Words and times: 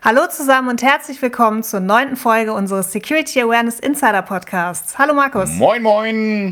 Hallo 0.00 0.28
zusammen 0.30 0.68
und 0.68 0.80
herzlich 0.80 1.20
willkommen 1.20 1.64
zur 1.64 1.80
neunten 1.80 2.14
Folge 2.14 2.52
unseres 2.52 2.92
Security 2.92 3.42
Awareness 3.42 3.80
Insider 3.80 4.22
Podcasts. 4.22 4.96
Hallo 4.96 5.12
Markus. 5.12 5.50
Moin, 5.50 5.82
moin. 5.82 6.50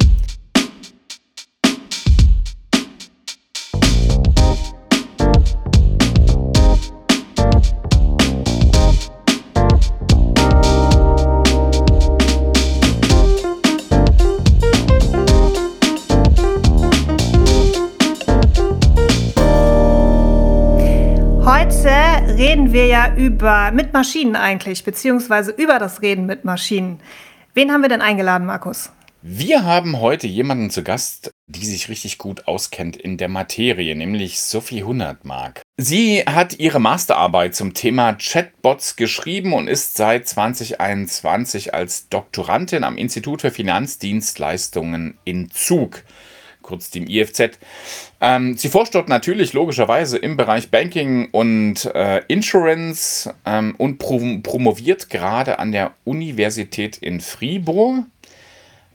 Über 23.15 23.71
mit 23.71 23.93
Maschinen 23.93 24.37
eigentlich, 24.37 24.85
beziehungsweise 24.85 25.53
über 25.53 25.79
das 25.79 26.03
Reden 26.03 26.27
mit 26.27 26.45
Maschinen. 26.45 27.01
Wen 27.55 27.73
haben 27.73 27.83
wir 27.83 27.89
denn 27.89 28.03
eingeladen, 28.03 28.47
Markus? 28.47 28.91
Wir 29.29 29.65
haben 29.65 30.01
heute 30.01 30.29
jemanden 30.29 30.71
zu 30.71 30.85
Gast, 30.85 31.33
die 31.49 31.67
sich 31.67 31.89
richtig 31.89 32.17
gut 32.17 32.47
auskennt 32.47 32.97
in 32.97 33.17
der 33.17 33.29
Materie, 33.29 33.97
nämlich 33.97 34.41
Sophie 34.41 34.85
Hundertmark. 34.85 35.63
Sie 35.77 36.21
hat 36.21 36.61
ihre 36.61 36.79
Masterarbeit 36.79 37.57
zum 37.57 37.75
Thema 37.75 38.13
Chatbots 38.13 38.95
geschrieben 38.95 39.53
und 39.53 39.67
ist 39.67 39.97
seit 39.97 40.29
2021 40.29 41.75
als 41.75 42.09
Doktorandin 42.09 42.85
am 42.85 42.97
Institut 42.97 43.41
für 43.41 43.51
Finanzdienstleistungen 43.51 45.19
in 45.25 45.51
Zug 45.51 46.05
kurz 46.67 46.91
dem 46.91 47.07
IFZ. 47.09 47.59
Ähm, 48.21 48.57
sie 48.57 48.69
forscht 48.69 48.95
dort 48.95 49.09
natürlich 49.09 49.53
logischerweise 49.53 50.19
im 50.19 50.37
Bereich 50.37 50.71
Banking 50.71 51.29
und 51.31 51.87
äh, 51.95 52.23
Insurance 52.29 53.33
ähm, 53.47 53.75
und 53.79 53.99
prom 53.99 54.43
promoviert 54.43 55.09
gerade 55.09 55.59
an 55.59 55.73
der 55.73 55.93
Universität 56.05 56.99
in 56.99 57.21
Fribourg 57.21 58.05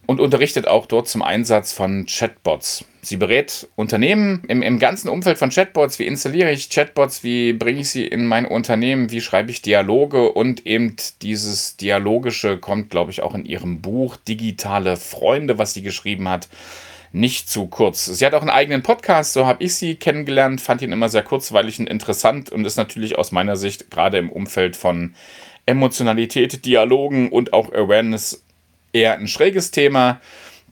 und 0.05 0.19
unterrichtet 0.19 0.67
auch 0.67 0.87
dort 0.87 1.07
zum 1.07 1.21
Einsatz 1.21 1.71
von 1.71 2.05
Chatbots. 2.05 2.83
Sie 3.01 3.17
berät 3.17 3.67
Unternehmen 3.75 4.43
im, 4.47 4.61
im 4.61 4.77
ganzen 4.77 5.07
Umfeld 5.07 5.37
von 5.37 5.49
Chatbots. 5.49 5.99
Wie 5.99 6.05
installiere 6.05 6.51
ich 6.51 6.69
Chatbots? 6.69 7.23
Wie 7.23 7.53
bringe 7.53 7.81
ich 7.81 7.89
sie 7.89 8.05
in 8.05 8.27
mein 8.27 8.45
Unternehmen? 8.45 9.09
Wie 9.09 9.21
schreibe 9.21 9.51
ich 9.51 9.61
Dialoge? 9.61 10.31
Und 10.33 10.67
eben 10.67 10.95
dieses 11.21 11.77
Dialogische 11.77 12.57
kommt, 12.57 12.89
glaube 12.89 13.11
ich, 13.11 13.23
auch 13.23 13.33
in 13.33 13.45
ihrem 13.45 13.81
Buch 13.81 14.17
Digitale 14.17 14.97
Freunde, 14.97 15.57
was 15.57 15.73
sie 15.73 15.81
geschrieben 15.81 16.27
hat 16.27 16.47
nicht 17.11 17.49
zu 17.49 17.67
kurz. 17.67 18.05
Sie 18.05 18.25
hat 18.25 18.33
auch 18.33 18.41
einen 18.41 18.49
eigenen 18.49 18.83
Podcast, 18.83 19.33
so 19.33 19.45
habe 19.45 19.63
ich 19.63 19.75
sie 19.75 19.95
kennengelernt, 19.95 20.61
fand 20.61 20.81
ihn 20.81 20.91
immer 20.91 21.09
sehr 21.09 21.23
kurzweilig 21.23 21.79
und 21.79 21.87
interessant 21.87 22.51
und 22.51 22.65
ist 22.65 22.77
natürlich 22.77 23.17
aus 23.17 23.31
meiner 23.31 23.55
Sicht 23.55 23.91
gerade 23.91 24.17
im 24.17 24.29
Umfeld 24.29 24.75
von 24.75 25.15
Emotionalität, 25.65 26.65
Dialogen 26.65 27.31
und 27.31 27.53
auch 27.53 27.71
Awareness 27.73 28.43
eher 28.93 29.13
ein 29.13 29.27
schräges 29.27 29.71
Thema. 29.71 30.21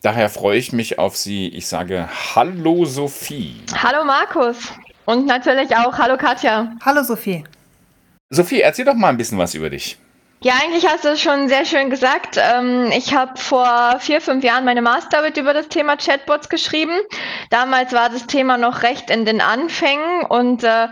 Daher 0.02 0.30
freue 0.30 0.58
ich 0.58 0.72
mich 0.72 0.98
auf 0.98 1.18
Sie. 1.18 1.50
Ich 1.50 1.68
sage 1.68 2.10
Hallo 2.36 2.86
Sophie. 2.86 3.56
Hallo 3.76 4.06
Markus. 4.06 4.72
Und 5.06 5.26
natürlich 5.26 5.76
auch 5.76 5.98
Hallo 5.98 6.18
Katja. 6.18 6.74
Hallo 6.86 7.04
Sophie. 7.04 7.44
Sophie, 8.30 8.62
erzähl 8.62 8.86
doch 8.86 8.94
mal 8.94 9.10
ein 9.10 9.18
bisschen 9.18 9.38
was 9.38 9.56
über 9.56 9.70
dich. 9.70 9.98
Ja, 10.42 10.54
eigentlich 10.64 10.88
hast 10.88 11.04
du 11.04 11.10
es 11.10 11.22
schon 11.22 11.50
sehr 11.50 11.66
schön 11.66 11.90
gesagt. 11.90 12.38
Ähm, 12.38 12.94
ich 12.96 13.14
habe 13.14 13.38
vor 13.38 13.98
vier, 14.00 14.22
fünf 14.22 14.42
Jahren 14.42 14.64
meine 14.64 14.82
Masterarbeit 14.82 15.36
über 15.36 15.54
das 15.54 15.68
Thema 15.68 15.98
Chatbots 15.98 16.48
geschrieben. 16.48 16.94
Damals 17.50 17.92
war 17.92 18.08
das 18.08 18.26
Thema 18.26 18.58
noch 18.58 18.82
recht 18.84 19.10
in 19.10 19.26
den 19.26 19.42
Anfängen 19.42 20.26
und 20.26 20.64
äh, 20.64 20.88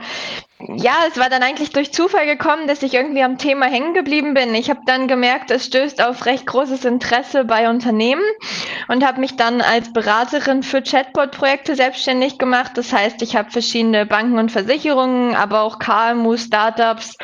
ja, 0.59 0.95
es 1.07 1.17
war 1.17 1.29
dann 1.29 1.43
eigentlich 1.43 1.69
durch 1.69 1.93
Zufall 1.93 2.25
gekommen, 2.25 2.67
dass 2.67 2.81
ich 2.81 2.95
irgendwie 2.95 3.21
am 3.21 3.37
Thema 3.37 3.67
hängen 3.67 3.93
geblieben 3.93 4.33
bin. 4.33 4.55
Ich 4.55 4.69
habe 4.71 4.81
dann 4.85 5.07
gemerkt, 5.07 5.51
es 5.51 5.65
stößt 5.67 6.01
auf 6.01 6.25
recht 6.25 6.47
großes 6.47 6.83
Interesse 6.83 7.45
bei 7.45 7.69
Unternehmen 7.69 8.23
und 8.87 9.05
habe 9.05 9.21
mich 9.21 9.35
dann 9.35 9.61
als 9.61 9.93
Beraterin 9.93 10.63
für 10.63 10.81
Chatbot-Projekte 10.81 11.75
selbstständig 11.75 12.39
gemacht. 12.39 12.71
Das 12.73 12.91
heißt, 12.91 13.21
ich 13.21 13.35
habe 13.35 13.51
verschiedene 13.51 14.07
Banken 14.07 14.39
und 14.39 14.51
Versicherungen, 14.51 15.35
aber 15.35 15.61
auch 15.61 15.77
KMU, 15.77 16.35
Startups 16.37 17.15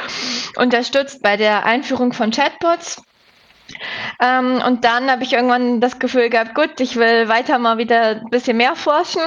unterstützt 0.57 1.21
bei 1.23 1.37
der 1.37 1.65
Einführung 1.65 2.13
von 2.13 2.31
Chatbots. 2.31 3.01
Ähm, 4.21 4.61
und 4.65 4.83
dann 4.83 5.09
habe 5.09 5.23
ich 5.23 5.33
irgendwann 5.33 5.79
das 5.79 5.99
Gefühl 5.99 6.29
gehabt, 6.29 6.53
gut, 6.53 6.79
ich 6.79 6.95
will 6.95 7.27
weiter 7.29 7.59
mal 7.59 7.77
wieder 7.77 8.21
ein 8.21 8.29
bisschen 8.29 8.57
mehr 8.57 8.75
forschen 8.75 9.21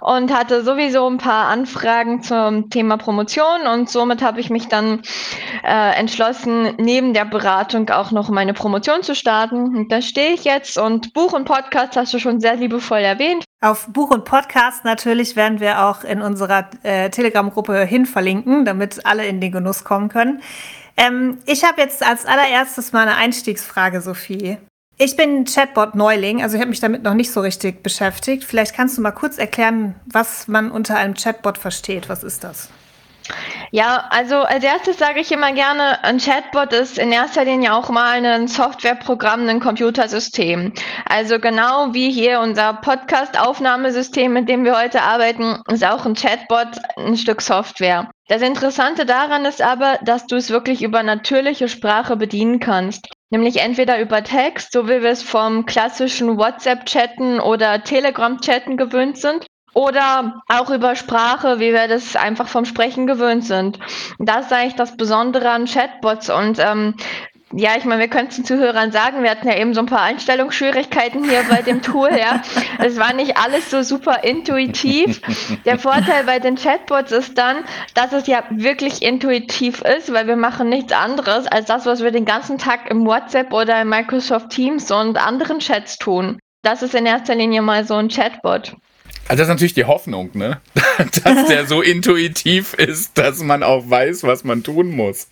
und 0.00 0.32
hatte 0.32 0.62
sowieso 0.62 1.08
ein 1.08 1.18
paar 1.18 1.48
Anfragen 1.48 2.22
zum 2.22 2.70
Thema 2.70 2.96
Promotion 2.96 3.66
und 3.72 3.90
somit 3.90 4.22
habe 4.22 4.40
ich 4.40 4.50
mich 4.50 4.68
dann 4.68 5.02
äh, 5.64 5.98
entschlossen, 5.98 6.74
neben 6.78 7.12
der 7.12 7.24
Beratung 7.24 7.90
auch 7.90 8.12
noch 8.12 8.30
meine 8.30 8.54
Promotion 8.54 9.02
zu 9.02 9.14
starten. 9.14 9.76
Und 9.76 9.92
da 9.92 10.00
stehe 10.00 10.32
ich 10.32 10.44
jetzt 10.44 10.78
und 10.78 11.12
Buch 11.12 11.32
und 11.32 11.44
Podcast 11.44 11.96
hast 11.96 12.14
du 12.14 12.18
schon 12.18 12.40
sehr 12.40 12.56
liebevoll 12.56 13.00
erwähnt. 13.00 13.44
Auf 13.62 13.86
Buch 13.86 14.10
und 14.10 14.24
Podcast 14.24 14.84
natürlich 14.84 15.36
werden 15.36 15.60
wir 15.60 15.84
auch 15.84 16.02
in 16.02 16.20
unserer 16.20 16.68
äh, 16.82 17.10
Telegram-Gruppe 17.10 17.84
hin 17.84 18.06
verlinken, 18.06 18.64
damit 18.64 19.06
alle 19.06 19.24
in 19.24 19.40
den 19.40 19.52
Genuss 19.52 19.84
kommen 19.84 20.08
können. 20.08 20.42
Ähm, 20.96 21.38
ich 21.46 21.62
habe 21.62 21.80
jetzt 21.80 22.04
als 22.04 22.26
allererstes 22.26 22.92
mal 22.92 23.02
eine 23.02 23.14
Einstiegsfrage, 23.14 24.00
Sophie. 24.00 24.58
Ich 24.98 25.14
bin 25.14 25.44
Chatbot-Neuling, 25.44 26.42
also 26.42 26.56
ich 26.56 26.60
habe 26.60 26.70
mich 26.70 26.80
damit 26.80 27.04
noch 27.04 27.14
nicht 27.14 27.30
so 27.30 27.40
richtig 27.40 27.84
beschäftigt. 27.84 28.42
Vielleicht 28.42 28.74
kannst 28.74 28.98
du 28.98 29.00
mal 29.00 29.12
kurz 29.12 29.38
erklären, 29.38 29.94
was 30.06 30.48
man 30.48 30.72
unter 30.72 30.96
einem 30.96 31.14
Chatbot 31.14 31.56
versteht. 31.56 32.08
Was 32.08 32.24
ist 32.24 32.42
das? 32.42 32.68
Ja, 33.70 34.06
also 34.10 34.36
als 34.36 34.64
erstes 34.64 34.98
sage 34.98 35.20
ich 35.20 35.32
immer 35.32 35.52
gerne, 35.52 36.04
ein 36.04 36.18
Chatbot 36.18 36.72
ist 36.72 36.98
in 36.98 37.10
erster 37.10 37.44
Linie 37.44 37.74
auch 37.74 37.88
mal 37.88 38.24
ein 38.24 38.48
Softwareprogramm, 38.48 39.48
ein 39.48 39.60
Computersystem. 39.60 40.72
Also 41.06 41.38
genau 41.38 41.94
wie 41.94 42.10
hier 42.10 42.40
unser 42.40 42.74
Podcast-Aufnahmesystem, 42.74 44.32
mit 44.32 44.48
dem 44.48 44.64
wir 44.64 44.78
heute 44.78 45.02
arbeiten, 45.02 45.62
ist 45.70 45.84
auch 45.84 46.04
ein 46.04 46.14
Chatbot 46.14 46.68
ein 46.96 47.16
Stück 47.16 47.40
Software. 47.40 48.10
Das 48.28 48.42
Interessante 48.42 49.06
daran 49.06 49.44
ist 49.44 49.62
aber, 49.62 49.98
dass 50.02 50.26
du 50.26 50.36
es 50.36 50.50
wirklich 50.50 50.82
über 50.82 51.02
natürliche 51.02 51.68
Sprache 51.68 52.16
bedienen 52.16 52.60
kannst. 52.60 53.08
Nämlich 53.30 53.60
entweder 53.60 53.98
über 53.98 54.22
Text, 54.22 54.72
so 54.72 54.88
wie 54.88 55.02
wir 55.02 55.10
es 55.10 55.22
vom 55.22 55.64
klassischen 55.64 56.36
WhatsApp-Chatten 56.36 57.40
oder 57.40 57.82
Telegram-Chatten 57.82 58.76
gewöhnt 58.76 59.16
sind, 59.16 59.46
oder 59.74 60.42
auch 60.48 60.70
über 60.70 60.96
Sprache, 60.96 61.58
wie 61.58 61.72
wir 61.72 61.88
das 61.88 62.16
einfach 62.16 62.48
vom 62.48 62.64
Sprechen 62.64 63.06
gewöhnt 63.06 63.44
sind. 63.44 63.78
Das 64.18 64.46
ist 64.46 64.52
eigentlich 64.52 64.76
das 64.76 64.96
Besondere 64.96 65.50
an 65.50 65.66
Chatbots 65.66 66.30
und 66.30 66.58
ähm, 66.58 66.94
ja, 67.54 67.76
ich 67.76 67.84
meine, 67.84 68.00
wir 68.00 68.08
könnten 68.08 68.36
den 68.36 68.44
Zuhörern 68.46 68.92
sagen, 68.92 69.22
wir 69.22 69.30
hatten 69.30 69.46
ja 69.46 69.56
eben 69.56 69.74
so 69.74 69.80
ein 69.80 69.86
paar 69.86 70.02
Einstellungsschwierigkeiten 70.02 71.28
hier 71.28 71.44
bei 71.50 71.60
dem 71.60 71.82
Tool, 71.82 72.10
ja. 72.18 72.42
Es 72.78 72.98
war 72.98 73.12
nicht 73.12 73.36
alles 73.36 73.70
so 73.70 73.82
super 73.82 74.24
intuitiv. 74.24 75.20
Der 75.64 75.78
Vorteil 75.78 76.24
bei 76.24 76.38
den 76.38 76.56
Chatbots 76.56 77.12
ist 77.12 77.36
dann, 77.36 77.58
dass 77.94 78.12
es 78.12 78.26
ja 78.26 78.42
wirklich 78.50 79.02
intuitiv 79.02 79.82
ist, 79.82 80.12
weil 80.12 80.26
wir 80.26 80.36
machen 80.36 80.70
nichts 80.70 80.92
anderes 80.92 81.46
als 81.46 81.66
das, 81.66 81.84
was 81.84 82.02
wir 82.02 82.10
den 82.10 82.24
ganzen 82.24 82.56
Tag 82.56 82.90
im 82.90 83.06
WhatsApp 83.06 83.52
oder 83.52 83.82
in 83.82 83.88
Microsoft 83.88 84.50
Teams 84.50 84.90
und 84.90 85.18
anderen 85.18 85.58
Chats 85.58 85.98
tun. 85.98 86.38
Das 86.62 86.82
ist 86.82 86.94
in 86.94 87.06
erster 87.06 87.34
Linie 87.34 87.60
mal 87.60 87.84
so 87.84 87.94
ein 87.94 88.08
Chatbot. 88.08 88.74
Also 89.28 89.40
das 89.40 89.48
ist 89.48 89.48
natürlich 89.48 89.74
die 89.74 89.84
Hoffnung, 89.84 90.30
ne? 90.34 90.60
dass 91.24 91.46
der 91.46 91.66
so 91.66 91.80
intuitiv 91.80 92.74
ist, 92.74 93.16
dass 93.16 93.40
man 93.40 93.62
auch 93.62 93.88
weiß, 93.88 94.24
was 94.24 94.44
man 94.44 94.62
tun 94.62 94.90
muss. 94.90 95.28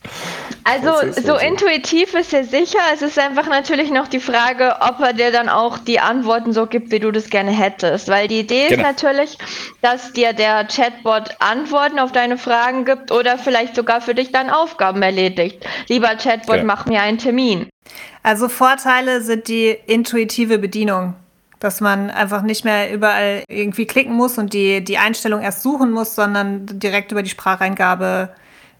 Also 0.64 1.12
so, 1.12 1.22
so 1.22 1.36
intuitiv 1.36 2.14
ist 2.14 2.32
er 2.32 2.44
sicher. 2.44 2.78
Es 2.94 3.02
ist 3.02 3.18
einfach 3.18 3.48
natürlich 3.48 3.90
noch 3.90 4.08
die 4.08 4.20
Frage, 4.20 4.76
ob 4.80 5.00
er 5.00 5.12
dir 5.12 5.32
dann 5.32 5.48
auch 5.48 5.78
die 5.78 6.00
Antworten 6.00 6.52
so 6.52 6.66
gibt, 6.66 6.90
wie 6.90 7.00
du 7.00 7.10
das 7.10 7.30
gerne 7.30 7.50
hättest. 7.50 8.08
Weil 8.08 8.28
die 8.28 8.40
Idee 8.40 8.68
genau. 8.68 8.82
ist 8.82 9.02
natürlich, 9.02 9.38
dass 9.82 10.12
dir 10.12 10.32
der 10.32 10.66
Chatbot 10.66 11.36
Antworten 11.40 11.98
auf 11.98 12.12
deine 12.12 12.38
Fragen 12.38 12.84
gibt 12.84 13.10
oder 13.10 13.38
vielleicht 13.38 13.74
sogar 13.74 14.00
für 14.00 14.14
dich 14.14 14.32
dann 14.32 14.50
Aufgaben 14.50 15.02
erledigt. 15.02 15.66
Lieber 15.88 16.14
Chatbot, 16.16 16.56
ja. 16.56 16.64
mach 16.64 16.86
mir 16.86 17.02
einen 17.02 17.18
Termin. 17.18 17.68
Also 18.22 18.48
Vorteile 18.48 19.22
sind 19.22 19.48
die 19.48 19.76
intuitive 19.86 20.58
Bedienung 20.58 21.14
dass 21.60 21.80
man 21.80 22.10
einfach 22.10 22.42
nicht 22.42 22.64
mehr 22.64 22.92
überall 22.92 23.44
irgendwie 23.48 23.86
klicken 23.86 24.14
muss 24.14 24.38
und 24.38 24.52
die, 24.52 24.82
die 24.82 24.98
Einstellung 24.98 25.42
erst 25.42 25.62
suchen 25.62 25.92
muss, 25.92 26.14
sondern 26.14 26.66
direkt 26.66 27.12
über 27.12 27.22
die 27.22 27.30
Spracheingabe 27.30 28.30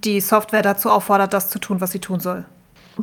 die 0.03 0.21
Software 0.21 0.63
dazu 0.63 0.91
auffordert, 0.91 1.35
das 1.35 1.51
zu 1.51 1.59
tun, 1.59 1.81
was 1.81 1.93
sie 1.93 2.01
tun 2.01 2.21
soll. 2.21 2.47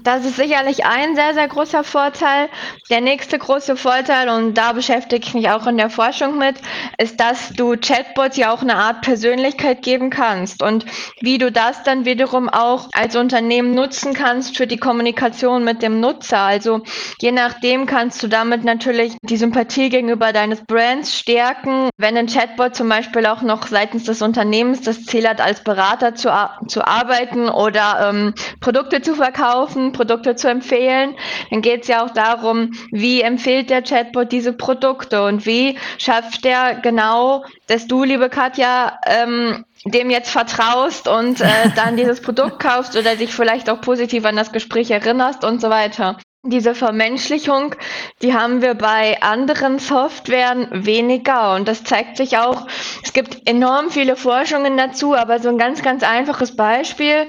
Das 0.03 0.25
ist 0.25 0.35
sicherlich 0.35 0.85
ein 0.85 1.15
sehr, 1.15 1.33
sehr 1.33 1.47
großer 1.47 1.83
Vorteil. 1.83 2.49
Der 2.89 3.01
nächste 3.01 3.37
große 3.37 3.75
Vorteil, 3.77 4.29
und 4.29 4.53
da 4.53 4.73
beschäftige 4.73 5.25
ich 5.25 5.33
mich 5.33 5.49
auch 5.49 5.67
in 5.67 5.77
der 5.77 5.89
Forschung 5.89 6.37
mit, 6.37 6.55
ist, 6.97 7.19
dass 7.19 7.49
du 7.49 7.75
Chatbots 7.77 8.37
ja 8.37 8.51
auch 8.51 8.61
eine 8.61 8.75
Art 8.75 9.01
Persönlichkeit 9.01 9.81
geben 9.81 10.09
kannst 10.09 10.61
und 10.61 10.85
wie 11.21 11.37
du 11.37 11.51
das 11.51 11.83
dann 11.83 12.05
wiederum 12.05 12.49
auch 12.49 12.89
als 12.93 13.15
Unternehmen 13.15 13.73
nutzen 13.73 14.13
kannst 14.13 14.57
für 14.57 14.67
die 14.67 14.77
Kommunikation 14.77 15.63
mit 15.63 15.81
dem 15.81 15.99
Nutzer. 15.99 16.39
Also 16.39 16.81
je 17.21 17.31
nachdem 17.31 17.85
kannst 17.85 18.21
du 18.23 18.27
damit 18.27 18.63
natürlich 18.63 19.15
die 19.21 19.37
Sympathie 19.37 19.89
gegenüber 19.89 20.33
deines 20.33 20.63
Brands 20.65 21.17
stärken. 21.17 21.89
Wenn 21.97 22.17
ein 22.17 22.27
Chatbot 22.27 22.75
zum 22.75 22.89
Beispiel 22.89 23.25
auch 23.25 23.41
noch 23.41 23.67
seitens 23.67 24.03
des 24.03 24.21
Unternehmens 24.21 24.81
das 24.81 25.05
Ziel 25.05 25.27
hat, 25.27 25.41
als 25.41 25.63
Berater 25.63 26.15
zu, 26.15 26.29
zu 26.67 26.85
arbeiten 26.85 27.49
oder 27.49 28.09
ähm, 28.09 28.33
Produkte 28.59 29.01
zu 29.01 29.15
verkaufen, 29.15 29.86
Produkte 29.91 30.35
zu 30.35 30.49
empfehlen, 30.49 31.15
dann 31.49 31.61
geht 31.61 31.83
es 31.83 31.87
ja 31.87 32.05
auch 32.05 32.09
darum, 32.09 32.71
wie 32.91 33.21
empfiehlt 33.21 33.69
der 33.69 33.81
Chatbot 33.81 34.31
diese 34.31 34.53
Produkte 34.53 35.23
und 35.23 35.45
wie 35.45 35.77
schafft 35.97 36.43
der 36.43 36.75
genau, 36.75 37.43
dass 37.67 37.87
du, 37.87 38.03
liebe 38.03 38.29
Katja, 38.29 38.99
ähm, 39.05 39.65
dem 39.85 40.09
jetzt 40.09 40.31
vertraust 40.31 41.07
und 41.07 41.41
äh, 41.41 41.45
dann 41.75 41.97
dieses 41.97 42.21
Produkt 42.21 42.59
kaufst 42.59 42.97
oder 42.97 43.15
dich 43.15 43.33
vielleicht 43.33 43.69
auch 43.69 43.81
positiv 43.81 44.25
an 44.25 44.35
das 44.35 44.51
Gespräch 44.51 44.91
erinnerst 44.91 45.43
und 45.43 45.61
so 45.61 45.69
weiter 45.69 46.17
diese 46.49 46.75
Vermenschlichung, 46.75 47.75
die 48.21 48.33
haben 48.33 48.61
wir 48.61 48.73
bei 48.73 49.21
anderen 49.21 49.79
Softwaren 49.79 50.67
weniger. 50.71 51.55
Und 51.55 51.67
das 51.67 51.83
zeigt 51.83 52.17
sich 52.17 52.37
auch, 52.37 52.67
es 53.03 53.13
gibt 53.13 53.47
enorm 53.47 53.89
viele 53.89 54.15
Forschungen 54.15 54.77
dazu, 54.77 55.15
aber 55.15 55.39
so 55.39 55.49
ein 55.49 55.57
ganz, 55.57 55.81
ganz 55.81 56.03
einfaches 56.03 56.55
Beispiel, 56.55 57.27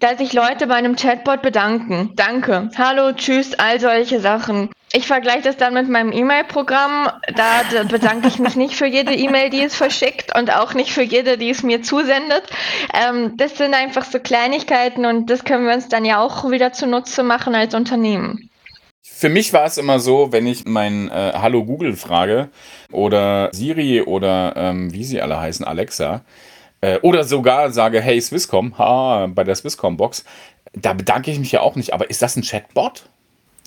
dass 0.00 0.18
sich 0.18 0.32
Leute 0.32 0.66
bei 0.66 0.74
einem 0.74 0.96
Chatbot 0.96 1.42
bedanken. 1.42 2.12
Danke, 2.16 2.70
hallo, 2.76 3.12
tschüss, 3.12 3.54
all 3.54 3.80
solche 3.80 4.20
Sachen. 4.20 4.70
Ich 4.92 5.06
vergleiche 5.06 5.42
das 5.42 5.58
dann 5.58 5.74
mit 5.74 5.88
meinem 5.88 6.12
E-Mail-Programm. 6.12 7.10
Da 7.34 7.62
bedanke 7.84 8.28
ich 8.28 8.38
mich 8.38 8.56
nicht 8.56 8.74
für 8.74 8.86
jede 8.86 9.14
E-Mail, 9.14 9.50
die 9.50 9.62
es 9.62 9.76
verschickt 9.76 10.34
und 10.36 10.50
auch 10.54 10.72
nicht 10.72 10.92
für 10.92 11.02
jede, 11.02 11.36
die 11.36 11.50
es 11.50 11.62
mir 11.62 11.82
zusendet. 11.82 12.44
Ähm, 12.94 13.36
das 13.36 13.58
sind 13.58 13.74
einfach 13.74 14.04
so 14.04 14.18
Kleinigkeiten 14.18 15.04
und 15.04 15.28
das 15.28 15.44
können 15.44 15.66
wir 15.66 15.74
uns 15.74 15.88
dann 15.88 16.06
ja 16.06 16.20
auch 16.20 16.50
wieder 16.50 16.72
zunutze 16.72 17.22
machen 17.22 17.54
als 17.54 17.74
Unternehmen. 17.74 18.48
Für 19.10 19.28
mich 19.28 19.52
war 19.52 19.64
es 19.64 19.78
immer 19.78 19.98
so, 19.98 20.30
wenn 20.30 20.46
ich 20.46 20.64
mein 20.64 21.10
äh, 21.10 21.32
Hallo 21.34 21.64
Google 21.64 21.96
frage 21.96 22.50
oder 22.92 23.50
Siri 23.52 24.02
oder 24.02 24.54
ähm, 24.56 24.92
wie 24.92 25.02
sie 25.02 25.20
alle 25.20 25.40
heißen, 25.40 25.66
Alexa, 25.66 26.22
äh, 26.80 26.98
oder 27.00 27.24
sogar 27.24 27.72
sage 27.72 28.00
Hey 28.00 28.20
Swisscom, 28.20 28.78
ha, 28.78 29.26
bei 29.26 29.42
der 29.42 29.56
Swisscom-Box, 29.56 30.24
da 30.72 30.92
bedanke 30.92 31.32
ich 31.32 31.40
mich 31.40 31.50
ja 31.50 31.62
auch 31.62 31.74
nicht. 31.74 31.92
Aber 31.92 32.08
ist 32.08 32.22
das 32.22 32.36
ein 32.36 32.42
Chatbot? 32.42 33.08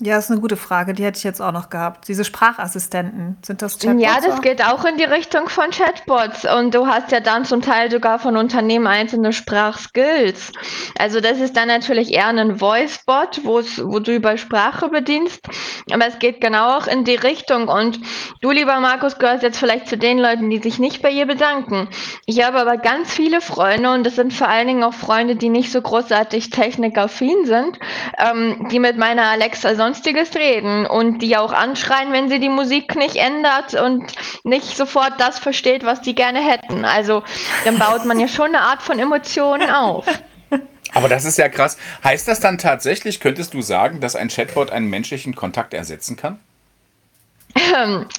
Ja, 0.04 0.18
ist 0.18 0.32
eine 0.32 0.40
gute 0.40 0.56
Frage. 0.56 0.94
Die 0.94 1.04
hätte 1.04 1.18
ich 1.18 1.22
jetzt 1.22 1.40
auch 1.40 1.52
noch 1.52 1.70
gehabt. 1.70 2.08
Diese 2.08 2.24
Sprachassistenten, 2.24 3.38
sind 3.42 3.62
das 3.62 3.78
Chatbots? 3.78 4.02
Ja, 4.02 4.16
das 4.20 4.38
auch? 4.38 4.40
geht 4.40 4.64
auch 4.64 4.84
in 4.84 4.96
die 4.96 5.04
Richtung 5.04 5.48
von 5.48 5.70
Chatbots. 5.70 6.44
Und 6.44 6.74
du 6.74 6.88
hast 6.88 7.12
ja 7.12 7.20
dann 7.20 7.44
zum 7.44 7.62
Teil 7.62 7.88
sogar 7.88 8.18
von 8.18 8.36
Unternehmen 8.36 8.88
einzelne 8.88 9.32
Sprachskills. 9.32 10.50
Also 10.98 11.20
das 11.20 11.38
ist 11.38 11.56
dann 11.56 11.68
natürlich 11.68 12.12
eher 12.12 12.26
ein 12.26 12.60
Voicebot, 12.60 13.42
wo 13.44 14.00
du 14.00 14.12
über 14.12 14.36
Sprache 14.38 14.88
bedienst. 14.88 15.46
Aber 15.92 16.08
es 16.08 16.18
geht 16.18 16.40
genau 16.40 16.78
auch 16.78 16.88
in 16.88 17.04
die 17.04 17.14
Richtung. 17.14 17.68
Und 17.68 18.00
du, 18.40 18.50
lieber 18.50 18.80
Markus, 18.80 19.18
gehörst 19.18 19.44
jetzt 19.44 19.58
vielleicht 19.58 19.86
zu 19.86 19.96
den 19.96 20.18
Leuten, 20.18 20.50
die 20.50 20.58
sich 20.58 20.80
nicht 20.80 21.00
bei 21.02 21.12
ihr 21.12 21.26
bedanken. 21.26 21.88
Ich 22.26 22.44
habe 22.44 22.58
aber 22.58 22.76
ganz 22.76 23.12
viele 23.12 23.40
Freunde 23.40 23.92
und 23.92 24.04
das 24.04 24.16
sind 24.16 24.32
vor 24.32 24.48
allen 24.48 24.66
Dingen 24.66 24.82
auch 24.82 24.94
Freunde, 24.94 25.36
die 25.36 25.48
nicht 25.48 25.70
so 25.70 25.80
großartig 25.80 26.50
technikaffin 26.50 27.46
sind, 27.46 27.78
ähm, 28.18 28.66
die 28.68 28.80
mit 28.80 28.98
meiner 28.98 29.26
Alexa 29.26 29.76
sonst 29.76 29.91
sonstiges 29.92 30.34
reden 30.34 30.86
und 30.86 31.18
die 31.18 31.36
auch 31.36 31.52
anschreien, 31.52 32.12
wenn 32.12 32.30
sie 32.30 32.40
die 32.40 32.48
Musik 32.48 32.96
nicht 32.96 33.16
ändert 33.16 33.74
und 33.74 34.12
nicht 34.42 34.76
sofort 34.76 35.14
das 35.18 35.38
versteht, 35.38 35.84
was 35.84 36.00
die 36.00 36.14
gerne 36.14 36.40
hätten. 36.40 36.84
Also 36.84 37.22
dann 37.64 37.78
baut 37.78 38.06
man 38.06 38.18
ja 38.18 38.26
schon 38.26 38.46
eine 38.46 38.60
Art 38.60 38.82
von 38.82 38.98
Emotionen 38.98 39.70
auf. 39.70 40.06
Aber 40.94 41.08
das 41.08 41.24
ist 41.24 41.38
ja 41.38 41.48
krass. 41.48 41.76
Heißt 42.04 42.26
das 42.26 42.40
dann 42.40 42.58
tatsächlich, 42.58 43.20
könntest 43.20 43.52
du 43.54 43.60
sagen, 43.60 44.00
dass 44.00 44.16
ein 44.16 44.28
Chatbot 44.28 44.70
einen 44.70 44.88
menschlichen 44.88 45.34
Kontakt 45.34 45.74
ersetzen 45.74 46.16
kann? 46.16 46.38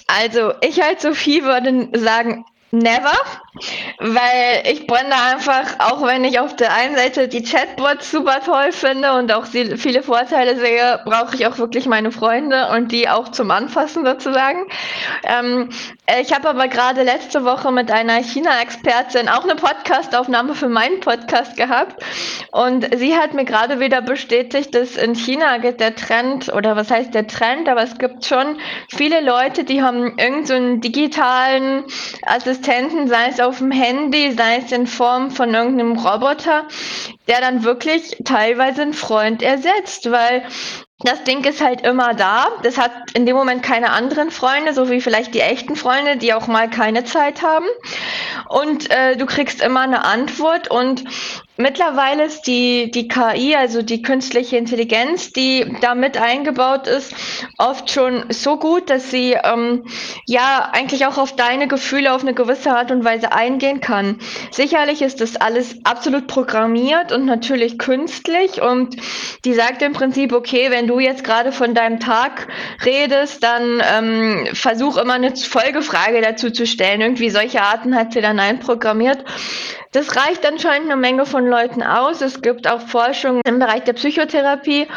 Also, 0.08 0.54
ich 0.62 0.84
als 0.84 1.02
Sophie 1.02 1.44
würde 1.44 1.90
sagen, 2.00 2.46
never. 2.72 3.14
Weil 4.00 4.64
ich 4.72 4.88
brenne 4.88 5.14
einfach, 5.32 5.80
auch 5.80 6.02
wenn 6.06 6.24
ich 6.24 6.40
auf 6.40 6.56
der 6.56 6.74
einen 6.74 6.96
Seite 6.96 7.28
die 7.28 7.44
Chatbots 7.44 8.10
super 8.10 8.40
toll 8.44 8.72
finde 8.72 9.14
und 9.14 9.32
auch 9.32 9.46
viele 9.46 10.02
Vorteile 10.02 10.58
sehe, 10.58 11.00
brauche 11.06 11.36
ich 11.36 11.46
auch 11.46 11.60
wirklich 11.60 11.86
meine 11.86 12.12
Freunde 12.12 12.70
und 12.70 12.92
die 12.92 13.08
auch 13.10 13.30
zum 13.30 13.52
Anfassen 13.52 14.06
sozusagen. 14.06 14.66
Ähm, 15.24 15.70
ich 16.20 16.34
habe 16.34 16.50
aber 16.50 16.68
gerade 16.68 17.04
letzte 17.04 17.46
Woche 17.46 17.72
mit 17.72 17.92
einer 17.92 18.24
China-Expertin 18.24 19.30
auch 19.30 19.44
eine 19.44 19.56
Podcastaufnahme 19.56 20.56
für 20.56 20.70
meinen 20.70 21.00
Podcast 21.00 21.56
gehabt 21.56 22.04
und 22.52 22.88
sie 22.98 23.16
hat 23.16 23.34
mir 23.34 23.46
gerade 23.46 23.80
wieder 23.80 24.02
bestätigt, 24.02 24.74
dass 24.74 24.96
in 24.96 25.14
China 25.14 25.60
geht 25.60 25.80
der 25.80 25.96
Trend, 25.96 26.52
oder 26.52 26.76
was 26.76 26.90
heißt 26.90 27.14
der 27.14 27.28
Trend, 27.28 27.70
aber 27.70 27.84
es 27.84 27.98
gibt 28.00 28.26
schon 28.26 28.58
viele 28.90 29.22
Leute, 29.22 29.64
die 29.64 29.82
haben 29.82 30.18
irgendeinen 30.18 30.76
so 30.76 30.82
digitalen 30.82 31.84
Assistenten, 32.26 33.08
sei 33.08 33.28
es 33.30 33.40
auf 33.44 33.60
dem 33.60 33.72
Handy, 33.72 34.32
sei 34.32 34.58
es 34.58 34.72
in 34.72 34.88
Form 34.88 35.32
von 35.32 35.54
irgendeinem 35.54 35.98
Roboter, 35.98 36.68
der 37.28 37.42
dann 37.42 37.64
wirklich 37.64 38.18
teilweise 38.26 38.82
einen 38.82 38.94
Freund 38.94 39.42
ersetzt, 39.42 40.10
weil 40.12 40.44
das 41.00 41.24
Ding 41.24 41.44
ist 41.44 41.62
halt 41.62 41.82
immer 41.82 42.14
da. 42.14 42.48
Das 42.64 42.78
hat 42.78 42.92
in 43.14 43.26
dem 43.26 43.36
Moment 43.36 43.62
keine 43.62 43.92
anderen 43.92 44.32
Freunde, 44.32 44.74
so 44.74 44.90
wie 44.90 45.02
vielleicht 45.02 45.34
die 45.34 45.42
echten 45.42 45.76
Freunde, 45.76 46.18
die 46.18 46.34
auch 46.34 46.48
mal 46.48 46.70
keine 46.70 47.04
Zeit 47.04 47.42
haben. 47.42 47.66
Und 48.50 48.90
äh, 48.90 49.18
du 49.18 49.26
kriegst 49.26 49.62
immer 49.62 49.82
eine 49.82 50.06
Antwort 50.06 50.72
und 50.72 51.04
Mittlerweile 51.56 52.24
ist 52.24 52.48
die, 52.48 52.90
die 52.90 53.08
KI, 53.08 53.56
also 53.56 53.84
die 53.84 54.02
künstliche 54.02 54.58
Intelligenz, 54.58 55.34
die 55.34 55.72
da 55.82 55.94
mit 55.94 56.18
eingebaut 56.18 56.88
ist, 56.88 57.14
oft 57.60 57.92
schon 57.92 58.26
so 58.30 58.58
gut, 58.58 58.90
dass 58.90 59.12
sie 59.12 59.34
ähm, 59.34 59.86
ja 60.26 60.72
eigentlich 60.74 61.06
auch 61.06 61.20
auf 61.20 61.36
deine 61.36 61.68
Gefühle 61.68 62.12
auf 62.12 62.24
eine 62.24 62.34
gewisse 62.34 62.76
Art 62.76 62.90
und 62.90 63.06
Weise 63.06 63.34
eingehen 63.34 63.82
kann. 63.82 64.18
Sicherlich 64.50 65.04
ist 65.04 65.22
das 65.22 65.36
alles 65.36 65.76
absolut 65.84 66.26
programmiert 66.26 67.12
und 67.12 67.26
natürlich 67.26 67.78
künstlich 67.78 68.60
und 68.60 68.96
die 69.46 69.54
sagt 69.54 69.84
im 69.84 69.94
Prinzip, 69.94 70.34
okay, 70.34 70.72
wenn 70.72 70.88
du 70.88 70.98
jetzt 71.00 71.24
gerade 71.24 71.52
von 71.52 71.76
deinem 71.76 72.00
Tag 72.00 72.48
redest, 72.84 73.44
dann 73.44 73.80
ähm, 73.94 74.48
versuch 74.54 74.98
immer 74.98 75.14
eine 75.14 75.36
Folgefrage 75.36 76.20
dazu 76.20 76.50
zu 76.50 76.66
stellen. 76.66 77.02
Irgendwie 77.02 77.30
solche 77.30 77.62
Arten 77.62 77.96
hat 77.96 78.14
sie 78.14 78.22
dann 78.22 78.40
einprogrammiert. 78.40 79.24
Das 79.94 80.16
reicht 80.16 80.44
anscheinend 80.44 80.92
eine 80.92 81.00
Menge 81.00 81.28
von 81.28 81.46
Leuten 81.46 81.84
aus. 81.84 82.22
Es 82.22 82.42
gibt 82.42 82.68
auch 82.68 82.82
Forschung 82.82 83.42
im 83.46 83.60
Bereich 83.60 83.84
der 83.84 83.94
Psychotherapie, 83.94 84.88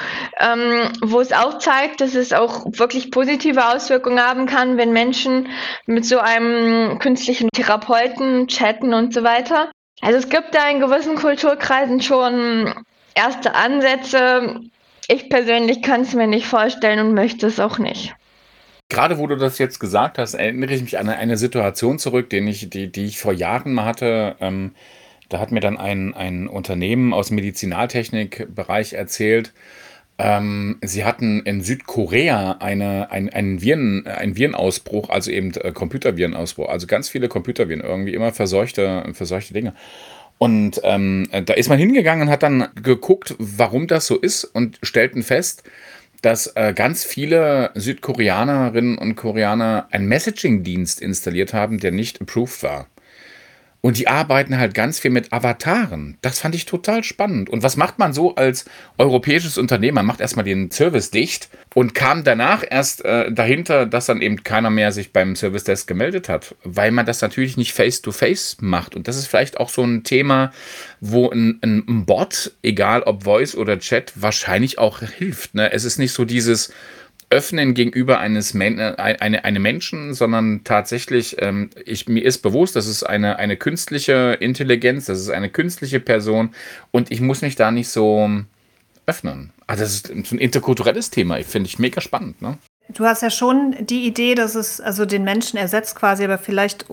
ähm, 0.40 0.90
wo 1.02 1.20
es 1.20 1.32
auch 1.32 1.58
zeigt, 1.58 2.00
dass 2.00 2.14
es 2.14 2.32
auch 2.32 2.64
wirklich 2.64 3.10
positive 3.10 3.68
Auswirkungen 3.68 4.20
haben 4.20 4.46
kann, 4.46 4.78
wenn 4.78 4.94
Menschen 4.94 5.48
mit 5.84 6.06
so 6.06 6.18
einem 6.18 6.98
künstlichen 6.98 7.50
Therapeuten 7.50 8.48
chatten 8.48 8.94
und 8.94 9.12
so 9.12 9.22
weiter. 9.22 9.70
Also 10.00 10.18
es 10.18 10.30
gibt 10.30 10.54
da 10.54 10.68
in 10.70 10.80
gewissen 10.80 11.16
Kulturkreisen 11.16 12.00
schon 12.00 12.72
erste 13.14 13.54
Ansätze. 13.54 14.60
Ich 15.08 15.28
persönlich 15.28 15.82
kann 15.82 16.00
es 16.02 16.14
mir 16.14 16.26
nicht 16.26 16.46
vorstellen 16.46 17.00
und 17.00 17.14
möchte 17.14 17.46
es 17.46 17.60
auch 17.60 17.76
nicht. 17.78 18.14
Gerade 18.88 19.18
wo 19.18 19.26
du 19.26 19.36
das 19.36 19.58
jetzt 19.58 19.80
gesagt 19.80 20.18
hast, 20.18 20.34
erinnere 20.34 20.74
ich 20.74 20.82
mich 20.82 20.98
an 20.98 21.08
eine 21.08 21.36
Situation 21.36 21.98
zurück, 21.98 22.30
den 22.30 22.46
ich, 22.46 22.70
die, 22.70 22.90
die 22.90 23.06
ich 23.06 23.18
vor 23.18 23.32
Jahren 23.32 23.74
mal 23.74 23.84
hatte. 23.84 24.36
Ähm, 24.40 24.74
da 25.28 25.40
hat 25.40 25.50
mir 25.50 25.60
dann 25.60 25.76
ein, 25.76 26.14
ein 26.14 26.46
Unternehmen 26.46 27.12
aus 27.12 27.30
Medizinaltechnikbereich 27.30 28.92
erzählt, 28.92 29.52
ähm, 30.18 30.78
sie 30.82 31.04
hatten 31.04 31.42
in 31.42 31.60
Südkorea 31.62 32.56
eine, 32.60 33.10
ein, 33.10 33.28
einen, 33.28 33.60
Viren, 33.60 34.06
einen 34.06 34.36
Virenausbruch, 34.36 35.10
also 35.10 35.30
eben 35.30 35.52
äh, 35.54 35.72
Computervirenausbruch, 35.72 36.68
also 36.68 36.86
ganz 36.86 37.10
viele 37.10 37.28
Computerviren, 37.28 37.82
irgendwie 37.82 38.14
immer 38.14 38.32
verseuchte, 38.32 39.04
verseuchte 39.12 39.52
Dinge. 39.52 39.74
Und 40.38 40.80
ähm, 40.84 41.28
da 41.30 41.54
ist 41.54 41.68
man 41.68 41.78
hingegangen 41.78 42.28
und 42.28 42.32
hat 42.32 42.42
dann 42.42 42.68
geguckt, 42.82 43.34
warum 43.38 43.86
das 43.86 44.06
so 44.06 44.16
ist 44.18 44.44
und 44.44 44.78
stellten 44.82 45.22
fest, 45.22 45.62
dass 46.26 46.48
äh, 46.56 46.72
ganz 46.74 47.04
viele 47.04 47.70
Südkoreanerinnen 47.76 48.98
und 48.98 49.14
Koreaner 49.14 49.86
einen 49.92 50.08
Messaging-Dienst 50.08 51.00
installiert 51.00 51.54
haben, 51.54 51.78
der 51.78 51.92
nicht 51.92 52.20
approved 52.20 52.64
war. 52.64 52.88
Und 53.86 53.98
die 53.98 54.08
arbeiten 54.08 54.58
halt 54.58 54.74
ganz 54.74 54.98
viel 54.98 55.12
mit 55.12 55.32
Avataren. 55.32 56.18
Das 56.20 56.40
fand 56.40 56.56
ich 56.56 56.66
total 56.66 57.04
spannend. 57.04 57.48
Und 57.48 57.62
was 57.62 57.76
macht 57.76 58.00
man 58.00 58.12
so 58.12 58.34
als 58.34 58.64
europäisches 58.98 59.58
Unternehmen? 59.58 59.94
Man 59.94 60.06
macht 60.06 60.20
erstmal 60.20 60.44
den 60.44 60.72
Service 60.72 61.12
dicht 61.12 61.50
und 61.72 61.94
kam 61.94 62.24
danach 62.24 62.64
erst 62.68 63.04
äh, 63.04 63.30
dahinter, 63.30 63.86
dass 63.86 64.06
dann 64.06 64.22
eben 64.22 64.42
keiner 64.42 64.70
mehr 64.70 64.90
sich 64.90 65.12
beim 65.12 65.36
Service 65.36 65.62
Desk 65.62 65.86
gemeldet 65.86 66.28
hat, 66.28 66.56
weil 66.64 66.90
man 66.90 67.06
das 67.06 67.20
natürlich 67.20 67.56
nicht 67.56 67.74
face-to-face 67.74 68.56
-face 68.58 68.64
macht. 68.64 68.96
Und 68.96 69.06
das 69.06 69.16
ist 69.16 69.28
vielleicht 69.28 69.60
auch 69.60 69.68
so 69.68 69.84
ein 69.84 70.02
Thema, 70.02 70.50
wo 71.00 71.30
ein, 71.30 71.60
ein 71.62 72.06
Bot, 72.06 72.56
egal 72.64 73.04
ob 73.04 73.22
Voice 73.22 73.54
oder 73.54 73.78
Chat, 73.78 74.14
wahrscheinlich 74.16 74.80
auch 74.80 74.98
hilft. 74.98 75.54
Ne? 75.54 75.70
Es 75.70 75.84
ist 75.84 75.98
nicht 75.98 76.12
so 76.12 76.24
dieses 76.24 76.72
öffnen 77.30 77.74
gegenüber 77.74 78.18
eines 78.18 78.54
Men 78.54 78.78
äh, 78.78 78.94
eine, 78.96 79.44
eine 79.44 79.58
Menschen, 79.58 80.14
sondern 80.14 80.62
tatsächlich, 80.64 81.36
ähm, 81.40 81.70
ich, 81.84 82.08
mir 82.08 82.24
ist 82.24 82.38
bewusst, 82.38 82.76
das 82.76 82.86
ist 82.86 83.02
eine, 83.02 83.38
eine 83.38 83.56
künstliche 83.56 84.36
Intelligenz, 84.40 85.06
das 85.06 85.20
ist 85.20 85.30
eine 85.30 85.50
künstliche 85.50 86.00
Person 86.00 86.50
und 86.92 87.10
ich 87.10 87.20
muss 87.20 87.42
mich 87.42 87.56
da 87.56 87.70
nicht 87.70 87.88
so 87.88 88.30
öffnen. 89.06 89.52
Also 89.66 89.82
das 89.82 89.94
ist 89.94 90.10
ein 90.10 90.38
interkulturelles 90.38 91.10
Thema, 91.10 91.38
ich 91.38 91.46
finde 91.46 91.68
ich 91.68 91.78
mega 91.78 92.00
spannend. 92.00 92.40
Ne? 92.40 92.58
Du 92.88 93.04
hast 93.04 93.22
ja 93.22 93.30
schon 93.30 93.74
die 93.80 94.06
Idee, 94.06 94.36
dass 94.36 94.54
es 94.54 94.80
also 94.80 95.06
den 95.06 95.24
Menschen 95.24 95.56
ersetzt 95.56 95.96
quasi, 95.96 96.24
aber 96.24 96.38
vielleicht 96.38 96.86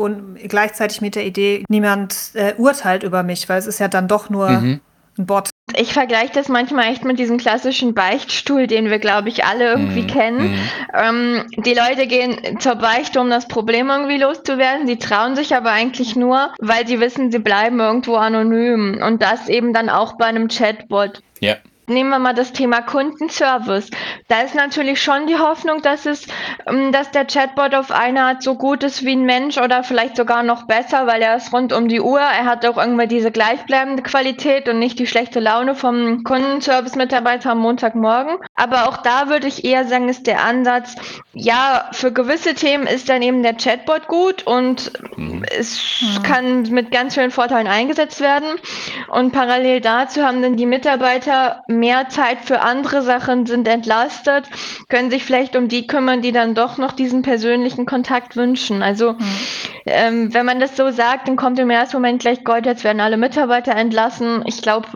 gleichzeitig 0.48 1.02
mit 1.02 1.16
der 1.16 1.26
Idee, 1.26 1.64
niemand 1.70 2.32
äh, 2.34 2.56
urteilt 2.58 3.04
über 3.04 3.22
mich, 3.22 3.48
weil 3.48 3.60
es 3.60 3.68
ist 3.68 3.80
ja 3.80 3.88
dann 3.88 4.08
doch 4.08 4.30
nur 4.30 4.50
mhm. 4.50 4.80
Ein 5.18 5.26
Bot. 5.26 5.50
Ich 5.76 5.94
vergleiche 5.94 6.34
das 6.34 6.50
manchmal 6.50 6.92
echt 6.92 7.04
mit 7.04 7.20
diesem 7.20 7.38
klassischen 7.38 7.94
Beichtstuhl, 7.94 8.68
den 8.68 8.90
wir, 8.90 9.00
glaube 9.00 9.30
ich, 9.30 9.46
alle 9.46 9.72
irgendwie 9.72 10.04
mhm. 10.04 10.08
kennen. 10.08 10.52
Mhm. 10.52 10.70
Ähm, 10.94 11.46
die 11.58 11.74
Leute 11.74 12.08
gehen 12.08 12.60
zur 12.60 12.76
Beichte, 12.76 13.20
um 13.20 13.30
das 13.30 13.48
Problem 13.48 13.90
irgendwie 13.90 14.18
loszuwerden. 14.18 14.88
Sie 14.88 14.98
trauen 14.98 15.36
sich 15.36 15.56
aber 15.56 15.72
eigentlich 15.72 16.16
nur, 16.16 16.54
weil 16.60 16.88
sie 16.88 17.00
wissen, 17.00 17.32
sie 17.32 17.40
bleiben 17.40 17.80
irgendwo 17.80 18.16
anonym. 18.16 19.02
Und 19.04 19.22
das 19.22 19.50
eben 19.50 19.74
dann 19.74 19.90
auch 19.90 20.18
bei 20.18 20.26
einem 20.26 20.48
Chatbot. 20.48 21.22
Ja. 21.40 21.56
Nehmen 21.88 22.12
wir 22.12 22.20
mal 22.20 22.34
das 22.34 22.54
Thema 22.54 22.82
Kundenservice. 22.82 23.90
Da 24.30 24.42
ist 24.42 24.56
natürlich 24.56 25.02
schon 25.02 25.28
die 25.28 25.38
Hoffnung, 25.38 25.82
dass 25.82 26.06
es, 26.06 26.26
ähm, 26.66 26.94
dass 26.94 27.12
der 27.12 27.26
Chatbot 27.26 27.76
auf 27.76 27.92
eine 27.92 28.24
Art 28.24 28.44
so 28.44 28.56
gut 28.56 28.84
ist 28.84 29.04
wie 29.04 29.16
ein 29.16 29.26
Mensch 29.26 29.58
oder 29.58 29.84
vielleicht 29.84 30.16
sogar 30.16 30.44
noch 30.44 30.64
besser, 30.64 31.08
weil 31.08 31.22
er 31.22 31.36
ist 31.36 31.52
rund 31.52 31.74
um 31.74 31.90
die 31.90 32.00
Uhr. 32.00 32.22
Er 32.22 32.46
hat 32.46 32.66
auch 32.66 32.78
irgendwie 32.78 33.08
diese 33.08 33.32
gleichbleibende 33.32 34.02
Qualität 34.02 34.70
und 34.70 34.80
nicht 34.80 34.98
die 34.98 35.08
schlechte 35.08 35.42
Laune 35.42 35.76
vom 35.76 36.24
Kundenservice-Mitarbeiter 36.24 37.52
am 37.52 37.60
Montagmorgen. 37.60 38.38
Aber 38.56 38.88
auch 38.88 38.98
da 38.98 39.28
würde 39.28 39.48
ich 39.48 39.66
eher 39.66 39.86
sagen, 39.86 40.08
ist 40.08 40.26
der 40.26 40.44
Ansatz, 40.44 40.96
ja, 41.34 41.90
für 41.92 42.14
gewisse 42.14 42.54
Themen 42.54 42.88
ist 42.88 43.10
dann 43.10 43.22
eben 43.22 43.44
der 43.44 43.56
Chatbot 43.56 44.08
gut 44.08 44.44
und 44.44 44.94
mhm. 45.18 45.44
es 45.58 46.02
mhm. 46.02 46.24
kann 46.24 46.62
mit 46.70 46.92
ganz 46.92 47.16
vielen 47.16 47.32
Vorteilen 47.32 47.68
eingesetzt 47.68 48.22
werden. 48.22 48.48
Und 49.10 49.34
parallel 49.34 49.82
dazu 49.82 50.24
haben 50.24 50.42
dann 50.42 50.56
die 50.56 50.66
Mitarbeiter 50.66 51.64
mehr 51.80 52.10
Zeit 52.10 52.40
für 52.44 52.62
andere 52.62 53.02
Sachen, 53.02 53.46
sind 53.46 53.68
entlastet, 53.68 54.50
können 54.90 55.12
sich 55.12 55.24
vielleicht 55.24 55.56
um 55.56 55.68
die 55.68 55.88
kümmern, 55.88 56.22
die 56.22 56.32
dann 56.32 56.56
doch 56.56 56.78
noch 56.78 56.92
diesen 56.92 57.22
persönlichen 57.22 57.86
Kontakt 57.86 58.36
wünschen. 58.36 58.84
Also 58.84 59.14
mhm. 59.14 59.38
ähm, 59.86 60.34
wenn 60.34 60.46
man 60.46 60.60
das 60.60 60.76
so 60.78 60.92
sagt, 60.92 61.28
dann 61.28 61.36
kommt 61.36 61.60
im 61.60 61.70
ersten 61.70 61.98
Moment 61.98 62.22
gleich 62.22 62.44
Gott, 62.44 62.66
jetzt 62.66 62.84
werden 62.84 63.02
alle 63.02 63.18
Mitarbeiter 63.18 63.76
entlassen. 63.76 64.44
Ich 64.46 64.62
glaube, 64.62 64.88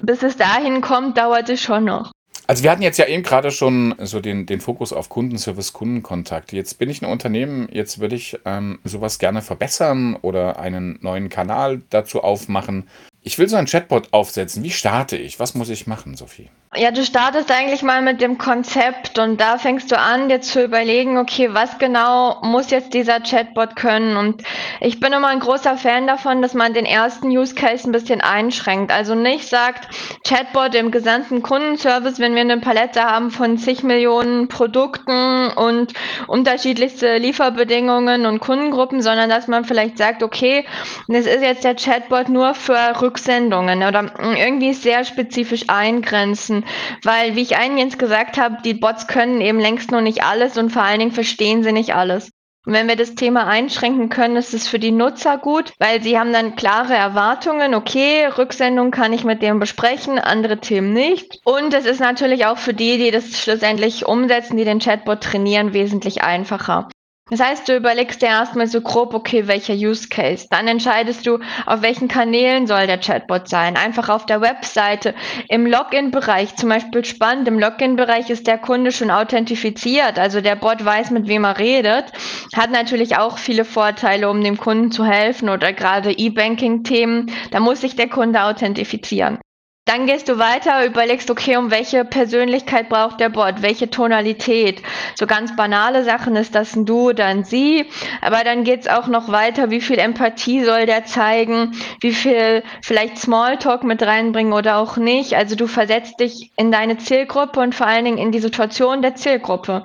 bis 0.00 0.22
es 0.22 0.36
dahin 0.36 0.80
kommt, 0.80 1.16
dauert 1.18 1.48
es 1.48 1.60
schon 1.60 1.84
noch. 1.84 2.12
Also 2.46 2.64
wir 2.64 2.70
hatten 2.70 2.82
jetzt 2.82 2.98
ja 2.98 3.06
eben 3.06 3.22
gerade 3.22 3.50
schon 3.50 3.94
so 4.00 4.20
den, 4.20 4.46
den 4.46 4.60
Fokus 4.60 4.92
auf 4.92 5.08
Kundenservice, 5.08 5.72
Kundenkontakt. 5.72 6.52
Jetzt 6.52 6.78
bin 6.78 6.90
ich 6.90 7.00
ein 7.00 7.10
Unternehmen, 7.10 7.68
jetzt 7.72 8.00
würde 8.00 8.16
ich 8.16 8.38
ähm, 8.44 8.80
sowas 8.84 9.18
gerne 9.18 9.42
verbessern 9.42 10.18
oder 10.20 10.58
einen 10.58 10.98
neuen 11.00 11.28
Kanal 11.28 11.82
dazu 11.90 12.22
aufmachen. 12.22 12.88
Ich 13.24 13.38
will 13.38 13.48
so 13.48 13.56
ein 13.56 13.66
Chatbot 13.66 14.08
aufsetzen. 14.12 14.64
Wie 14.64 14.70
starte 14.70 15.16
ich? 15.16 15.38
Was 15.38 15.54
muss 15.54 15.68
ich 15.68 15.86
machen, 15.86 16.16
Sophie? 16.16 16.50
Ja, 16.74 16.90
du 16.90 17.04
startest 17.04 17.50
eigentlich 17.52 17.82
mal 17.82 18.00
mit 18.00 18.22
dem 18.22 18.38
Konzept 18.38 19.18
und 19.18 19.38
da 19.38 19.58
fängst 19.58 19.92
du 19.92 19.98
an, 19.98 20.30
dir 20.30 20.40
zu 20.40 20.64
überlegen, 20.64 21.18
okay, 21.18 21.50
was 21.52 21.76
genau 21.76 22.40
muss 22.40 22.70
jetzt 22.70 22.94
dieser 22.94 23.20
Chatbot 23.20 23.76
können? 23.76 24.16
Und 24.16 24.42
ich 24.80 24.98
bin 24.98 25.12
immer 25.12 25.28
ein 25.28 25.40
großer 25.40 25.76
Fan 25.76 26.06
davon, 26.06 26.40
dass 26.40 26.54
man 26.54 26.72
den 26.72 26.86
ersten 26.86 27.28
Use 27.28 27.54
Case 27.54 27.86
ein 27.86 27.92
bisschen 27.92 28.22
einschränkt. 28.22 28.90
Also 28.90 29.14
nicht 29.14 29.50
sagt, 29.50 29.86
Chatbot 30.26 30.74
im 30.74 30.90
gesamten 30.90 31.42
Kundenservice, 31.42 32.18
wenn 32.20 32.34
wir 32.34 32.40
eine 32.40 32.56
Palette 32.56 33.02
haben 33.02 33.30
von 33.30 33.58
zig 33.58 33.82
Millionen 33.82 34.48
Produkten 34.48 35.48
und 35.48 35.92
unterschiedlichste 36.26 37.18
Lieferbedingungen 37.18 38.24
und 38.24 38.40
Kundengruppen, 38.40 39.02
sondern 39.02 39.28
dass 39.28 39.46
man 39.46 39.66
vielleicht 39.66 39.98
sagt, 39.98 40.22
okay, 40.22 40.64
das 41.06 41.26
ist 41.26 41.42
jetzt 41.42 41.64
der 41.64 41.76
Chatbot 41.76 42.30
nur 42.30 42.54
für 42.54 42.94
Rücksendungen 43.12 43.82
oder 43.82 44.12
irgendwie 44.18 44.72
sehr 44.72 45.04
spezifisch 45.04 45.64
eingrenzen 45.68 46.64
weil, 47.02 47.36
wie 47.36 47.42
ich 47.42 47.56
eingangs 47.56 47.98
gesagt 47.98 48.38
habe, 48.38 48.58
die 48.64 48.74
Bots 48.74 49.06
können 49.06 49.40
eben 49.40 49.60
längst 49.60 49.90
noch 49.90 50.00
nicht 50.00 50.24
alles 50.24 50.56
und 50.58 50.70
vor 50.70 50.82
allen 50.82 51.00
Dingen 51.00 51.12
verstehen 51.12 51.62
sie 51.62 51.72
nicht 51.72 51.94
alles. 51.94 52.30
Und 52.64 52.74
wenn 52.74 52.86
wir 52.86 52.94
das 52.94 53.16
Thema 53.16 53.48
einschränken 53.48 54.08
können, 54.08 54.36
ist 54.36 54.54
es 54.54 54.68
für 54.68 54.78
die 54.78 54.92
Nutzer 54.92 55.36
gut, 55.36 55.72
weil 55.80 56.00
sie 56.00 56.16
haben 56.16 56.32
dann 56.32 56.54
klare 56.54 56.94
Erwartungen. 56.94 57.74
Okay, 57.74 58.26
Rücksendung 58.26 58.92
kann 58.92 59.12
ich 59.12 59.24
mit 59.24 59.42
dem 59.42 59.58
besprechen, 59.58 60.20
andere 60.20 60.58
Themen 60.58 60.92
nicht. 60.92 61.40
Und 61.44 61.74
es 61.74 61.86
ist 61.86 61.98
natürlich 61.98 62.46
auch 62.46 62.58
für 62.58 62.72
die, 62.72 62.98
die 62.98 63.10
das 63.10 63.40
schlussendlich 63.40 64.06
umsetzen, 64.06 64.56
die 64.56 64.64
den 64.64 64.78
Chatbot 64.78 65.22
trainieren, 65.22 65.72
wesentlich 65.72 66.22
einfacher. 66.22 66.88
Das 67.30 67.40
heißt, 67.40 67.66
du 67.68 67.76
überlegst 67.76 68.20
dir 68.20 68.26
erstmal 68.26 68.66
so 68.66 68.80
grob, 68.82 69.14
okay, 69.14 69.46
welcher 69.46 69.74
Use 69.74 70.08
Case. 70.08 70.48
Dann 70.50 70.68
entscheidest 70.68 71.26
du, 71.26 71.38
auf 71.64 71.80
welchen 71.80 72.08
Kanälen 72.08 72.66
soll 72.66 72.86
der 72.86 72.98
Chatbot 72.98 73.48
sein. 73.48 73.76
Einfach 73.76 74.08
auf 74.08 74.26
der 74.26 74.40
Webseite. 74.40 75.14
Im 75.48 75.66
Login-Bereich, 75.66 76.56
zum 76.56 76.68
Beispiel 76.68 77.04
spannend, 77.04 77.48
im 77.48 77.58
Login-Bereich 77.58 78.28
ist 78.28 78.46
der 78.46 78.58
Kunde 78.58 78.92
schon 78.92 79.10
authentifiziert. 79.10 80.18
Also 80.18 80.40
der 80.40 80.56
Bot 80.56 80.84
weiß, 80.84 81.10
mit 81.10 81.28
wem 81.28 81.44
er 81.44 81.58
redet. 81.58 82.12
Hat 82.54 82.70
natürlich 82.70 83.16
auch 83.16 83.38
viele 83.38 83.64
Vorteile, 83.64 84.28
um 84.28 84.42
dem 84.42 84.58
Kunden 84.58 84.90
zu 84.90 85.04
helfen 85.04 85.48
oder 85.48 85.72
gerade 85.72 86.12
E-Banking-Themen. 86.12 87.30
Da 87.50 87.60
muss 87.60 87.80
sich 87.80 87.96
der 87.96 88.10
Kunde 88.10 88.42
authentifizieren. 88.42 89.38
Dann 89.84 90.06
gehst 90.06 90.28
du 90.28 90.38
weiter, 90.38 90.86
überlegst, 90.86 91.28
okay, 91.28 91.56
um 91.56 91.72
welche 91.72 92.04
Persönlichkeit 92.04 92.88
braucht 92.88 93.18
der 93.18 93.30
Bot, 93.30 93.62
welche 93.62 93.90
Tonalität. 93.90 94.80
So 95.16 95.26
ganz 95.26 95.56
banale 95.56 96.04
Sachen 96.04 96.36
ist 96.36 96.54
das 96.54 96.76
ein 96.76 96.86
Du 96.86 97.10
oder 97.10 97.26
ein 97.26 97.42
Sie, 97.42 97.86
aber 98.20 98.44
dann 98.44 98.62
geht's 98.62 98.86
auch 98.86 99.08
noch 99.08 99.32
weiter, 99.32 99.70
wie 99.70 99.80
viel 99.80 99.98
Empathie 99.98 100.62
soll 100.62 100.86
der 100.86 101.04
zeigen, 101.04 101.72
wie 102.00 102.12
viel 102.12 102.62
vielleicht 102.80 103.18
Smalltalk 103.18 103.82
mit 103.82 104.04
reinbringen 104.04 104.52
oder 104.52 104.76
auch 104.76 104.98
nicht. 104.98 105.34
Also 105.34 105.56
du 105.56 105.66
versetzt 105.66 106.20
dich 106.20 106.52
in 106.56 106.70
deine 106.70 106.98
Zielgruppe 106.98 107.58
und 107.58 107.74
vor 107.74 107.88
allen 107.88 108.04
Dingen 108.04 108.18
in 108.18 108.30
die 108.30 108.38
Situation 108.38 109.02
der 109.02 109.16
Zielgruppe. 109.16 109.82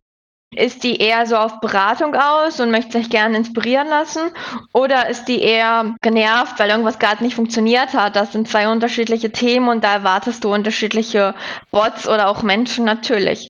Ist 0.56 0.84
die 0.84 0.96
eher 0.96 1.26
so 1.26 1.36
auf 1.36 1.60
Beratung 1.60 2.16
aus 2.16 2.60
und 2.60 2.72
möchte 2.72 2.98
sich 2.98 3.10
gerne 3.10 3.38
inspirieren 3.38 3.90
lassen? 3.90 4.32
Oder 4.74 5.10
ist 5.10 5.26
die 5.26 5.42
eher 5.42 5.96
genervt, 6.02 6.58
weil 6.58 6.70
irgendwas 6.70 7.00
gerade 7.00 7.24
nicht 7.24 7.36
funktioniert 7.36 7.94
hat? 7.94 8.16
Das 8.16 8.32
sind 8.32 8.48
zwei 8.48 8.70
unterschiedliche 8.70 9.32
Themen 9.32 9.68
und 9.68 9.84
da 9.84 9.94
erwartest 9.94 10.44
du 10.44 10.54
unterschiedliche 10.54 11.36
Bots 11.70 12.08
oder 12.08 12.30
auch 12.30 12.44
Menschen 12.44 12.86
natürlich. 12.86 13.50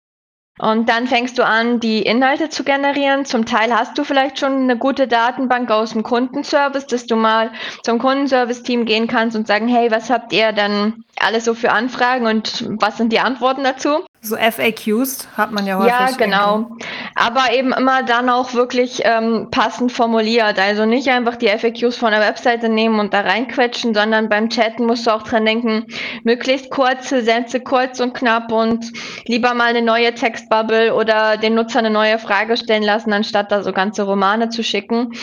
Und 0.59 0.89
dann 0.89 1.05
fängst 1.05 1.37
du 1.37 1.45
an, 1.45 1.79
die 1.79 2.01
Inhalte 2.01 2.49
zu 2.49 2.63
generieren. 2.63 3.25
Zum 3.25 3.45
Teil 3.45 3.71
hast 3.71 3.95
du 3.97 4.03
vielleicht 4.03 4.39
schon 4.39 4.63
eine 4.63 4.75
gute 4.75 5.07
Datenbank 5.07 5.69
aus 5.69 5.91
dem 5.91 6.01
Kundenservice, 6.01 6.87
dass 6.87 7.05
du 7.05 7.15
mal 7.15 7.51
zum 7.83 7.99
Kundenservice-Team 7.99 8.85
gehen 8.85 9.07
kannst 9.07 9.37
und 9.37 9.45
sagen, 9.45 9.67
hey, 9.67 9.91
was 9.91 10.09
habt 10.09 10.33
ihr 10.33 10.51
denn 10.51 11.03
alles 11.19 11.45
so 11.45 11.53
für 11.53 11.71
Anfragen 11.71 12.27
und 12.27 12.65
was 12.79 12.97
sind 12.97 13.11
die 13.11 13.19
Antworten 13.19 13.63
dazu? 13.63 14.03
So 14.21 14.35
FAQs 14.35 15.27
hat 15.37 15.51
man 15.51 15.65
ja 15.67 15.77
häufig. 15.77 15.91
Ja, 15.91 16.09
genau. 16.17 16.71
Aber 17.15 17.53
eben 17.53 17.71
immer 17.71 18.03
dann 18.03 18.29
auch 18.29 18.53
wirklich 18.53 19.01
ähm, 19.03 19.47
passend 19.51 19.91
formuliert. 19.91 20.59
Also 20.59 20.85
nicht 20.85 21.07
einfach 21.07 21.35
die 21.35 21.47
FAQs 21.47 21.95
von 21.95 22.11
der 22.11 22.19
Webseite 22.19 22.67
nehmen 22.67 22.99
und 22.99 23.13
da 23.13 23.21
reinquetschen, 23.21 23.93
sondern 23.93 24.27
beim 24.27 24.49
Chatten 24.49 24.85
musst 24.85 25.07
du 25.07 25.11
auch 25.11 25.23
dran 25.23 25.45
denken, 25.45 25.85
möglichst 26.23 26.71
kurze 26.71 27.21
Sätze, 27.21 27.59
kurz 27.61 27.99
und 27.99 28.13
knapp 28.13 28.51
und 28.51 28.91
lieber 29.27 29.53
mal 29.53 29.67
eine 29.67 29.83
neue 29.83 30.13
Textbubble 30.13 30.93
oder 30.93 31.37
den 31.37 31.55
Nutzer 31.55 31.79
eine 31.79 31.91
neue 31.91 32.17
Frage 32.19 32.57
stellen 32.57 32.83
lassen, 32.83 33.13
anstatt 33.13 33.51
da 33.51 33.63
so 33.63 33.71
ganze 33.71 34.03
Romane 34.03 34.49
zu 34.49 34.63
schicken. 34.63 35.13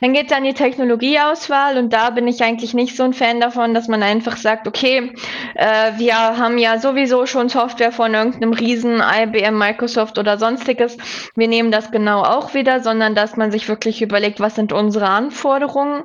Dann 0.00 0.14
geht 0.14 0.30
es 0.30 0.36
an 0.36 0.44
die 0.44 0.54
Technologieauswahl 0.54 1.76
und 1.76 1.92
da 1.92 2.10
bin 2.10 2.28
ich 2.28 2.42
eigentlich 2.42 2.72
nicht 2.72 2.96
so 2.96 3.02
ein 3.02 3.14
Fan 3.14 3.40
davon, 3.40 3.74
dass 3.74 3.88
man 3.88 4.02
einfach 4.02 4.36
sagt, 4.36 4.68
okay, 4.68 5.12
äh, 5.54 5.92
wir 5.96 6.14
haben 6.14 6.58
ja 6.58 6.78
sowieso 6.78 7.26
schon 7.26 7.48
Software 7.48 7.92
von 7.92 8.14
irgendeinem 8.14 8.52
riesen 8.52 9.00
IBM, 9.00 9.56
Microsoft 9.56 10.18
oder 10.18 10.38
sonstiges. 10.38 10.96
Wir 11.34 11.48
nehmen 11.48 11.70
das 11.70 11.90
genau 11.90 12.22
auch 12.22 12.54
wieder, 12.54 12.80
sondern 12.80 13.14
dass 13.14 13.36
man 13.36 13.50
sich 13.50 13.68
wirklich 13.68 14.02
überlegt, 14.02 14.40
was 14.40 14.54
sind 14.54 14.72
unsere 14.72 15.08
Anforderungen 15.08 16.04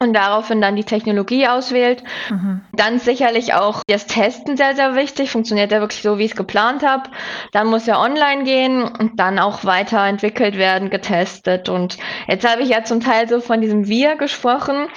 und 0.00 0.12
daraufhin 0.12 0.60
dann 0.60 0.76
die 0.76 0.84
Technologie 0.84 1.46
auswählt. 1.46 2.02
Mhm. 2.30 2.60
Dann 2.72 2.98
sicherlich 2.98 3.54
auch 3.54 3.82
das 3.86 4.06
Testen 4.06 4.56
sehr, 4.56 4.74
sehr 4.74 4.94
wichtig. 4.94 5.30
Funktioniert 5.30 5.72
er 5.72 5.80
wirklich 5.80 6.02
so, 6.02 6.18
wie 6.18 6.24
ich 6.24 6.32
es 6.32 6.36
geplant 6.36 6.86
habe? 6.86 7.10
Dann 7.52 7.68
muss 7.68 7.88
er 7.88 8.00
online 8.00 8.44
gehen 8.44 8.82
und 8.82 9.18
dann 9.18 9.38
auch 9.38 9.64
weiterentwickelt 9.64 10.56
werden, 10.58 10.90
getestet. 10.90 11.68
Und 11.68 11.96
jetzt 12.28 12.48
habe 12.48 12.62
ich 12.62 12.68
ja 12.68 12.84
zum 12.84 13.00
Teil 13.00 13.28
so 13.28 13.40
von 13.40 13.60
diesem 13.60 13.88
Wir 13.88 14.16
gesprochen. 14.16 14.88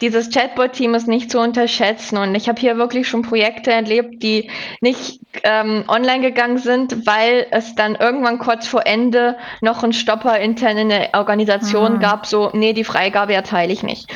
Dieses 0.00 0.30
Chatbot-Team 0.30 0.94
ist 0.94 1.08
nicht 1.08 1.30
zu 1.30 1.38
unterschätzen. 1.38 2.16
Und 2.16 2.34
ich 2.34 2.48
habe 2.48 2.60
hier 2.60 2.78
wirklich 2.78 3.08
schon 3.08 3.22
Projekte 3.22 3.72
erlebt, 3.72 4.22
die 4.22 4.50
nicht 4.80 5.20
ähm, 5.42 5.84
online 5.88 6.20
gegangen 6.20 6.58
sind, 6.58 7.06
weil 7.06 7.46
es 7.50 7.74
dann 7.74 7.94
irgendwann 7.94 8.38
kurz 8.38 8.66
vor 8.66 8.86
Ende 8.86 9.36
noch 9.60 9.82
einen 9.82 9.92
Stopper 9.92 10.38
intern 10.38 10.78
in 10.78 10.88
der 10.88 11.10
Organisation 11.14 11.94
mhm. 11.94 12.00
gab, 12.00 12.26
so, 12.26 12.50
nee, 12.52 12.72
die 12.72 12.84
Freigabe 12.84 13.34
erteile 13.34 13.72
ich 13.72 13.82
nicht. 13.82 14.10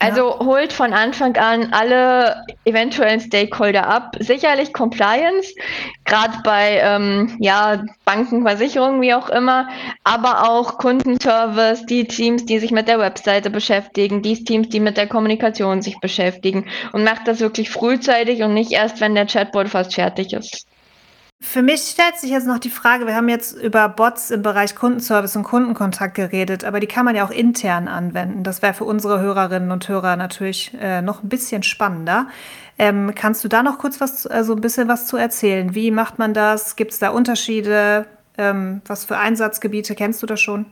Also 0.00 0.38
holt 0.40 0.72
von 0.72 0.92
Anfang 0.92 1.36
an 1.36 1.72
alle 1.72 2.44
eventuellen 2.64 3.20
Stakeholder 3.20 3.86
ab. 3.86 4.16
Sicherlich 4.20 4.72
Compliance, 4.72 5.54
gerade 6.04 6.38
bei 6.44 6.80
ähm, 6.82 7.36
ja, 7.40 7.84
Banken, 8.04 8.42
Versicherungen, 8.42 9.00
wie 9.00 9.14
auch 9.14 9.28
immer, 9.28 9.68
aber 10.04 10.48
auch 10.48 10.78
Kundenservice, 10.78 11.86
die 11.86 12.06
Teams, 12.06 12.44
die 12.46 12.58
sich 12.58 12.70
mit 12.70 12.88
der 12.88 12.98
Webseite 12.98 13.50
beschäftigen, 13.50 14.22
die 14.22 14.44
Teams, 14.44 14.68
die 14.68 14.80
mit 14.80 14.96
der 14.96 15.06
Kommunikation 15.06 15.82
sich 15.82 15.98
beschäftigen 16.00 16.66
und 16.92 17.04
macht 17.04 17.28
das 17.28 17.40
wirklich 17.40 17.70
frühzeitig 17.70 18.42
und 18.42 18.54
nicht 18.54 18.72
erst, 18.72 19.00
wenn 19.00 19.14
der 19.14 19.26
Chatbot 19.26 19.68
fast 19.68 19.94
fertig 19.94 20.32
ist. 20.32 20.66
Für 21.40 21.62
mich 21.62 21.82
stellt 21.82 22.18
sich 22.18 22.30
jetzt 22.30 22.48
noch 22.48 22.58
die 22.58 22.68
Frage, 22.68 23.06
wir 23.06 23.14
haben 23.14 23.28
jetzt 23.28 23.56
über 23.56 23.88
Bots 23.88 24.30
im 24.32 24.42
Bereich 24.42 24.74
Kundenservice 24.74 25.36
und 25.36 25.44
Kundenkontakt 25.44 26.14
geredet, 26.14 26.64
aber 26.64 26.80
die 26.80 26.88
kann 26.88 27.04
man 27.04 27.14
ja 27.14 27.24
auch 27.24 27.30
intern 27.30 27.86
anwenden. 27.86 28.42
Das 28.42 28.60
wäre 28.60 28.74
für 28.74 28.84
unsere 28.84 29.20
Hörerinnen 29.20 29.70
und 29.70 29.88
Hörer 29.88 30.16
natürlich 30.16 30.72
äh, 30.80 31.00
noch 31.00 31.22
ein 31.22 31.28
bisschen 31.28 31.62
spannender. 31.62 32.26
Ähm, 32.76 33.12
kannst 33.14 33.44
du 33.44 33.48
da 33.48 33.62
noch 33.62 33.78
kurz 33.78 34.00
was, 34.00 34.26
also 34.26 34.54
ein 34.54 34.60
bisschen 34.60 34.88
was 34.88 35.06
zu 35.06 35.16
erzählen? 35.16 35.76
Wie 35.76 35.92
macht 35.92 36.18
man 36.18 36.34
das? 36.34 36.74
Gibt 36.74 36.92
es 36.92 36.98
da 36.98 37.10
Unterschiede? 37.10 38.06
Ähm, 38.36 38.82
was 38.86 39.04
für 39.04 39.16
Einsatzgebiete 39.16 39.94
kennst 39.94 40.20
du 40.22 40.26
da 40.26 40.36
schon? 40.36 40.66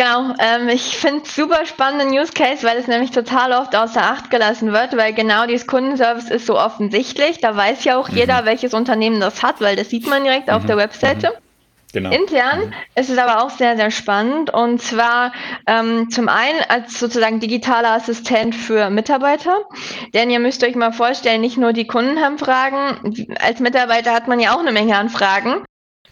Genau, 0.00 0.32
ähm, 0.38 0.70
ich 0.70 0.96
finde 0.96 1.24
es 1.24 1.36
super 1.36 1.66
spannenden 1.66 2.18
Use 2.18 2.32
Case, 2.32 2.66
weil 2.66 2.78
es 2.78 2.86
nämlich 2.86 3.10
total 3.10 3.52
oft 3.52 3.76
außer 3.76 4.00
Acht 4.00 4.30
gelassen 4.30 4.72
wird, 4.72 4.96
weil 4.96 5.12
genau 5.12 5.44
dieses 5.44 5.66
Kundenservice 5.66 6.30
ist 6.30 6.46
so 6.46 6.58
offensichtlich. 6.58 7.40
Da 7.42 7.54
weiß 7.54 7.84
ja 7.84 7.98
auch 7.98 8.08
mhm. 8.08 8.16
jeder, 8.16 8.46
welches 8.46 8.72
Unternehmen 8.72 9.20
das 9.20 9.42
hat, 9.42 9.60
weil 9.60 9.76
das 9.76 9.90
sieht 9.90 10.08
man 10.08 10.24
direkt 10.24 10.46
mhm. 10.46 10.54
auf 10.54 10.64
der 10.64 10.78
Webseite. 10.78 11.26
Mhm. 11.26 11.92
Genau. 11.92 12.10
Intern 12.12 12.68
mhm. 12.68 12.72
ist 12.94 13.10
es 13.10 13.18
aber 13.18 13.44
auch 13.44 13.50
sehr, 13.50 13.76
sehr 13.76 13.90
spannend. 13.90 14.48
Und 14.48 14.80
zwar 14.80 15.32
ähm, 15.66 16.08
zum 16.08 16.30
einen 16.30 16.62
als 16.70 16.98
sozusagen 16.98 17.38
digitaler 17.40 17.90
Assistent 17.90 18.54
für 18.54 18.88
Mitarbeiter. 18.88 19.66
Denn 20.14 20.30
ihr 20.30 20.40
müsst 20.40 20.64
euch 20.64 20.76
mal 20.76 20.92
vorstellen, 20.92 21.42
nicht 21.42 21.58
nur 21.58 21.74
die 21.74 21.86
Kunden 21.86 22.22
haben 22.22 22.38
Fragen. 22.38 23.36
Als 23.38 23.60
Mitarbeiter 23.60 24.14
hat 24.14 24.28
man 24.28 24.40
ja 24.40 24.54
auch 24.54 24.60
eine 24.60 24.72
Menge 24.72 24.96
an 24.96 25.10
Fragen. 25.10 25.62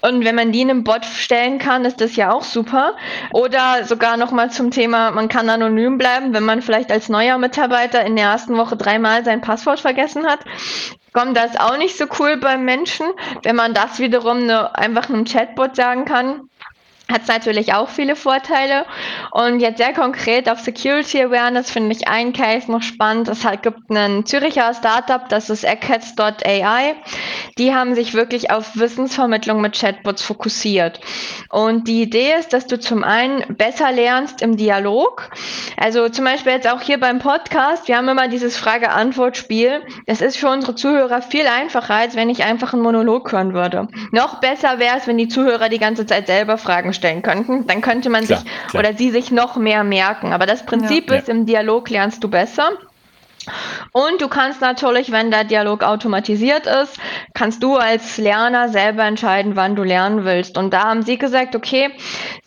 Und 0.01 0.25
wenn 0.25 0.35
man 0.35 0.53
die 0.53 0.61
in 0.61 0.71
einem 0.71 0.85
Bot 0.85 1.05
stellen 1.05 1.59
kann, 1.59 1.85
ist 1.85 2.01
das 2.01 2.17
ja 2.17 2.33
auch 2.33 2.45
super. 2.45 2.95
Oder 3.33 3.85
sogar 3.85 4.17
nochmal 4.17 4.51
zum 4.51 4.71
Thema, 4.71 5.11
man 5.11 5.29
kann 5.29 5.49
anonym 5.49 5.99
bleiben, 5.99 6.33
wenn 6.35 6.45
man 6.45 6.63
vielleicht 6.63 6.93
als 6.93 7.09
neuer 7.09 7.39
Mitarbeiter 7.39 8.05
in 8.05 8.17
der 8.17 8.27
ersten 8.27 8.57
Woche 8.57 8.77
dreimal 8.77 9.25
sein 9.25 9.41
Passwort 9.41 9.81
vergessen 9.81 10.27
hat. 10.27 10.41
Kommt 11.13 11.37
das 11.37 11.59
auch 11.59 11.79
nicht 11.79 11.97
so 11.97 12.05
cool 12.19 12.37
beim 12.37 12.65
Menschen, 12.65 13.07
wenn 13.43 13.57
man 13.57 13.75
das 13.75 13.99
wiederum 13.99 14.47
ne, 14.47 14.75
einfach 14.77 15.09
einem 15.09 15.25
Chatbot 15.25 15.75
sagen 15.75 16.05
kann 16.05 16.48
hat 17.11 17.23
es 17.23 17.29
natürlich 17.29 17.73
auch 17.73 17.89
viele 17.89 18.17
Vorteile. 18.17 18.85
Und 19.31 19.61
jetzt 19.61 19.79
sehr 19.79 19.95
konkret 19.95 20.49
auf 20.49 20.61
Security 20.61 21.23
Awareness 21.23 21.71
finde 21.71 21.93
ich 21.93 22.07
einen 22.07 22.35
Case 22.35 22.71
noch 22.71 22.83
spannend. 22.83 23.29
Es 23.29 23.45
halt 23.45 23.63
gibt 23.63 23.91
einen 23.91 24.27
Züricher 24.27 24.75
Startup, 24.75 25.27
das 25.29 25.49
ist 25.49 25.65
Aircats.ai. 25.65 26.95
Die 27.57 27.75
haben 27.75 27.95
sich 27.95 28.13
wirklich 28.13 28.51
auf 28.51 28.77
Wissensvermittlung 28.77 29.61
mit 29.63 29.79
Chatbots 29.79 30.23
fokussiert. 30.23 31.01
Und 31.49 31.89
die 31.89 32.03
Idee 32.03 32.35
ist, 32.39 32.53
dass 32.53 32.67
du 32.67 32.79
zum 32.79 33.05
einen 33.05 33.57
besser 33.57 33.91
lernst 33.91 34.43
im 34.43 34.59
Dialog. 34.59 35.31
Also 35.79 36.11
zum 36.11 36.27
Beispiel 36.27 36.53
jetzt 36.53 36.71
auch 36.71 36.83
hier 36.83 37.01
beim 37.01 37.21
Podcast. 37.21 37.89
Wir 37.89 37.97
haben 37.97 38.09
immer 38.09 38.29
dieses 38.29 38.59
Frage-Antwort-Spiel. 38.59 39.81
Es 40.05 40.21
ist 40.21 40.37
für 40.37 40.51
unsere 40.51 40.75
Zuhörer 40.75 41.23
viel 41.23 41.47
einfacher, 41.47 41.95
als 41.95 42.17
wenn 42.17 42.29
ich 42.29 42.45
einfach 42.45 42.75
einen 42.75 42.83
Monolog 42.83 43.33
hören 43.33 43.55
würde. 43.55 43.89
Noch 44.13 44.41
besser 44.41 44.79
wäre 44.79 44.99
es, 44.99 45.07
wenn 45.07 45.17
die 45.17 45.29
Zuhörer 45.29 45.71
die 45.71 45.79
ganze 45.79 46.05
Zeit 46.05 46.27
selber 46.27 46.59
Fragen 46.59 46.93
stellen 46.99 47.23
könnten, 47.23 47.67
dann 47.67 47.81
könnte 47.81 48.11
man 48.11 48.25
klar, 48.25 48.41
sich 48.41 48.49
klar. 48.69 48.81
oder 48.81 48.95
sie 48.97 49.11
sich 49.11 49.31
noch 49.31 49.57
mehr 49.57 49.85
merken. 49.85 50.33
Aber 50.33 50.47
das 50.47 50.67
Prinzip 50.67 51.11
ja. 51.11 51.17
ist, 51.17 51.29
im 51.29 51.47
Dialog 51.47 51.89
lernst 51.89 52.23
du 52.23 52.29
besser. 52.29 52.73
Und 53.93 54.21
du 54.21 54.29
kannst 54.29 54.61
natürlich, 54.61 55.11
wenn 55.11 55.31
der 55.31 55.45
Dialog 55.45 55.83
automatisiert 55.83 56.67
ist, 56.67 56.99
kannst 57.35 57.63
du 57.63 57.77
als 57.77 58.19
Lerner 58.19 58.69
selber 58.69 59.05
entscheiden, 59.05 59.57
wann 59.57 59.77
du 59.77 59.83
lernen 59.83 60.25
willst. 60.25 60.59
Und 60.59 60.73
da 60.73 60.85
haben 60.85 61.03
sie 61.03 61.19
gesagt, 61.19 61.57
okay, 61.57 61.91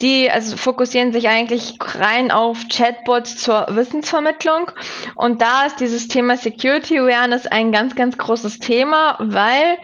die 0.02 0.30
also 0.30 0.58
fokussieren 0.58 1.12
sich 1.12 1.28
eigentlich 1.28 1.78
rein 1.80 2.32
auf 2.32 2.60
Chatbots 2.70 3.38
zur 3.38 3.68
Wissensvermittlung. 3.70 4.72
Und 5.16 5.42
da 5.42 5.66
ist 5.66 5.80
dieses 5.80 6.08
Thema 6.08 6.38
Security 6.38 7.00
Awareness 7.00 7.48
ein 7.48 7.72
ganz, 7.72 7.96
ganz 7.96 8.18
großes 8.18 8.60
Thema, 8.60 9.16
weil 9.20 9.78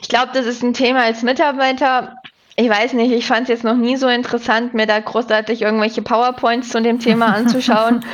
ich 0.00 0.08
glaube, 0.08 0.30
das 0.32 0.46
ist 0.46 0.62
ein 0.62 0.74
Thema 0.74 1.02
als 1.02 1.22
Mitarbeiter, 1.22 2.16
ich 2.56 2.68
weiß 2.68 2.92
nicht, 2.94 3.12
ich 3.12 3.26
fand 3.26 3.42
es 3.42 3.48
jetzt 3.48 3.64
noch 3.64 3.76
nie 3.76 3.96
so 3.96 4.08
interessant, 4.08 4.74
mir 4.74 4.86
da 4.86 5.00
großartig 5.00 5.62
irgendwelche 5.62 6.02
PowerPoints 6.02 6.68
zu 6.68 6.80
dem 6.82 6.98
Thema 6.98 7.26
anzuschauen. 7.34 8.04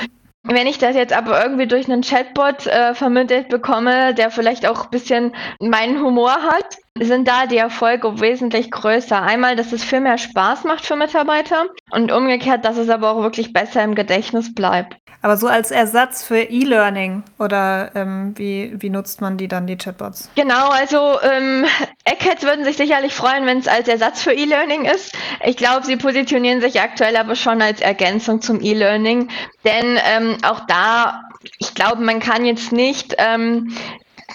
Wenn 0.45 0.67
ich 0.67 0.79
das 0.79 0.95
jetzt 0.95 1.13
aber 1.13 1.43
irgendwie 1.43 1.67
durch 1.67 1.91
einen 1.91 2.03
Chatbot 2.03 2.67
äh, 2.67 2.95
vermittelt 2.95 3.49
bekomme, 3.49 4.15
der 4.15 4.31
vielleicht 4.31 4.67
auch 4.67 4.85
ein 4.85 4.91
bisschen 4.91 5.35
meinen 5.61 6.01
Humor 6.03 6.33
hat, 6.33 6.79
sind 7.01 7.29
da 7.29 7.47
die 7.47 7.57
Erfolge 7.57 8.21
wesentlich 8.21 8.71
größer. 8.71 9.21
Einmal, 9.21 9.57
dass 9.57 9.73
es 9.73 9.85
viel 9.85 10.01
mehr 10.01 10.19
Spaß 10.19 10.65
macht 10.65 10.85
für 10.85 10.97
Mitarbeiter 10.97 11.67
und 11.91 12.13
umgekehrt, 12.13 12.65
dass 12.65 12.77
es 12.77 12.89
aber 12.89 13.11
auch 13.11 13.23
wirklich 13.23 13.53
besser 13.53 13.83
im 13.83 13.95
Gedächtnis 13.95 14.55
bleibt. 14.55 14.97
Aber 15.21 15.37
so 15.37 15.49
als 15.49 15.73
Ersatz 15.73 16.23
für 16.23 16.39
E-Learning 16.39 17.25
oder 17.41 17.91
ähm, 17.97 18.35
wie, 18.37 18.73
wie 18.79 18.89
nutzt 18.89 19.21
man 19.21 19.37
die 19.37 19.49
dann, 19.49 19.67
die 19.67 19.77
Chatbots? 19.77 20.31
Genau, 20.37 20.69
also 20.69 21.19
ähm, 21.23 21.65
Eggheads 22.05 22.45
würden 22.45 22.65
sich 22.65 22.77
sicherlich 22.77 23.15
freuen, 23.15 23.45
wenn 23.45 23.59
es 23.59 23.67
als 23.67 23.89
Ersatz 23.89 24.23
für 24.23 24.33
E-Learning 24.33 24.85
ist. 24.85 25.17
Ich 25.45 25.57
glaube, 25.57 25.85
sie 25.85 25.97
positionieren 25.97 26.61
sich 26.61 26.81
aktuell 26.81 27.17
aber 27.17 27.35
schon 27.35 27.61
als 27.61 27.81
Ergänzung 27.81 28.41
zum 28.41 28.61
E-Learning, 28.61 29.29
denn 29.65 29.99
ähm, 30.05 30.37
auch 30.45 30.61
da 30.67 31.23
ich 31.59 31.75
glaube, 31.75 32.03
man 32.03 32.21
kann 32.21 32.45
jetzt 32.45 32.73
nicht 32.73 33.15
ähm, 33.19 33.73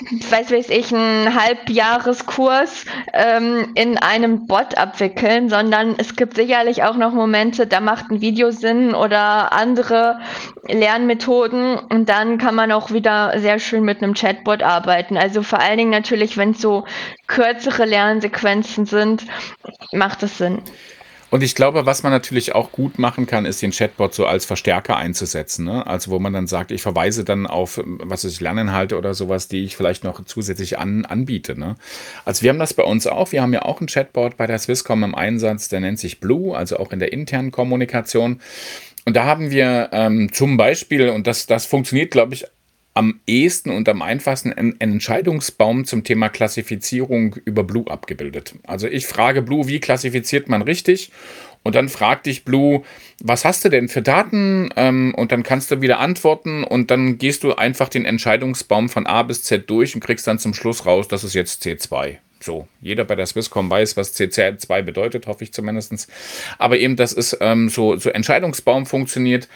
weiß 0.01 0.51
weiß 0.51 0.69
ich, 0.69 0.93
einen 0.93 1.35
Halbjahreskurs 1.39 2.85
ähm, 3.13 3.71
in 3.75 3.97
einem 3.97 4.47
Bot 4.47 4.75
abwickeln, 4.75 5.49
sondern 5.49 5.95
es 5.97 6.15
gibt 6.15 6.35
sicherlich 6.35 6.83
auch 6.83 6.95
noch 6.95 7.13
Momente, 7.13 7.67
da 7.67 7.79
macht 7.79 8.09
ein 8.09 8.19
Video 8.19 8.49
Sinn 8.49 8.95
oder 8.95 9.53
andere 9.53 10.19
Lernmethoden 10.67 11.77
und 11.77 12.09
dann 12.09 12.39
kann 12.39 12.55
man 12.55 12.71
auch 12.71 12.91
wieder 12.91 13.39
sehr 13.39 13.59
schön 13.59 13.83
mit 13.83 14.01
einem 14.01 14.15
Chatbot 14.15 14.63
arbeiten. 14.63 15.15
Also 15.15 15.43
vor 15.43 15.59
allen 15.59 15.77
Dingen 15.77 15.91
natürlich, 15.91 16.37
wenn 16.37 16.51
es 16.51 16.61
so 16.61 16.85
kürzere 17.27 17.85
Lernsequenzen 17.85 18.87
sind, 18.87 19.25
macht 19.91 20.23
es 20.23 20.39
Sinn. 20.39 20.63
Und 21.33 21.41
ich 21.41 21.55
glaube, 21.55 21.87
was 21.87 22.03
man 22.03 22.11
natürlich 22.11 22.53
auch 22.53 22.71
gut 22.71 22.99
machen 22.99 23.25
kann, 23.25 23.47
ist 23.47 23.59
den 23.63 23.71
Chatbot 23.71 24.13
so 24.13 24.27
als 24.27 24.45
Verstärker 24.45 24.97
einzusetzen. 24.97 25.65
Ne? 25.65 25.87
Also 25.87 26.11
wo 26.11 26.19
man 26.19 26.31
dann 26.31 26.45
sagt, 26.45 26.69
ich 26.69 26.83
verweise 26.83 27.23
dann 27.23 27.47
auf, 27.47 27.81
was 27.83 28.23
ich 28.23 28.39
Lerninhalte 28.39 28.99
oder 28.99 29.15
sowas, 29.15 29.47
die 29.47 29.63
ich 29.63 29.75
vielleicht 29.75 30.03
noch 30.03 30.23
zusätzlich 30.25 30.77
an, 30.77 31.05
anbiete. 31.05 31.59
Ne? 31.59 31.75
Also 32.23 32.43
wir 32.43 32.51
haben 32.51 32.59
das 32.59 32.75
bei 32.75 32.83
uns 32.83 33.07
auch. 33.07 33.31
Wir 33.31 33.41
haben 33.41 33.51
ja 33.51 33.63
auch 33.63 33.79
einen 33.79 33.87
Chatbot 33.87 34.37
bei 34.37 34.45
der 34.45 34.59
Swisscom 34.59 35.03
im 35.03 35.15
Einsatz, 35.15 35.69
der 35.69 35.79
nennt 35.79 35.97
sich 35.97 36.19
Blue, 36.19 36.55
also 36.55 36.77
auch 36.77 36.91
in 36.91 36.99
der 36.99 37.11
internen 37.11 37.49
Kommunikation. 37.49 38.39
Und 39.05 39.15
da 39.15 39.25
haben 39.25 39.49
wir 39.49 39.89
ähm, 39.91 40.31
zum 40.31 40.55
Beispiel, 40.55 41.09
und 41.09 41.25
das, 41.25 41.47
das 41.47 41.65
funktioniert, 41.65 42.11
glaube 42.11 42.35
ich, 42.35 42.45
am 42.93 43.19
ehesten 43.25 43.71
und 43.71 43.89
am 43.89 44.01
einfachsten 44.01 44.53
einen 44.53 44.79
Entscheidungsbaum 44.79 45.85
zum 45.85 46.03
Thema 46.03 46.29
Klassifizierung 46.29 47.35
über 47.45 47.63
Blue 47.63 47.89
abgebildet. 47.89 48.55
Also 48.67 48.87
ich 48.87 49.07
frage 49.07 49.41
Blue, 49.41 49.67
wie 49.67 49.79
klassifiziert 49.79 50.47
man 50.47 50.61
richtig? 50.61 51.11
Und 51.63 51.75
dann 51.75 51.89
fragt 51.89 52.25
dich 52.25 52.43
Blue, 52.43 52.83
was 53.21 53.45
hast 53.45 53.63
du 53.63 53.69
denn 53.69 53.87
für 53.87 54.01
Daten? 54.01 54.69
Ähm, 54.75 55.15
und 55.15 55.31
dann 55.31 55.43
kannst 55.43 55.71
du 55.71 55.81
wieder 55.81 55.99
antworten 55.99 56.63
und 56.63 56.91
dann 56.91 57.17
gehst 57.17 57.43
du 57.43 57.55
einfach 57.55 57.89
den 57.89 58.05
Entscheidungsbaum 58.05 58.89
von 58.89 59.07
A 59.07 59.23
bis 59.23 59.43
Z 59.43 59.69
durch 59.69 59.95
und 59.95 60.01
kriegst 60.01 60.27
dann 60.27 60.39
zum 60.39 60.53
Schluss 60.53 60.85
raus, 60.85 61.07
das 61.07 61.23
ist 61.23 61.33
jetzt 61.33 61.65
C2. 61.65 62.17
So, 62.41 62.67
jeder 62.81 63.05
bei 63.05 63.15
der 63.15 63.25
Swisscom 63.25 63.69
weiß, 63.69 63.95
was 63.95 64.13
CC2 64.19 64.81
bedeutet, 64.81 65.27
hoffe 65.27 65.45
ich 65.45 65.53
zumindest. 65.53 66.11
Aber 66.57 66.77
eben, 66.77 66.97
das 66.97 67.13
ist 67.13 67.37
ähm, 67.39 67.69
so, 67.69 67.95
so 67.95 68.09
Entscheidungsbaum 68.09 68.85
funktioniert. 68.85 69.47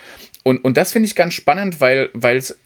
Und, 0.43 0.63
und 0.63 0.77
das 0.77 0.93
finde 0.93 1.07
ich 1.07 1.15
ganz 1.15 1.33
spannend, 1.33 1.81
weil 1.81 2.09
es 2.13 2.57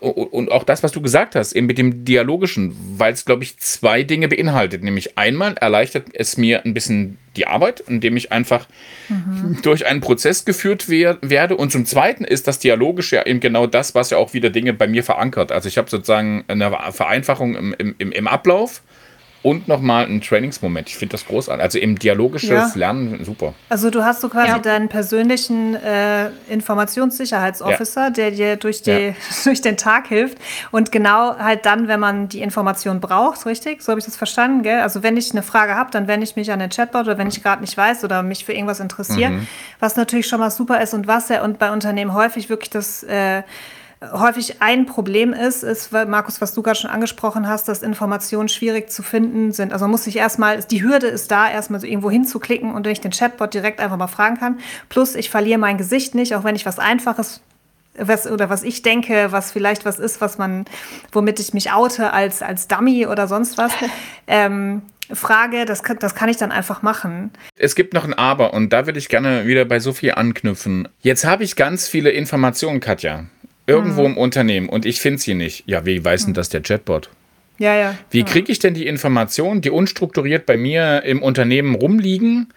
und 0.00 0.50
auch 0.50 0.64
das, 0.64 0.82
was 0.82 0.92
du 0.92 1.02
gesagt 1.02 1.34
hast, 1.34 1.52
eben 1.52 1.66
mit 1.66 1.76
dem 1.78 2.04
Dialogischen, 2.04 2.74
weil 2.98 3.12
es, 3.12 3.24
glaube 3.24 3.44
ich, 3.44 3.58
zwei 3.58 4.02
Dinge 4.02 4.28
beinhaltet. 4.28 4.82
Nämlich 4.82 5.18
einmal 5.18 5.54
erleichtert 5.54 6.06
es 6.14 6.36
mir 6.36 6.64
ein 6.64 6.72
bisschen 6.72 7.18
die 7.36 7.46
Arbeit, 7.46 7.80
indem 7.80 8.16
ich 8.16 8.32
einfach 8.32 8.66
mhm. 9.08 9.58
durch 9.62 9.86
einen 9.86 10.00
Prozess 10.00 10.44
geführt 10.44 10.88
wer 10.88 11.18
werde. 11.20 11.56
Und 11.56 11.70
zum 11.70 11.84
Zweiten 11.84 12.24
ist 12.24 12.46
das 12.48 12.58
Dialogische 12.58 13.16
ja 13.16 13.26
eben 13.26 13.40
genau 13.40 13.66
das, 13.66 13.94
was 13.94 14.10
ja 14.10 14.18
auch 14.18 14.32
wieder 14.32 14.50
Dinge 14.50 14.72
bei 14.72 14.86
mir 14.86 15.04
verankert. 15.04 15.52
Also 15.52 15.68
ich 15.68 15.76
habe 15.76 15.90
sozusagen 15.90 16.44
eine 16.48 16.70
Vereinfachung 16.92 17.54
im, 17.54 17.94
im, 17.98 18.12
im 18.12 18.26
Ablauf 18.26 18.82
und 19.44 19.68
nochmal 19.68 20.06
ein 20.06 20.22
Trainingsmoment. 20.22 20.88
Ich 20.88 20.96
finde 20.96 21.12
das 21.12 21.26
großartig. 21.26 21.62
Also 21.62 21.78
eben 21.78 21.98
dialogisches 21.98 22.48
ja. 22.48 22.72
Lernen, 22.74 23.22
super. 23.26 23.52
Also 23.68 23.90
du 23.90 24.02
hast 24.02 24.22
so 24.22 24.30
quasi 24.30 24.48
ja. 24.48 24.58
deinen 24.58 24.88
persönlichen 24.88 25.74
äh, 25.74 26.30
Informationssicherheitsofficer, 26.48 28.04
ja. 28.04 28.10
der 28.10 28.30
dir 28.30 28.56
durch, 28.56 28.80
die, 28.80 29.14
durch 29.44 29.60
den 29.60 29.76
Tag 29.76 30.08
hilft. 30.08 30.38
Und 30.70 30.92
genau 30.92 31.36
halt 31.36 31.66
dann, 31.66 31.88
wenn 31.88 32.00
man 32.00 32.30
die 32.30 32.40
Information 32.40 33.00
braucht, 33.00 33.44
richtig? 33.44 33.82
So 33.82 33.90
habe 33.92 33.98
ich 33.98 34.06
das 34.06 34.16
verstanden, 34.16 34.62
gell? 34.62 34.80
Also 34.80 35.02
wenn 35.02 35.18
ich 35.18 35.32
eine 35.32 35.42
Frage 35.42 35.74
habe, 35.74 35.90
dann 35.90 36.08
wende 36.08 36.24
ich 36.24 36.36
mich 36.36 36.50
an 36.50 36.60
den 36.60 36.70
Chatbot 36.70 37.02
oder 37.02 37.18
wenn 37.18 37.28
ich 37.28 37.42
gerade 37.42 37.60
nicht 37.60 37.76
weiß 37.76 38.02
oder 38.02 38.22
mich 38.22 38.46
für 38.46 38.54
irgendwas 38.54 38.80
interessiere, 38.80 39.30
mhm. 39.30 39.46
was 39.78 39.96
natürlich 39.96 40.26
schon 40.26 40.40
mal 40.40 40.50
super 40.50 40.80
ist 40.80 40.94
und 40.94 41.06
was 41.06 41.28
ja 41.28 41.44
und 41.44 41.58
bei 41.58 41.70
Unternehmen 41.70 42.14
häufig 42.14 42.48
wirklich 42.48 42.70
das 42.70 43.02
äh, 43.02 43.42
häufig 44.12 44.60
ein 44.60 44.86
Problem 44.86 45.32
ist, 45.32 45.62
ist, 45.62 45.92
Markus, 45.92 46.40
was 46.40 46.54
du 46.54 46.62
gerade 46.62 46.78
schon 46.78 46.90
angesprochen 46.90 47.48
hast, 47.48 47.68
dass 47.68 47.82
Informationen 47.82 48.48
schwierig 48.48 48.90
zu 48.90 49.02
finden 49.02 49.52
sind. 49.52 49.72
Also 49.72 49.84
man 49.84 49.92
muss 49.92 50.04
sich 50.04 50.16
erstmal, 50.16 50.62
die 50.62 50.82
Hürde 50.82 51.06
ist 51.06 51.30
da, 51.30 51.50
erstmal 51.50 51.80
so 51.80 51.86
irgendwo 51.86 52.10
hinzuklicken 52.10 52.72
und 52.72 52.84
wenn 52.84 52.92
ich 52.92 53.00
den 53.00 53.12
Chatbot 53.12 53.54
direkt 53.54 53.80
einfach 53.80 53.96
mal 53.96 54.08
fragen 54.08 54.38
kann. 54.38 54.58
Plus, 54.88 55.14
ich 55.14 55.30
verliere 55.30 55.58
mein 55.58 55.78
Gesicht 55.78 56.14
nicht, 56.14 56.34
auch 56.34 56.44
wenn 56.44 56.56
ich 56.56 56.66
was 56.66 56.78
Einfaches 56.78 57.40
was, 57.96 58.26
oder 58.26 58.50
was 58.50 58.62
ich 58.62 58.82
denke, 58.82 59.28
was 59.30 59.52
vielleicht 59.52 59.84
was 59.84 59.98
ist, 59.98 60.20
was 60.20 60.36
man, 60.38 60.64
womit 61.12 61.38
ich 61.38 61.54
mich 61.54 61.72
oute 61.72 62.12
als, 62.12 62.42
als 62.42 62.66
Dummy 62.66 63.06
oder 63.06 63.28
sonst 63.28 63.56
was. 63.56 63.72
ähm, 64.26 64.82
Frage, 65.12 65.64
das 65.66 65.82
kann, 65.82 65.98
das 65.98 66.14
kann 66.14 66.28
ich 66.28 66.38
dann 66.38 66.50
einfach 66.50 66.82
machen. 66.82 67.30
Es 67.56 67.74
gibt 67.74 67.92
noch 67.92 68.04
ein 68.04 68.14
Aber 68.14 68.54
und 68.54 68.72
da 68.72 68.86
würde 68.86 68.98
ich 68.98 69.08
gerne 69.08 69.46
wieder 69.46 69.64
bei 69.64 69.78
Sophie 69.78 70.12
anknüpfen. 70.12 70.88
Jetzt 71.02 71.24
habe 71.24 71.44
ich 71.44 71.56
ganz 71.56 71.88
viele 71.88 72.10
Informationen, 72.10 72.80
Katja 72.80 73.26
irgendwo 73.66 74.02
mhm. 74.02 74.12
im 74.12 74.16
Unternehmen 74.16 74.68
und 74.68 74.86
ich 74.86 75.00
finde 75.00 75.20
sie 75.20 75.34
nicht. 75.34 75.64
Ja, 75.66 75.86
wie 75.86 76.04
weiß 76.04 76.24
denn 76.24 76.32
mhm. 76.32 76.34
das 76.34 76.48
der 76.48 76.62
Chatbot? 76.62 77.10
Ja, 77.58 77.76
ja. 77.76 77.96
Wie 78.10 78.24
kriege 78.24 78.50
ich 78.50 78.58
denn 78.58 78.74
die 78.74 78.86
Informationen, 78.86 79.60
die 79.60 79.70
unstrukturiert 79.70 80.44
bei 80.44 80.56
mir 80.56 81.04
im 81.04 81.22
Unternehmen 81.22 81.74
rumliegen? 81.76 82.48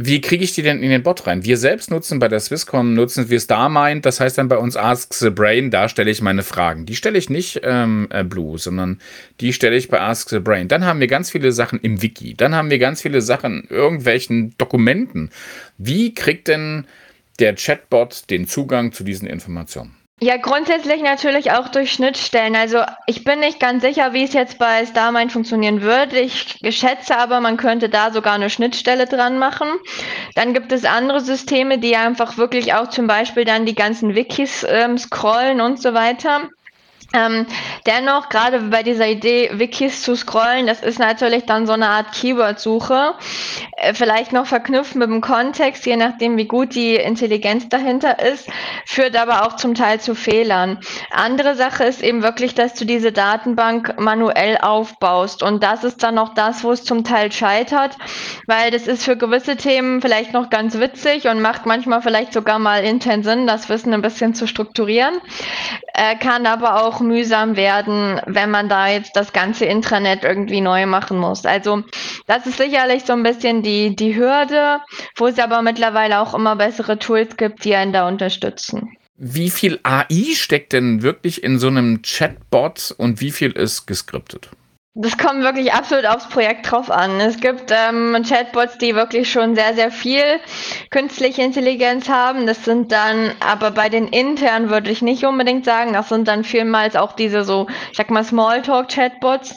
Wie 0.00 0.20
kriege 0.20 0.44
ich 0.44 0.54
die 0.54 0.62
denn 0.62 0.80
in 0.80 0.90
den 0.90 1.02
Bot 1.02 1.26
rein? 1.26 1.44
Wir 1.44 1.56
selbst 1.56 1.90
nutzen 1.90 2.20
bei 2.20 2.28
der 2.28 2.38
Swisscom, 2.38 2.94
nutzen 2.94 3.30
wir 3.30 3.40
Starmind, 3.40 4.06
das 4.06 4.20
heißt 4.20 4.38
dann 4.38 4.46
bei 4.46 4.56
uns 4.56 4.76
Ask 4.76 5.12
the 5.12 5.30
Brain, 5.30 5.72
da 5.72 5.88
stelle 5.88 6.08
ich 6.08 6.22
meine 6.22 6.44
Fragen. 6.44 6.86
Die 6.86 6.94
stelle 6.94 7.18
ich 7.18 7.30
nicht 7.30 7.62
ähm, 7.64 8.06
äh, 8.10 8.22
Blue, 8.22 8.58
sondern 8.58 9.00
die 9.40 9.52
stelle 9.52 9.74
ich 9.74 9.88
bei 9.88 10.00
Ask 10.00 10.28
the 10.28 10.38
Brain. 10.38 10.68
Dann 10.68 10.84
haben 10.84 11.00
wir 11.00 11.08
ganz 11.08 11.32
viele 11.32 11.50
Sachen 11.50 11.80
im 11.80 12.00
Wiki, 12.00 12.34
dann 12.34 12.54
haben 12.54 12.70
wir 12.70 12.78
ganz 12.78 13.02
viele 13.02 13.20
Sachen 13.20 13.64
in 13.64 13.76
irgendwelchen 13.76 14.56
Dokumenten. 14.56 15.30
Wie 15.78 16.14
kriegt 16.14 16.46
denn 16.46 16.84
der 17.40 17.56
Chatbot 17.56 18.30
den 18.30 18.46
Zugang 18.46 18.92
zu 18.92 19.02
diesen 19.02 19.26
Informationen? 19.26 19.97
Ja, 20.20 20.36
grundsätzlich 20.36 21.00
natürlich 21.00 21.52
auch 21.52 21.68
durch 21.68 21.92
Schnittstellen. 21.92 22.56
Also 22.56 22.78
ich 23.06 23.22
bin 23.22 23.38
nicht 23.38 23.60
ganz 23.60 23.84
sicher, 23.84 24.12
wie 24.14 24.24
es 24.24 24.32
jetzt 24.32 24.58
bei 24.58 24.84
Starmind 24.84 25.30
funktionieren 25.30 25.80
würde. 25.80 26.18
Ich 26.18 26.56
schätze 26.70 27.16
aber, 27.16 27.38
man 27.40 27.56
könnte 27.56 27.88
da 27.88 28.10
sogar 28.10 28.32
eine 28.32 28.50
Schnittstelle 28.50 29.06
dran 29.06 29.38
machen. 29.38 29.68
Dann 30.34 30.54
gibt 30.54 30.72
es 30.72 30.84
andere 30.84 31.20
Systeme, 31.20 31.78
die 31.78 31.94
einfach 31.94 32.36
wirklich 32.36 32.74
auch 32.74 32.88
zum 32.88 33.06
Beispiel 33.06 33.44
dann 33.44 33.64
die 33.64 33.76
ganzen 33.76 34.16
Wikis 34.16 34.66
ähm, 34.68 34.98
scrollen 34.98 35.60
und 35.60 35.80
so 35.80 35.94
weiter. 35.94 36.48
Ähm, 37.14 37.46
dennoch, 37.86 38.28
gerade 38.28 38.60
bei 38.60 38.82
dieser 38.82 39.08
Idee, 39.08 39.50
Wikis 39.54 40.02
zu 40.02 40.14
scrollen, 40.14 40.66
das 40.66 40.80
ist 40.80 40.98
natürlich 40.98 41.46
dann 41.46 41.66
so 41.66 41.72
eine 41.72 41.88
Art 41.88 42.12
Keyword-Suche. 42.12 43.14
Äh, 43.78 43.94
vielleicht 43.94 44.34
noch 44.34 44.44
verknüpft 44.44 44.94
mit 44.94 45.08
dem 45.08 45.22
Kontext, 45.22 45.86
je 45.86 45.96
nachdem, 45.96 46.36
wie 46.36 46.44
gut 46.44 46.74
die 46.74 46.96
Intelligenz 46.96 47.66
dahinter 47.70 48.18
ist, 48.18 48.50
führt 48.84 49.16
aber 49.16 49.46
auch 49.46 49.56
zum 49.56 49.74
Teil 49.74 50.00
zu 50.00 50.14
Fehlern. 50.14 50.80
Andere 51.10 51.54
Sache 51.54 51.84
ist 51.84 52.02
eben 52.02 52.22
wirklich, 52.22 52.54
dass 52.54 52.74
du 52.74 52.84
diese 52.84 53.10
Datenbank 53.10 53.98
manuell 53.98 54.58
aufbaust. 54.58 55.42
Und 55.42 55.62
das 55.62 55.84
ist 55.84 56.02
dann 56.02 56.16
noch 56.16 56.34
das, 56.34 56.62
wo 56.62 56.72
es 56.72 56.84
zum 56.84 57.04
Teil 57.04 57.32
scheitert, 57.32 57.96
weil 58.46 58.70
das 58.70 58.86
ist 58.86 59.04
für 59.04 59.16
gewisse 59.16 59.56
Themen 59.56 60.02
vielleicht 60.02 60.34
noch 60.34 60.50
ganz 60.50 60.78
witzig 60.78 61.26
und 61.26 61.40
macht 61.40 61.64
manchmal 61.64 62.02
vielleicht 62.02 62.34
sogar 62.34 62.58
mal 62.58 62.84
intern 62.84 63.22
Sinn, 63.22 63.46
das 63.46 63.70
Wissen 63.70 63.94
ein 63.94 64.02
bisschen 64.02 64.34
zu 64.34 64.46
strukturieren, 64.46 65.22
äh, 65.94 66.14
kann 66.16 66.44
aber 66.44 66.84
auch 66.84 66.97
mühsam 67.00 67.56
werden, 67.56 68.20
wenn 68.26 68.50
man 68.50 68.68
da 68.68 68.88
jetzt 68.88 69.16
das 69.16 69.32
ganze 69.32 69.64
Intranet 69.64 70.24
irgendwie 70.24 70.60
neu 70.60 70.86
machen 70.86 71.18
muss. 71.18 71.46
Also 71.46 71.82
das 72.26 72.46
ist 72.46 72.58
sicherlich 72.58 73.04
so 73.04 73.12
ein 73.12 73.22
bisschen 73.22 73.62
die, 73.62 73.94
die 73.94 74.16
Hürde, 74.16 74.80
wo 75.16 75.26
es 75.26 75.38
aber 75.38 75.62
mittlerweile 75.62 76.20
auch 76.20 76.34
immer 76.34 76.56
bessere 76.56 76.98
Tools 76.98 77.36
gibt, 77.36 77.64
die 77.64 77.74
einen 77.74 77.92
da 77.92 78.08
unterstützen. 78.08 78.92
Wie 79.16 79.50
viel 79.50 79.80
AI 79.82 80.34
steckt 80.34 80.72
denn 80.72 81.02
wirklich 81.02 81.42
in 81.42 81.58
so 81.58 81.66
einem 81.66 82.02
Chatbot 82.02 82.94
und 82.98 83.20
wie 83.20 83.32
viel 83.32 83.50
ist 83.50 83.86
geskriptet? 83.86 84.50
Das 85.00 85.16
kommt 85.16 85.44
wirklich 85.44 85.72
absolut 85.72 86.06
aufs 86.06 86.28
Projekt 86.28 86.68
drauf 86.68 86.90
an. 86.90 87.20
Es 87.20 87.38
gibt 87.38 87.70
ähm, 87.70 88.16
Chatbots, 88.28 88.78
die 88.78 88.96
wirklich 88.96 89.30
schon 89.30 89.54
sehr, 89.54 89.72
sehr 89.74 89.92
viel 89.92 90.40
künstliche 90.90 91.42
Intelligenz 91.42 92.08
haben. 92.08 92.48
Das 92.48 92.64
sind 92.64 92.90
dann, 92.90 93.30
aber 93.38 93.70
bei 93.70 93.90
den 93.90 94.08
internen 94.08 94.70
würde 94.70 94.90
ich 94.90 95.00
nicht 95.00 95.24
unbedingt 95.24 95.64
sagen, 95.64 95.92
das 95.92 96.08
sind 96.08 96.26
dann 96.26 96.42
vielmals 96.42 96.96
auch 96.96 97.12
diese 97.12 97.44
so, 97.44 97.68
ich 97.92 97.96
sag 97.96 98.10
mal, 98.10 98.24
Smalltalk-Chatbots. 98.24 99.56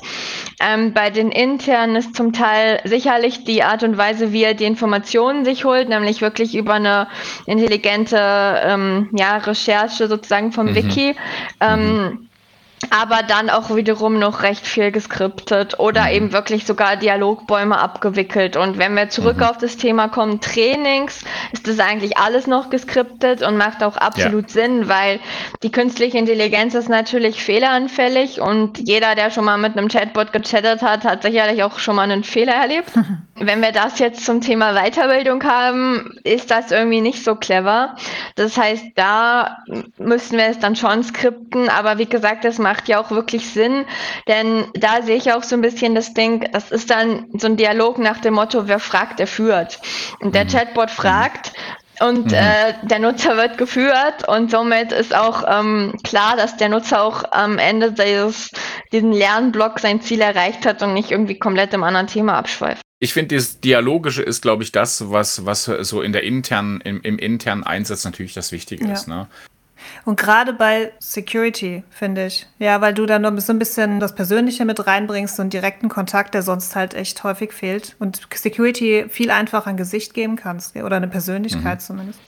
Ähm, 0.60 0.94
bei 0.94 1.10
den 1.10 1.32
internen 1.32 1.96
ist 1.96 2.16
zum 2.16 2.34
Teil 2.34 2.80
sicherlich 2.84 3.44
die 3.44 3.64
Art 3.64 3.82
und 3.82 3.98
Weise, 3.98 4.34
wie 4.34 4.44
er 4.44 4.54
die 4.54 4.66
Informationen 4.66 5.44
sich 5.44 5.66
holt, 5.66 5.90
nämlich 5.90 6.22
wirklich 6.22 6.54
über 6.54 6.76
eine 6.76 7.08
intelligente 7.48 8.62
ähm, 8.64 9.10
ja, 9.14 9.38
Recherche 9.38 10.08
sozusagen 10.08 10.52
vom 10.52 10.68
mhm. 10.68 10.76
Wiki. 10.76 11.16
Ähm, 11.60 12.04
mhm 12.04 12.28
aber 12.92 13.24
dann 13.24 13.50
auch 13.50 13.74
wiederum 13.74 14.20
noch 14.20 14.44
recht 14.44 14.68
viel 14.68 14.92
geskriptet 14.92 15.80
oder 15.80 16.04
mhm. 16.04 16.12
eben 16.12 16.32
wirklich 16.34 16.66
sogar 16.66 16.98
Dialogbäume 16.98 17.80
abgewickelt. 17.80 18.58
Und 18.58 18.78
wenn 18.78 18.96
wir 18.96 19.10
zurück 19.10 19.38
mhm. 19.38 19.44
auf 19.44 19.58
das 19.58 19.78
Thema 19.78 20.10
kommen, 20.10 20.42
Trainings, 20.42 21.24
ist 21.54 21.68
das 21.68 21.80
eigentlich 21.80 22.18
alles 22.18 22.48
noch 22.48 22.70
geskriptet 22.70 23.44
und 23.44 23.56
macht 23.56 23.82
auch 23.82 23.96
absolut 23.96 24.54
ja. 24.54 24.62
Sinn, 24.62 24.90
weil 24.90 25.22
die 25.64 25.72
künstliche 25.72 26.18
Intelligenz 26.18 26.76
ist 26.76 26.90
natürlich 26.90 27.42
fehleranfällig 27.42 28.42
und 28.42 28.78
jeder, 28.78 29.16
der 29.16 29.32
schon 29.32 29.46
mal 29.46 29.58
mit 29.58 29.78
einem 29.78 29.88
Chatbot 29.88 30.34
gechattet 30.34 30.82
hat, 30.82 31.06
hat 31.06 31.24
sicherlich 31.24 31.64
auch 31.64 31.80
schon 31.80 31.96
mal 31.96 32.04
einen 32.04 32.26
Fehler 32.26 32.54
erlebt. 32.54 32.92
wenn 33.36 33.62
wir 33.62 33.72
das 33.72 34.00
jetzt 34.00 34.26
zum 34.26 34.42
Thema 34.42 34.74
Weiterbildung 34.74 35.44
haben, 35.44 36.20
ist 36.24 36.52
das 36.52 36.72
irgendwie 36.72 37.02
nicht 37.02 37.24
so 37.24 37.36
clever. 37.36 37.96
Das 38.36 38.58
heißt, 38.58 38.84
da 38.96 39.58
müssen 39.98 40.38
wir 40.38 40.46
es 40.46 40.60
dann 40.60 40.76
schon 40.76 41.04
skripten, 41.04 41.70
aber 41.70 41.98
wie 41.98 42.06
gesagt, 42.06 42.46
das 42.46 42.60
macht 42.60 42.81
ja 42.88 43.00
auch 43.00 43.12
wirklich 43.12 43.50
Sinn, 43.50 43.86
denn 44.28 44.66
da 44.74 45.02
sehe 45.02 45.16
ich 45.16 45.32
auch 45.34 45.44
so 45.44 45.56
ein 45.56 45.62
bisschen 45.62 45.96
das 45.96 46.14
Ding, 46.14 46.48
das 46.52 46.72
ist 46.72 46.90
dann 46.90 47.28
so 47.38 47.48
ein 47.48 47.58
Dialog 47.58 47.98
nach 47.98 48.20
dem 48.20 48.36
Motto, 48.36 48.68
wer 48.68 48.80
fragt, 48.80 49.20
der 49.20 49.28
führt. 49.28 49.80
Und 50.20 50.36
der 50.36 50.46
mhm. 50.46 50.50
Chatbot 50.50 50.92
fragt 50.92 51.54
und 52.00 52.28
mhm. 52.28 52.34
äh, 52.34 52.74
der 52.84 53.00
Nutzer 53.00 53.38
wird 53.38 53.58
geführt 53.58 54.28
und 54.28 54.52
somit 54.52 54.92
ist 54.92 55.16
auch 55.16 55.44
ähm, 55.48 55.94
klar, 56.04 56.36
dass 56.38 56.58
der 56.58 56.70
Nutzer 56.70 57.04
auch 57.04 57.24
am 57.32 57.58
Ende 57.58 57.92
dieses, 57.92 58.50
diesen 58.92 59.12
Lernblock 59.12 59.80
sein 59.80 60.02
Ziel 60.02 60.22
erreicht 60.22 60.66
hat 60.66 60.82
und 60.82 60.94
nicht 60.94 61.12
irgendwie 61.12 61.38
komplett 61.38 61.74
im 61.74 61.84
anderen 61.84 62.08
Thema 62.08 62.38
abschweift 62.38 62.82
ich 63.04 63.14
finde, 63.14 63.36
das 63.36 63.60
Dialogische 63.60 64.22
ist, 64.22 64.44
glaube 64.44 64.62
ich, 64.62 64.72
das, 64.72 65.10
was, 65.10 65.44
was 65.44 65.66
so 65.66 66.04
in 66.04 66.14
der 66.14 66.22
internen, 66.22 66.82
im, 66.82 67.02
im 67.02 67.18
internen 67.18 67.64
Einsatz 67.64 68.06
natürlich 68.06 68.36
das 68.36 68.52
Wichtige 68.52 68.86
ja. 68.86 68.94
ist. 68.94 69.08
Ne? 69.08 69.28
Und 70.06 70.20
gerade 70.20 70.54
bei 70.54 70.92
Security, 71.00 71.84
finde 71.90 72.28
ich. 72.28 72.48
Ja, 72.60 72.82
weil 72.82 72.94
du 72.94 73.06
dann 73.06 73.22
noch 73.22 73.38
so 73.40 73.54
ein 73.54 73.60
bisschen 73.60 74.00
das 74.00 74.16
Persönliche 74.16 74.66
mit 74.66 74.86
reinbringst 74.86 75.40
und 75.40 75.54
direkten 75.54 75.90
Kontakt, 75.90 76.34
der 76.34 76.42
sonst 76.42 76.76
halt 76.76 76.94
echt 76.94 77.24
häufig 77.24 77.54
fehlt. 77.54 77.96
Und 78.00 78.22
Security 78.34 79.06
viel 79.10 79.32
einfacher 79.32 79.70
ein 79.70 79.78
Gesicht 79.78 80.14
geben 80.14 80.36
kannst. 80.36 80.76
Oder 80.76 80.98
eine 80.98 81.08
Persönlichkeit 81.08 81.80
mhm. 81.80 81.84
zumindest. 81.84 82.20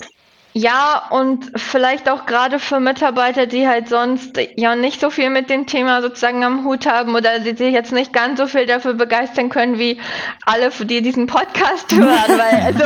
Ja, 0.53 1.07
und 1.09 1.51
vielleicht 1.59 2.07
auch 2.09 2.27
gerade 2.27 2.59
für 2.59 2.79
Mitarbeiter, 2.79 3.47
die 3.47 3.67
halt 3.67 3.89
sonst 3.89 4.39
ja 4.55 4.75
nicht 4.75 5.01
so 5.01 5.09
viel 5.09 5.31
mit 5.31 5.49
dem 5.49 5.65
Thema 5.65 6.03
sozusagen 6.03 6.43
am 6.43 6.63
Hut 6.63 6.85
haben 6.85 7.15
oder 7.15 7.39
die 7.39 7.55
sich 7.55 7.73
jetzt 7.73 7.91
nicht 7.91 8.13
ganz 8.13 8.39
so 8.39 8.45
viel 8.45 8.67
dafür 8.67 8.93
begeistern 8.93 9.49
können, 9.49 9.79
wie 9.79 9.99
alle, 10.45 10.69
die 10.69 11.01
diesen 11.01 11.25
Podcast 11.25 11.91
hören. 11.95 12.37
Weil 12.37 12.61
also 12.61 12.85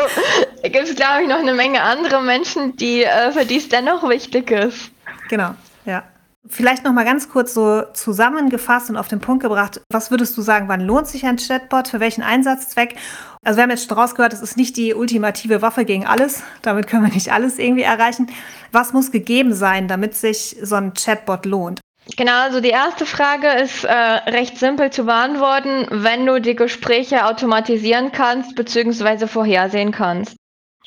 gibt 0.64 0.88
es, 0.88 0.96
glaube 0.96 1.24
ich, 1.24 1.28
noch 1.28 1.40
eine 1.40 1.54
Menge 1.54 1.82
andere 1.82 2.22
Menschen, 2.22 2.78
die 2.78 3.04
äh, 3.04 3.32
für 3.34 3.46
die 3.46 3.58
es 3.58 3.68
dennoch 3.68 4.08
wichtig 4.08 4.50
ist. 4.50 4.90
Genau, 5.28 5.54
ja. 5.86 6.04
Vielleicht 6.50 6.84
noch 6.84 6.94
mal 6.94 7.06
ganz 7.06 7.30
kurz 7.30 7.54
so 7.54 7.84
zusammengefasst 7.94 8.90
und 8.90 8.98
auf 8.98 9.08
den 9.08 9.20
Punkt 9.20 9.44
gebracht. 9.44 9.82
Was 9.92 10.12
würdest 10.12 10.38
du 10.38 10.42
sagen, 10.42 10.68
wann 10.68 10.82
lohnt 10.82 11.08
sich 11.08 11.26
ein 11.26 11.38
Chatbot, 11.38 11.88
für 11.88 12.00
welchen 12.00 12.24
Einsatzzweck? 12.24 12.96
Also 13.44 13.58
wir 13.58 13.64
haben 13.64 13.72
jetzt 13.72 13.88
schon 13.88 13.98
rausgehört, 13.98 14.34
es 14.34 14.42
ist 14.42 14.58
nicht 14.58 14.78
die 14.78 14.94
ultimative 14.94 15.62
Waffe 15.62 15.86
gegen 15.86 16.06
alles. 16.06 16.44
Damit 16.62 16.88
können 16.88 17.06
wir 17.06 17.14
nicht 17.14 17.32
alles 17.32 17.60
irgendwie 17.60 17.84
erreichen. 17.84 18.28
Was 18.72 18.94
muss 18.94 19.12
gegeben 19.12 19.54
sein, 19.54 19.88
damit 19.88 20.16
sich 20.16 20.58
so 20.62 20.76
ein 20.76 20.94
Chatbot 20.94 21.46
lohnt? 21.46 21.80
Genau, 22.16 22.44
also 22.44 22.62
die 22.62 22.70
erste 22.70 23.06
Frage 23.06 23.48
ist 23.48 23.84
äh, 23.84 23.92
recht 23.92 24.58
simpel 24.58 24.92
zu 24.92 25.04
beantworten, 25.06 25.88
wenn 25.90 26.26
du 26.26 26.40
die 26.40 26.56
Gespräche 26.56 27.26
automatisieren 27.26 28.12
kannst 28.14 28.56
bzw. 28.56 29.28
vorhersehen 29.28 29.92
kannst 29.92 30.38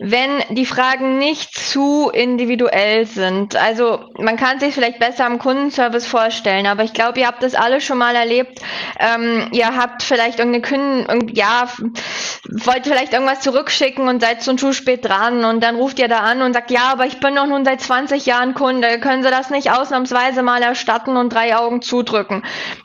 wenn 0.03 0.43
die 0.57 0.65
Fragen 0.65 1.19
nicht 1.19 1.55
zu 1.55 2.09
individuell 2.09 3.05
sind. 3.05 3.55
Also 3.55 4.01
man 4.19 4.39
kann 4.39 4.59
sich 4.59 4.75
vielleicht 4.75 4.99
besser 4.99 5.27
am 5.27 5.39
Kundenservice 5.39 6.07
vorstellen, 6.07 6.67
aber 6.67 6.85
ich 6.85 6.95
glaube, 6.95 7.21
ihr 7.21 7.27
habt 7.27 7.43
das 7.43 7.55
alle 7.55 7.83
schon 7.83 7.99
mal 7.99 8.17
erlebt. 8.17 8.61
Ähm, 8.99 9.49
ihr 9.53 9.77
habt 9.77 10.03
vielleicht 10.03 10.39
irgendeine 10.39 10.67
Kunden, 10.67 11.29
ja, 11.35 11.69
wollt 12.65 12.87
vielleicht 12.87 13.13
irgendwas 13.13 13.41
zurückschicken 13.41 14.09
und 14.09 14.23
seid 14.23 14.43
schon 14.43 14.57
zu 14.57 14.73
spät 14.73 15.05
dran 15.05 15.45
und 15.45 15.63
dann 15.63 15.77
ruft 15.77 15.99
ihr 15.99 16.09
da 16.09 16.21
an 16.21 16.41
und 16.41 16.55
sagt, 16.55 16.71
ja, 16.71 16.91
aber 16.93 17.05
ich 17.05 17.21
bin 17.21 17.35
doch 17.35 17.47
nun 17.47 17.67
seit 17.67 17.83
20 17.83 18.25
Jahren 18.25 18.55
Kunde, 18.55 19.01
können 19.01 19.23
Sie 19.23 19.31
das 19.31 19.51
nicht 19.51 19.71
ausnahmsweise 19.71 20.43
mal 20.43 20.63
erstatten 20.63 21.19
und 21.19 21.31
drei 21.31 21.57
Augen 21.57 21.83
zudrücken? 21.83 22.43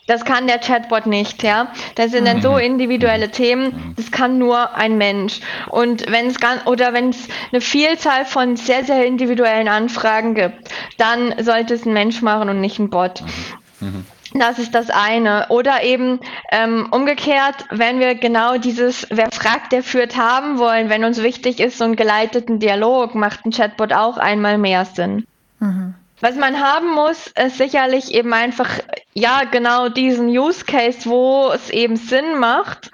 Das 0.08 0.26
kann 0.26 0.48
der 0.48 0.60
Chatbot 0.60 1.08
nicht, 1.08 1.44
ja. 1.44 1.72
Das 1.96 2.12
sind 2.12 2.28
dann 2.28 2.42
so 2.42 2.52
mhm. 2.52 2.60
individuelle 2.60 3.32
Themen, 3.32 3.94
das 3.96 4.12
kann 4.12 4.38
nur 4.38 4.76
ein 4.76 4.98
Mensch. 4.98 5.40
Und 5.70 6.12
wenn 6.12 6.28
es 6.28 6.40
ganz, 6.40 6.66
oder 6.66 6.94
wenn 6.94 7.05
es 7.10 7.28
eine 7.52 7.62
Vielzahl 7.62 8.26
von 8.26 8.56
sehr, 8.56 8.84
sehr 8.84 9.06
individuellen 9.06 9.68
Anfragen 9.68 10.36
gibt, 10.36 10.70
dann 10.98 11.34
sollte 11.44 11.74
es 11.74 11.86
ein 11.86 11.94
Mensch 11.94 12.22
machen 12.22 12.50
und 12.50 12.62
nicht 12.62 12.80
ein 12.80 12.90
Bot. 12.90 13.22
Mhm. 13.80 13.88
Mhm. 13.88 14.06
Das 14.34 14.60
ist 14.60 14.76
das 14.76 14.90
eine. 14.90 15.48
Oder 15.50 15.84
eben 15.84 16.20
ähm, 16.52 16.88
umgekehrt, 16.92 17.56
wenn 17.72 18.00
wir 18.00 18.16
genau 18.16 18.58
dieses 18.58 19.08
Wer 19.10 19.32
fragt, 19.32 19.72
der 19.72 19.82
führt 19.82 20.18
haben 20.18 20.58
wollen, 20.58 20.90
wenn 20.90 21.06
uns 21.06 21.24
wichtig 21.24 21.60
ist, 21.60 21.78
so 21.78 21.86
einen 21.86 21.96
geleiteten 21.96 22.60
Dialog, 22.60 23.16
macht 23.16 23.46
ein 23.46 23.52
Chatbot 23.52 23.94
auch 23.94 24.18
einmal 24.18 24.58
mehr 24.58 24.84
Sinn. 24.86 25.26
Mhm. 25.60 25.96
Was 26.20 26.36
man 26.36 26.60
haben 26.60 26.92
muss, 26.92 27.28
ist 27.28 27.58
sicherlich 27.58 28.14
eben 28.14 28.34
einfach, 28.34 28.70
ja, 29.14 29.44
genau 29.44 29.90
diesen 29.90 30.28
Use 30.30 30.66
Case, 30.66 31.10
wo 31.10 31.52
es 31.54 31.70
eben 31.70 31.98
Sinn 31.98 32.40
macht, 32.40 32.90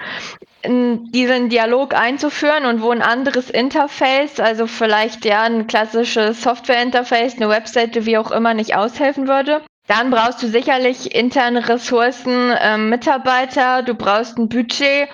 diesen 0.63 1.50
Dialog 1.50 1.93
einzuführen 1.93 2.65
und 2.65 2.82
wo 2.82 2.91
ein 2.91 3.02
anderes 3.02 3.50
Interface, 3.50 4.39
also 4.39 4.67
vielleicht 4.67 5.26
ja 5.26 5.43
ein 5.43 5.67
klassisches 5.67 6.41
Software-Interface, 6.41 7.38
eine 7.38 7.50
Webseite, 7.50 8.06
wie 8.06 8.17
auch 8.17 8.32
immer, 8.32 8.54
nicht 8.54 8.76
aushelfen 8.76 9.28
würde. 9.28 9.62
Dann 9.88 10.12
brauchst 10.12 10.41
du 10.41 10.47
sicherlich 10.47 11.15
interne 11.15 11.67
Ressourcen, 11.67 12.52
äh, 12.52 12.78
Mitarbeiter, 12.78 13.84
du 13.84 13.93
brauchst 13.95 14.38
ein 14.38 14.47
Budget 14.47 15.10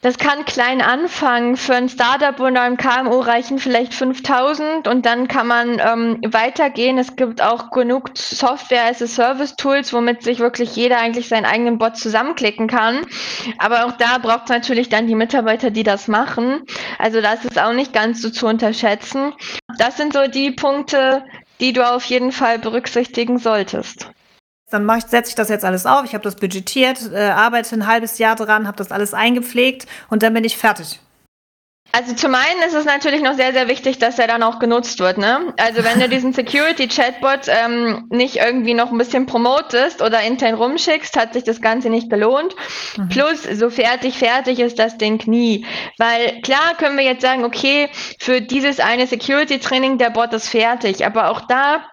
das 0.00 0.16
kann 0.16 0.44
klein 0.44 0.80
anfangen. 0.80 1.56
Für 1.56 1.74
ein 1.74 1.88
Startup 1.88 2.38
oder 2.38 2.62
ein 2.62 2.76
KMU 2.76 3.18
reichen 3.18 3.58
vielleicht 3.58 3.94
5000 3.94 4.86
und 4.86 5.04
dann 5.04 5.26
kann 5.26 5.48
man 5.48 5.80
ähm, 5.80 6.20
weitergehen. 6.32 6.98
Es 6.98 7.16
gibt 7.16 7.42
auch 7.42 7.70
genug 7.70 8.10
Software 8.14 8.84
as 8.84 9.02
a 9.02 9.08
Service 9.08 9.56
Tools, 9.56 9.92
womit 9.92 10.22
sich 10.22 10.38
wirklich 10.38 10.76
jeder 10.76 10.98
eigentlich 10.98 11.28
seinen 11.28 11.46
eigenen 11.46 11.78
Bot 11.78 11.96
zusammenklicken 11.96 12.68
kann. 12.68 13.00
Aber 13.58 13.86
auch 13.86 13.92
da 13.92 14.18
braucht 14.18 14.44
es 14.44 14.50
natürlich 14.50 14.88
dann 14.88 15.08
die 15.08 15.16
Mitarbeiter, 15.16 15.70
die 15.70 15.82
das 15.82 16.06
machen. 16.06 16.62
Also 16.98 17.20
das 17.20 17.44
ist 17.44 17.58
auch 17.58 17.72
nicht 17.72 17.92
ganz 17.92 18.22
so 18.22 18.30
zu 18.30 18.46
unterschätzen. 18.46 19.32
Das 19.78 19.96
sind 19.96 20.12
so 20.12 20.28
die 20.28 20.52
Punkte, 20.52 21.24
die 21.58 21.72
du 21.72 21.84
auf 21.84 22.04
jeden 22.04 22.30
Fall 22.30 22.60
berücksichtigen 22.60 23.38
solltest. 23.38 24.08
Dann 24.70 24.88
setze 25.00 25.30
ich 25.30 25.34
das 25.34 25.48
jetzt 25.48 25.64
alles 25.64 25.86
auf, 25.86 26.04
ich 26.04 26.14
habe 26.14 26.24
das 26.24 26.36
budgetiert, 26.36 27.10
äh, 27.12 27.28
arbeite 27.28 27.74
ein 27.74 27.86
halbes 27.86 28.18
Jahr 28.18 28.36
dran, 28.36 28.66
habe 28.66 28.76
das 28.76 28.92
alles 28.92 29.14
eingepflegt 29.14 29.86
und 30.10 30.22
dann 30.22 30.34
bin 30.34 30.44
ich 30.44 30.58
fertig. 30.58 31.00
Also 31.90 32.14
zum 32.14 32.34
einen 32.34 32.60
ist 32.66 32.74
es 32.74 32.84
natürlich 32.84 33.22
noch 33.22 33.34
sehr, 33.34 33.54
sehr 33.54 33.66
wichtig, 33.66 33.98
dass 33.98 34.18
er 34.18 34.26
dann 34.26 34.42
auch 34.42 34.58
genutzt 34.58 35.00
wird. 35.00 35.16
Ne? 35.16 35.54
Also 35.56 35.82
wenn 35.84 35.98
du 35.98 36.08
diesen 36.08 36.32
Security-Chatbot 36.34 37.48
ähm, 37.48 38.06
nicht 38.10 38.36
irgendwie 38.36 38.74
noch 38.74 38.92
ein 38.92 38.98
bisschen 38.98 39.24
promotest 39.24 40.02
oder 40.02 40.20
intern 40.22 40.54
rumschickst, 40.54 41.16
hat 41.16 41.32
sich 41.32 41.44
das 41.44 41.62
Ganze 41.62 41.88
nicht 41.88 42.10
gelohnt. 42.10 42.54
Mhm. 42.98 43.08
Plus, 43.08 43.42
so 43.44 43.70
fertig, 43.70 44.18
fertig 44.18 44.60
ist 44.60 44.78
das 44.78 44.98
Ding 44.98 45.26
nie. 45.26 45.64
Weil 45.96 46.42
klar 46.42 46.74
können 46.76 46.98
wir 46.98 47.04
jetzt 47.04 47.22
sagen, 47.22 47.44
okay, 47.44 47.88
für 48.20 48.42
dieses 48.42 48.80
eine 48.80 49.06
Security-Training, 49.06 49.96
der 49.96 50.10
Bot 50.10 50.34
ist 50.34 50.50
fertig. 50.50 51.06
Aber 51.06 51.30
auch 51.30 51.40
da 51.48 51.84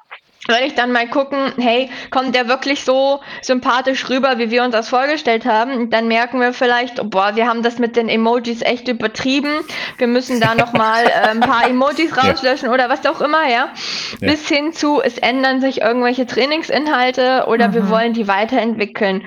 würde 0.47 0.65
ich 0.65 0.75
dann 0.75 0.91
mal 0.91 1.07
gucken, 1.07 1.53
hey, 1.57 1.89
kommt 2.11 2.35
der 2.35 2.47
wirklich 2.47 2.83
so 2.83 3.21
sympathisch 3.41 4.09
rüber, 4.09 4.37
wie 4.37 4.51
wir 4.51 4.63
uns 4.63 4.73
das 4.73 4.89
vorgestellt 4.89 5.45
haben? 5.45 5.89
dann 5.89 6.07
merken 6.07 6.39
wir 6.39 6.53
vielleicht, 6.53 6.99
oh, 6.99 7.05
boah, 7.05 7.35
wir 7.35 7.47
haben 7.47 7.63
das 7.63 7.79
mit 7.79 7.95
den 7.95 8.09
Emojis 8.09 8.61
echt 8.61 8.87
übertrieben. 8.87 9.49
Wir 9.97 10.07
müssen 10.07 10.39
da 10.39 10.55
nochmal 10.55 11.05
äh, 11.05 11.29
ein 11.29 11.39
paar 11.39 11.65
Emojis 11.69 12.15
rauslöschen 12.17 12.67
ja. 12.67 12.73
oder 12.73 12.89
was 12.89 13.05
auch 13.05 13.21
immer, 13.21 13.43
ja? 13.43 13.49
ja? 13.49 13.73
Bis 14.19 14.47
hin 14.47 14.73
zu, 14.73 15.01
es 15.01 15.17
ändern 15.17 15.61
sich 15.61 15.81
irgendwelche 15.81 16.25
Trainingsinhalte 16.25 17.45
oder 17.47 17.69
mhm. 17.69 17.73
wir 17.73 17.89
wollen 17.89 18.13
die 18.13 18.27
weiterentwickeln. 18.27 19.23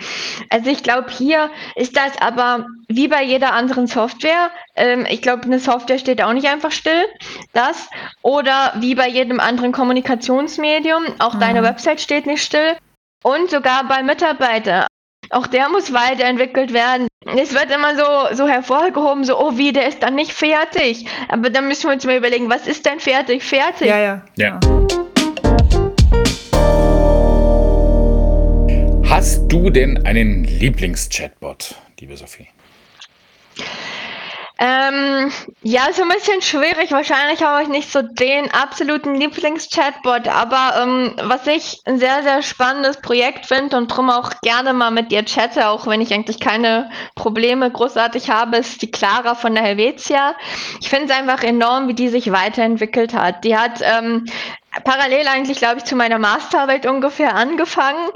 Also 0.50 0.70
ich 0.70 0.82
glaube, 0.82 1.10
hier 1.10 1.50
ist 1.74 1.96
das 1.96 2.20
aber 2.20 2.66
wie 2.88 3.08
bei 3.08 3.22
jeder 3.22 3.52
anderen 3.52 3.86
Software. 3.86 4.50
Ähm, 4.74 5.06
ich 5.08 5.22
glaube, 5.22 5.44
eine 5.44 5.58
Software 5.58 5.98
steht 5.98 6.22
auch 6.22 6.32
nicht 6.32 6.48
einfach 6.48 6.72
still. 6.72 7.04
Das. 7.52 7.88
Oder 8.22 8.72
wie 8.76 8.94
bei 8.94 9.08
jedem 9.08 9.40
anderen 9.40 9.72
Kommunikationsmedium 9.72 11.04
auch 11.18 11.34
mhm. 11.34 11.40
deine 11.40 11.62
Website 11.62 12.00
steht 12.00 12.26
nicht 12.26 12.42
still. 12.42 12.76
Und 13.24 13.50
sogar 13.50 13.86
bei 13.88 14.02
Mitarbeiter. 14.02 14.86
Auch 15.30 15.46
der 15.46 15.68
muss 15.68 15.92
weiterentwickelt 15.92 16.72
werden. 16.72 17.08
Es 17.36 17.52
wird 17.52 17.70
immer 17.70 17.96
so, 17.96 18.34
so 18.34 18.48
hervorgehoben, 18.48 19.24
so, 19.24 19.38
oh 19.38 19.58
wie, 19.58 19.72
der 19.72 19.88
ist 19.88 20.02
dann 20.02 20.14
nicht 20.14 20.32
fertig. 20.32 21.06
Aber 21.28 21.50
dann 21.50 21.68
müssen 21.68 21.88
wir 21.88 21.94
uns 21.94 22.06
mal 22.06 22.16
überlegen, 22.16 22.48
was 22.48 22.66
ist 22.66 22.86
denn 22.86 23.00
fertig? 23.00 23.42
Fertig. 23.42 23.88
Ja, 23.88 23.98
ja. 23.98 24.22
ja. 24.36 24.60
Hast 29.04 29.48
du 29.48 29.68
denn 29.68 30.06
einen 30.06 30.44
Lieblings-Chatbot, 30.44 31.74
liebe 32.00 32.16
Sophie? 32.16 32.48
Ähm, 34.60 35.30
ja, 35.62 35.86
ist 35.86 36.00
ein 36.00 36.08
bisschen 36.08 36.42
schwierig. 36.42 36.90
Wahrscheinlich 36.90 37.44
habe 37.44 37.62
ich 37.62 37.68
nicht 37.68 37.92
so 37.92 38.02
den 38.02 38.50
absoluten 38.50 39.14
Lieblings-Chatbot, 39.14 40.26
aber 40.26 40.82
ähm, 40.82 41.14
was 41.22 41.46
ich 41.46 41.80
ein 41.84 42.00
sehr, 42.00 42.24
sehr 42.24 42.42
spannendes 42.42 43.00
Projekt 43.00 43.46
finde 43.46 43.76
und 43.76 43.86
drum 43.86 44.10
auch 44.10 44.32
gerne 44.42 44.72
mal 44.72 44.90
mit 44.90 45.12
dir 45.12 45.24
chatte, 45.24 45.68
auch 45.68 45.86
wenn 45.86 46.00
ich 46.00 46.12
eigentlich 46.12 46.40
keine 46.40 46.90
Probleme 47.14 47.70
großartig 47.70 48.30
habe, 48.30 48.56
ist 48.56 48.82
die 48.82 48.90
Clara 48.90 49.36
von 49.36 49.54
der 49.54 49.62
Helvetia. 49.62 50.34
Ich 50.80 50.88
finde 50.88 51.12
es 51.12 51.16
einfach 51.16 51.44
enorm, 51.44 51.86
wie 51.86 51.94
die 51.94 52.08
sich 52.08 52.32
weiterentwickelt 52.32 53.14
hat. 53.14 53.44
Die 53.44 53.56
hat 53.56 53.80
ähm, 53.80 54.24
parallel 54.84 55.26
eigentlich, 55.28 55.58
glaube 55.58 55.78
ich, 55.78 55.84
zu 55.84 55.96
meiner 55.96 56.18
Masterarbeit 56.18 56.86
ungefähr 56.86 57.34
angefangen 57.34 58.08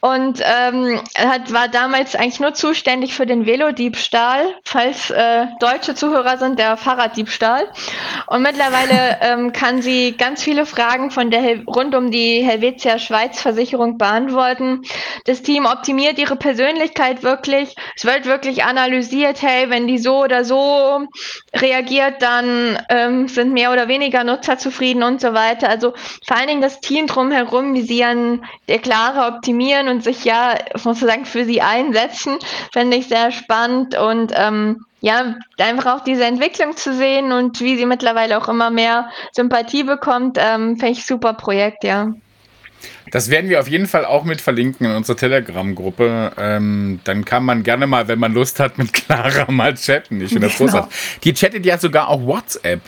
und 0.00 0.40
ähm, 0.42 1.00
hat, 1.18 1.52
war 1.52 1.68
damals 1.68 2.14
eigentlich 2.14 2.40
nur 2.40 2.54
zuständig 2.54 3.14
für 3.14 3.26
den 3.26 3.44
Velodiebstahl, 3.44 4.54
falls 4.64 5.10
äh, 5.10 5.46
deutsche 5.58 5.94
Zuhörer 5.94 6.38
sind, 6.38 6.58
der 6.58 6.76
Fahrraddiebstahl. 6.76 7.68
Und 8.28 8.42
mittlerweile 8.42 9.18
ähm, 9.20 9.52
kann 9.52 9.82
sie 9.82 10.16
ganz 10.16 10.42
viele 10.42 10.64
Fragen 10.64 11.10
von 11.10 11.30
der 11.30 11.40
Hel 11.40 11.64
rund 11.66 11.94
um 11.94 12.10
die 12.10 12.42
Helvetia 12.42 12.98
Schweiz 12.98 13.40
Versicherung 13.40 13.98
beantworten. 13.98 14.82
Das 15.26 15.42
Team 15.42 15.66
optimiert 15.66 16.18
ihre 16.18 16.36
Persönlichkeit 16.36 17.22
wirklich. 17.22 17.74
Es 17.96 18.04
wird 18.04 18.26
wirklich 18.26 18.64
analysiert, 18.64 19.42
hey, 19.42 19.68
wenn 19.70 19.86
die 19.86 19.98
so 19.98 20.22
oder 20.22 20.44
so 20.44 21.06
reagiert, 21.54 22.22
dann 22.22 22.78
ähm, 22.88 23.28
sind 23.28 23.52
mehr 23.52 23.72
oder 23.72 23.88
weniger 23.88 24.24
Nutzer 24.24 24.56
zufrieden 24.56 25.02
und 25.02 25.20
so 25.20 25.34
weiter. 25.34 25.68
Also 25.68 25.89
vor 26.26 26.36
allen 26.36 26.48
Dingen 26.48 26.60
das 26.60 26.80
Team 26.80 27.06
drumherum, 27.06 27.74
wie 27.74 27.82
sie 27.82 28.04
an 28.04 28.44
der 28.68 28.78
Clara 28.78 29.28
optimieren 29.28 29.88
und 29.88 30.04
sich 30.04 30.24
ja, 30.24 30.54
muss 30.84 31.00
sagen, 31.00 31.24
für 31.24 31.44
sie 31.44 31.60
einsetzen, 31.60 32.38
fände 32.72 32.96
ich 32.96 33.08
sehr 33.08 33.32
spannend 33.32 33.96
und 33.96 34.32
ähm, 34.34 34.84
ja, 35.02 35.36
einfach 35.58 35.96
auch 35.98 36.04
diese 36.04 36.24
Entwicklung 36.24 36.76
zu 36.76 36.94
sehen 36.94 37.32
und 37.32 37.60
wie 37.60 37.76
sie 37.76 37.86
mittlerweile 37.86 38.36
auch 38.36 38.48
immer 38.48 38.70
mehr 38.70 39.10
Sympathie 39.32 39.82
bekommt, 39.82 40.36
ähm, 40.38 40.76
finde 40.76 40.92
ich 40.92 41.06
super 41.06 41.32
Projekt, 41.32 41.84
ja. 41.84 42.12
Das 43.10 43.28
werden 43.28 43.50
wir 43.50 43.60
auf 43.60 43.68
jeden 43.68 43.86
Fall 43.86 44.04
auch 44.04 44.24
mit 44.24 44.40
verlinken 44.40 44.86
in 44.86 44.92
unserer 44.94 45.16
Telegram-Gruppe. 45.16 46.32
Ähm, 46.38 47.00
dann 47.04 47.24
kann 47.24 47.44
man 47.44 47.62
gerne 47.62 47.86
mal, 47.86 48.08
wenn 48.08 48.18
man 48.18 48.32
Lust 48.32 48.60
hat, 48.60 48.78
mit 48.78 48.92
Clara 48.92 49.46
mal 49.50 49.74
chatten. 49.74 50.20
Ich 50.20 50.30
finde 50.32 50.48
das 50.48 50.58
genau. 50.58 50.70
großartig. 50.70 51.20
Die 51.24 51.34
chattet 51.34 51.66
ja 51.66 51.78
sogar 51.78 52.08
auch 52.08 52.24
WhatsApp. 52.24 52.80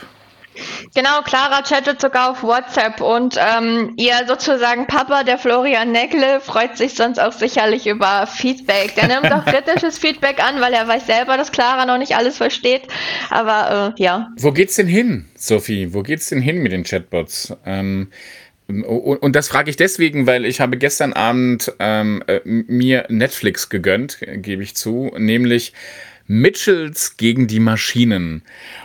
Genau, 0.95 1.23
Clara 1.23 1.63
chattet 1.63 2.01
sogar 2.01 2.31
auf 2.31 2.43
WhatsApp 2.43 3.01
und 3.01 3.37
ähm, 3.39 3.95
ihr 3.97 4.15
sozusagen 4.27 4.87
Papa, 4.87 5.25
der 5.25 5.39
Florian 5.39 5.93
Neckle, 5.93 6.41
freut 6.41 6.77
sich 6.77 6.95
sonst 6.95 7.19
auch 7.19 7.33
sicherlich 7.33 7.87
über 7.87 8.27
Feedback. 8.27 8.95
Der 8.95 9.09
nimmt 9.09 9.33
auch 9.33 9.45
kritisches 9.47 9.99
Feedback 9.99 10.43
an, 10.43 10.61
weil 10.61 10.73
er 10.73 10.87
weiß 10.87 11.07
selber, 11.07 11.37
dass 11.37 11.53
Clara 11.53 11.87
noch 11.87 11.99
nicht 11.99 12.17
alles 12.17 12.37
versteht. 12.37 12.83
Aber 13.31 13.95
äh, 13.97 14.03
ja. 14.03 14.29
Wo 14.39 14.53
geht's 14.53 14.77
denn 14.77 14.87
hin, 14.87 15.27
Sophie? 15.37 15.95
Wo 15.95 16.03
geht's 16.03 16.29
denn 16.29 16.43
hin 16.43 16.59
mit 16.59 16.73
den 16.73 16.85
Chatbots? 16.85 17.57
Ähm, 17.65 18.11
und 18.69 19.37
das 19.37 19.49
frage 19.49 19.71
ich 19.71 19.77
deswegen, 19.77 20.27
weil 20.27 20.45
ich 20.45 20.61
habe 20.61 20.77
gestern 20.79 21.13
Abend 21.13 21.73
ähm, 21.79 22.23
äh, 22.27 22.41
mir 22.45 23.07
Netflix 23.09 23.69
gegönnt, 23.69 24.19
gebe 24.21 24.63
ich 24.63 24.77
zu, 24.77 25.13
nämlich 25.17 25.73
Mitchells 26.27 27.17
gegen 27.17 27.47
die 27.47 27.61
Maschinen. 27.61 28.43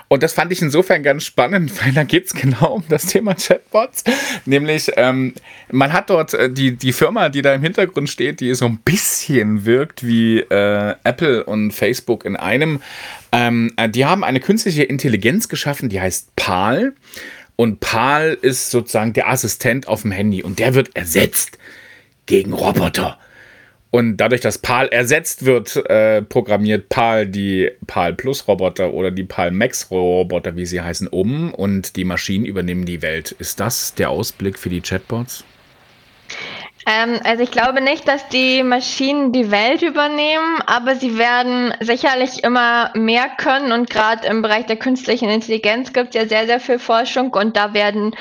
Und 0.07 0.23
das 0.23 0.33
fand 0.33 0.51
ich 0.51 0.61
insofern 0.61 1.03
ganz 1.03 1.25
spannend, 1.25 1.71
weil 1.83 1.93
da 1.93 2.03
geht 2.03 2.27
es 2.27 2.33
genau 2.33 2.75
um 2.75 2.83
das 2.89 3.07
Thema 3.07 3.35
Chatbots. 3.35 4.03
Nämlich, 4.45 4.91
ähm, 4.95 5.33
man 5.71 5.93
hat 5.93 6.09
dort 6.09 6.33
äh, 6.33 6.49
die, 6.49 6.75
die 6.75 6.93
Firma, 6.93 7.29
die 7.29 7.41
da 7.41 7.53
im 7.53 7.61
Hintergrund 7.61 8.09
steht, 8.09 8.39
die 8.39 8.53
so 8.55 8.65
ein 8.65 8.77
bisschen 8.77 9.65
wirkt 9.65 10.05
wie 10.05 10.39
äh, 10.39 10.95
Apple 11.03 11.43
und 11.43 11.71
Facebook 11.71 12.25
in 12.25 12.35
einem. 12.35 12.81
Ähm, 13.31 13.73
äh, 13.77 13.89
die 13.89 14.05
haben 14.05 14.23
eine 14.23 14.39
künstliche 14.39 14.83
Intelligenz 14.83 15.49
geschaffen, 15.49 15.89
die 15.89 15.99
heißt 15.99 16.35
PAL. 16.35 16.93
Und 17.55 17.79
PAL 17.79 18.37
ist 18.41 18.69
sozusagen 18.69 19.13
der 19.13 19.29
Assistent 19.29 19.87
auf 19.87 20.03
dem 20.03 20.11
Handy 20.11 20.43
und 20.43 20.59
der 20.59 20.75
wird 20.75 20.95
ersetzt 20.95 21.57
gegen 22.27 22.53
Roboter. 22.53 23.17
Und 23.89 24.17
dadurch, 24.17 24.41
dass 24.41 24.57
PAL 24.57 24.89
ersetzt 24.89 25.45
wird, 25.45 25.75
äh, 25.89 26.21
programmiert 26.21 26.89
PAL 26.89 27.25
die 27.27 27.71
PAL 27.87 28.13
Plus 28.13 28.47
Roboter 28.47 28.93
oder 28.93 29.11
die 29.11 29.23
PAL 29.23 29.51
Max 29.51 29.89
Roboter, 29.89 30.55
wie 30.55 30.65
sie 30.65 30.81
heißen, 30.81 31.07
um 31.07 31.53
und 31.53 31.95
die 31.95 32.03
Maschinen 32.03 32.45
übernehmen 32.45 32.85
die 32.85 33.01
Welt. 33.01 33.31
Ist 33.39 33.59
das 33.59 33.93
der 33.93 34.09
Ausblick 34.09 34.59
für 34.59 34.69
die 34.69 34.81
Chatbots? 34.81 35.45
Ähm, 36.87 37.19
also 37.25 37.43
ich 37.43 37.51
glaube 37.51 37.81
nicht, 37.81 38.07
dass 38.07 38.29
die 38.29 38.63
Maschinen 38.63 39.33
die 39.33 39.51
Welt 39.51 39.81
übernehmen, 39.81 40.61
aber 40.65 40.95
sie 40.95 41.17
werden 41.17 41.73
sicherlich 41.81 42.45
immer 42.45 42.91
mehr 42.93 43.27
können 43.27 43.73
und 43.73 43.89
gerade 43.89 44.25
im 44.25 44.41
Bereich 44.41 44.67
der 44.67 44.77
künstlichen 44.77 45.29
Intelligenz 45.29 45.91
gibt 45.91 46.15
es 46.15 46.21
ja 46.21 46.29
sehr, 46.29 46.45
sehr 46.45 46.61
viel 46.61 46.79
Forschung 46.79 47.33
und 47.33 47.57
da 47.57 47.73
werden 47.73 48.15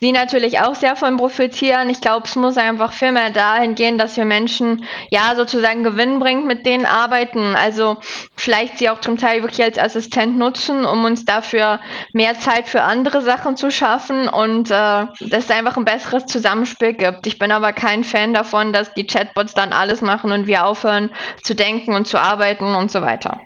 sie 0.00 0.12
natürlich 0.12 0.60
auch 0.60 0.76
sehr 0.76 0.94
von 0.94 1.16
profitieren. 1.16 1.90
Ich 1.90 2.00
glaube, 2.00 2.26
es 2.26 2.36
muss 2.36 2.56
einfach 2.56 2.92
viel 2.92 3.10
mehr 3.10 3.30
dahin 3.30 3.74
gehen, 3.74 3.98
dass 3.98 4.16
wir 4.16 4.24
Menschen 4.24 4.84
ja 5.10 5.34
sozusagen 5.34 5.82
gewinnbringend 5.82 6.46
mit 6.46 6.66
denen 6.66 6.86
arbeiten. 6.86 7.56
Also 7.56 7.96
vielleicht 8.36 8.78
sie 8.78 8.90
auch 8.90 9.00
zum 9.00 9.18
Teil 9.18 9.42
wirklich 9.42 9.64
als 9.64 9.76
Assistent 9.76 10.38
nutzen, 10.38 10.84
um 10.84 11.04
uns 11.04 11.24
dafür 11.24 11.80
mehr 12.12 12.38
Zeit 12.38 12.68
für 12.68 12.82
andere 12.82 13.22
Sachen 13.22 13.56
zu 13.56 13.72
schaffen 13.72 14.28
und 14.28 14.70
äh, 14.70 14.74
dass 14.74 15.44
es 15.44 15.50
einfach 15.50 15.76
ein 15.76 15.84
besseres 15.84 16.26
Zusammenspiel 16.26 16.92
gibt. 16.92 17.26
Ich 17.26 17.40
bin 17.40 17.50
aber 17.50 17.72
kein 17.72 18.03
Fan 18.04 18.34
davon, 18.34 18.72
dass 18.72 18.92
die 18.94 19.06
Chatbots 19.06 19.54
dann 19.54 19.72
alles 19.72 20.00
machen 20.00 20.30
und 20.32 20.46
wir 20.46 20.64
aufhören 20.64 21.10
zu 21.42 21.54
denken 21.54 21.94
und 21.94 22.06
zu 22.06 22.20
arbeiten 22.20 22.74
und 22.74 22.90
so 22.90 23.02
weiter. 23.02 23.40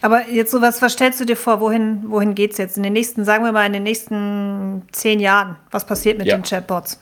Aber 0.00 0.28
jetzt 0.28 0.50
so 0.50 0.60
was, 0.60 0.82
was 0.82 0.94
stellst 0.94 1.20
du 1.20 1.24
dir 1.24 1.36
vor? 1.36 1.60
Wohin, 1.60 2.10
wohin 2.10 2.34
geht 2.34 2.52
es 2.52 2.58
jetzt? 2.58 2.76
In 2.76 2.82
den 2.82 2.92
nächsten, 2.92 3.24
sagen 3.24 3.44
wir 3.44 3.52
mal, 3.52 3.66
in 3.66 3.72
den 3.72 3.84
nächsten 3.84 4.82
zehn 4.90 5.20
Jahren? 5.20 5.56
Was 5.70 5.86
passiert 5.86 6.18
mit 6.18 6.26
ja. 6.26 6.36
den 6.36 6.42
Chatbots? 6.42 7.00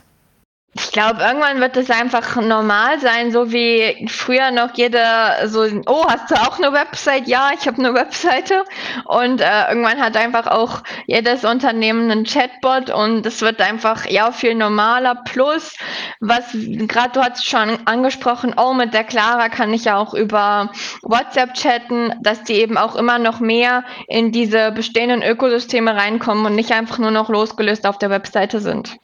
Ich 0.72 0.92
glaube, 0.92 1.20
irgendwann 1.20 1.60
wird 1.60 1.76
es 1.76 1.90
einfach 1.90 2.36
normal 2.36 3.00
sein, 3.00 3.32
so 3.32 3.50
wie 3.50 4.06
früher 4.08 4.52
noch 4.52 4.72
jeder 4.74 5.48
so, 5.48 5.66
oh, 5.86 6.04
hast 6.06 6.30
du 6.30 6.36
auch 6.36 6.58
eine 6.58 6.72
Website? 6.72 7.26
Ja, 7.26 7.50
ich 7.58 7.66
habe 7.66 7.78
eine 7.78 7.92
Webseite. 7.92 8.64
Und 9.04 9.40
äh, 9.40 9.68
irgendwann 9.68 10.00
hat 10.00 10.16
einfach 10.16 10.46
auch 10.46 10.84
jedes 11.06 11.44
Unternehmen 11.44 12.08
einen 12.08 12.24
Chatbot 12.24 12.88
und 12.88 13.26
es 13.26 13.42
wird 13.42 13.60
einfach 13.60 14.06
ja 14.06 14.30
viel 14.30 14.54
normaler. 14.54 15.16
Plus, 15.24 15.74
was 16.20 16.44
gerade 16.52 17.10
du 17.14 17.20
hast 17.20 17.44
schon 17.44 17.84
angesprochen, 17.86 18.54
oh, 18.56 18.72
mit 18.72 18.94
der 18.94 19.04
Clara 19.04 19.48
kann 19.48 19.74
ich 19.74 19.86
ja 19.86 19.96
auch 19.96 20.14
über 20.14 20.70
WhatsApp 21.02 21.54
chatten, 21.54 22.14
dass 22.20 22.44
die 22.44 22.54
eben 22.54 22.78
auch 22.78 22.94
immer 22.94 23.18
noch 23.18 23.40
mehr 23.40 23.82
in 24.06 24.30
diese 24.30 24.70
bestehenden 24.70 25.24
Ökosysteme 25.24 25.96
reinkommen 25.96 26.46
und 26.46 26.54
nicht 26.54 26.70
einfach 26.70 26.98
nur 26.98 27.10
noch 27.10 27.28
losgelöst 27.28 27.88
auf 27.88 27.98
der 27.98 28.10
Webseite 28.10 28.60
sind. 28.60 29.00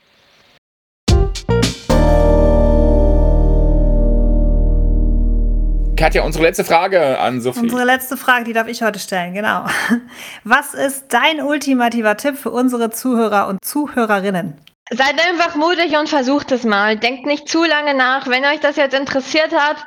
Katja, 6.07 6.23
unsere 6.23 6.45
letzte 6.45 6.62
Frage 6.62 7.19
an 7.19 7.40
Sophie. 7.40 7.62
Unsere 7.62 7.83
letzte 7.83 8.16
Frage, 8.16 8.45
die 8.45 8.53
darf 8.53 8.69
ich 8.69 8.81
heute 8.81 9.01
stellen, 9.01 9.35
genau. 9.35 9.66
Was 10.45 10.73
ist 10.73 11.07
dein 11.09 11.42
ultimativer 11.42 12.16
Tipp 12.16 12.37
für 12.38 12.53
unsere 12.53 12.90
Zuhörer 12.90 13.49
und 13.49 13.59
Zuhörerinnen? 13.64 14.55
Seid 14.88 15.20
einfach 15.27 15.57
mutig 15.57 15.96
und 15.99 16.09
versucht 16.09 16.53
es 16.53 16.62
mal. 16.62 16.96
Denkt 16.96 17.27
nicht 17.27 17.49
zu 17.49 17.64
lange 17.64 17.92
nach. 17.92 18.29
Wenn 18.29 18.44
euch 18.44 18.61
das 18.61 18.77
jetzt 18.77 18.94
interessiert 18.94 19.53
hat, 19.53 19.79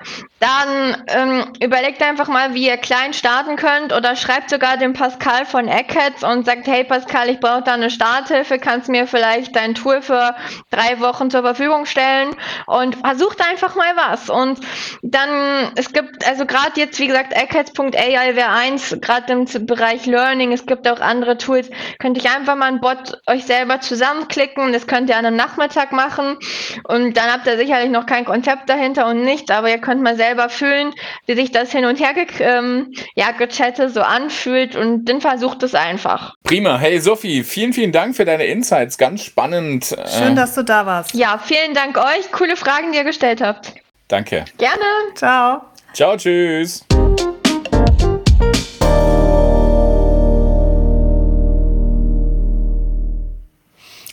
dann 0.42 1.06
ähm, 1.08 1.54
überlegt 1.62 2.02
einfach 2.02 2.28
mal, 2.28 2.54
wie 2.54 2.68
ihr 2.68 2.76
klein 2.76 3.14
starten 3.14 3.56
könnt 3.56 3.94
oder 3.94 4.18
schreibt 4.18 4.50
sogar 4.50 4.76
dem 4.76 4.92
Pascal 4.92 5.46
von 5.46 5.70
Eckheads 5.70 6.26
und 6.26 6.46
sagt, 6.46 6.68
hey 6.68 6.84
Pascal, 6.84 7.30
ich 7.30 7.40
brauche 7.40 7.62
da 7.62 7.76
eine 7.76 7.90
Starthilfe, 7.90 8.60
kannst 8.60 8.90
mir 8.90 9.08
vielleicht 9.08 9.56
dein 9.56 9.74
Tool 9.74 10.02
für 10.02 10.36
drei 10.70 11.00
Wochen 11.00 11.32
zur 11.32 11.44
Verfügung 11.44 11.86
stellen 11.86 12.36
und 12.68 12.98
versucht 12.98 13.40
einfach 13.42 13.76
mal 13.76 13.96
was. 13.96 14.30
Und 14.30 14.60
dann, 15.02 15.72
es 15.76 15.94
gibt, 15.94 16.28
also 16.28 16.46
gerade 16.46 16.74
jetzt, 16.76 17.00
wie 17.00 17.08
gesagt, 17.08 17.32
Eckheads.ai 17.32 18.36
wäre 18.36 18.50
eins, 18.50 18.98
gerade 19.00 19.32
im 19.32 19.46
Bereich 19.66 20.06
Learning, 20.06 20.52
es 20.52 20.66
gibt 20.66 20.90
auch 20.90 21.00
andere 21.00 21.38
Tools, 21.38 21.70
könnt 22.00 22.22
ihr 22.22 22.30
einfach 22.30 22.58
mal 22.58 22.68
ein 22.68 22.82
Bot 22.82 23.22
euch 23.28 23.46
selber 23.46 23.80
zusammenklicken. 23.80 24.74
Das 24.74 24.89
könnt 24.90 25.10
ihr 25.10 25.16
an 25.16 25.26
einem 25.26 25.38
Nachmittag 25.38 25.94
machen 25.94 26.38
und 26.84 27.16
dann 27.16 27.32
habt 27.32 27.48
ihr 27.48 27.56
sicherlich 27.58 27.90
noch 27.90 28.06
kein 28.06 28.26
Konzept 28.26 28.70
dahinter 28.70 29.08
und 29.08 29.24
nichts, 29.24 29.50
aber 29.52 29.70
ihr 29.70 29.78
könnt 29.78 30.02
mal 30.02 30.18
selber 30.18 30.50
fühlen, 30.50 30.94
wie 31.28 31.36
sich 31.36 31.52
das 31.52 31.72
hin 31.72 31.86
und 31.86 32.00
her 32.00 32.14
ge 32.14 32.26
ähm, 32.40 32.92
ja, 33.16 33.32
gechatte 33.32 33.90
so 33.90 34.02
anfühlt 34.02 34.76
und 34.76 35.06
dann 35.06 35.22
versucht 35.22 35.64
es 35.64 35.76
einfach. 35.76 36.34
Prima. 36.44 36.78
Hey 36.78 37.00
Sophie, 37.00 37.44
vielen, 37.44 37.72
vielen 37.72 37.92
Dank 37.92 38.16
für 38.16 38.26
deine 38.26 38.46
Insights. 38.46 38.98
Ganz 38.98 39.24
spannend. 39.24 39.96
Schön, 40.18 40.36
dass 40.36 40.56
du 40.56 40.64
da 40.64 40.86
warst. 40.86 41.14
Ja, 41.14 41.40
vielen 41.42 41.74
Dank 41.74 41.98
euch. 41.98 42.32
Coole 42.32 42.58
Fragen, 42.58 42.92
die 42.92 42.98
ihr 42.98 43.04
gestellt 43.04 43.42
habt. 43.42 43.74
Danke. 44.08 44.44
Gerne. 44.58 44.84
Ciao. 45.16 45.62
Ciao, 45.94 46.18
tschüss. 46.18 46.89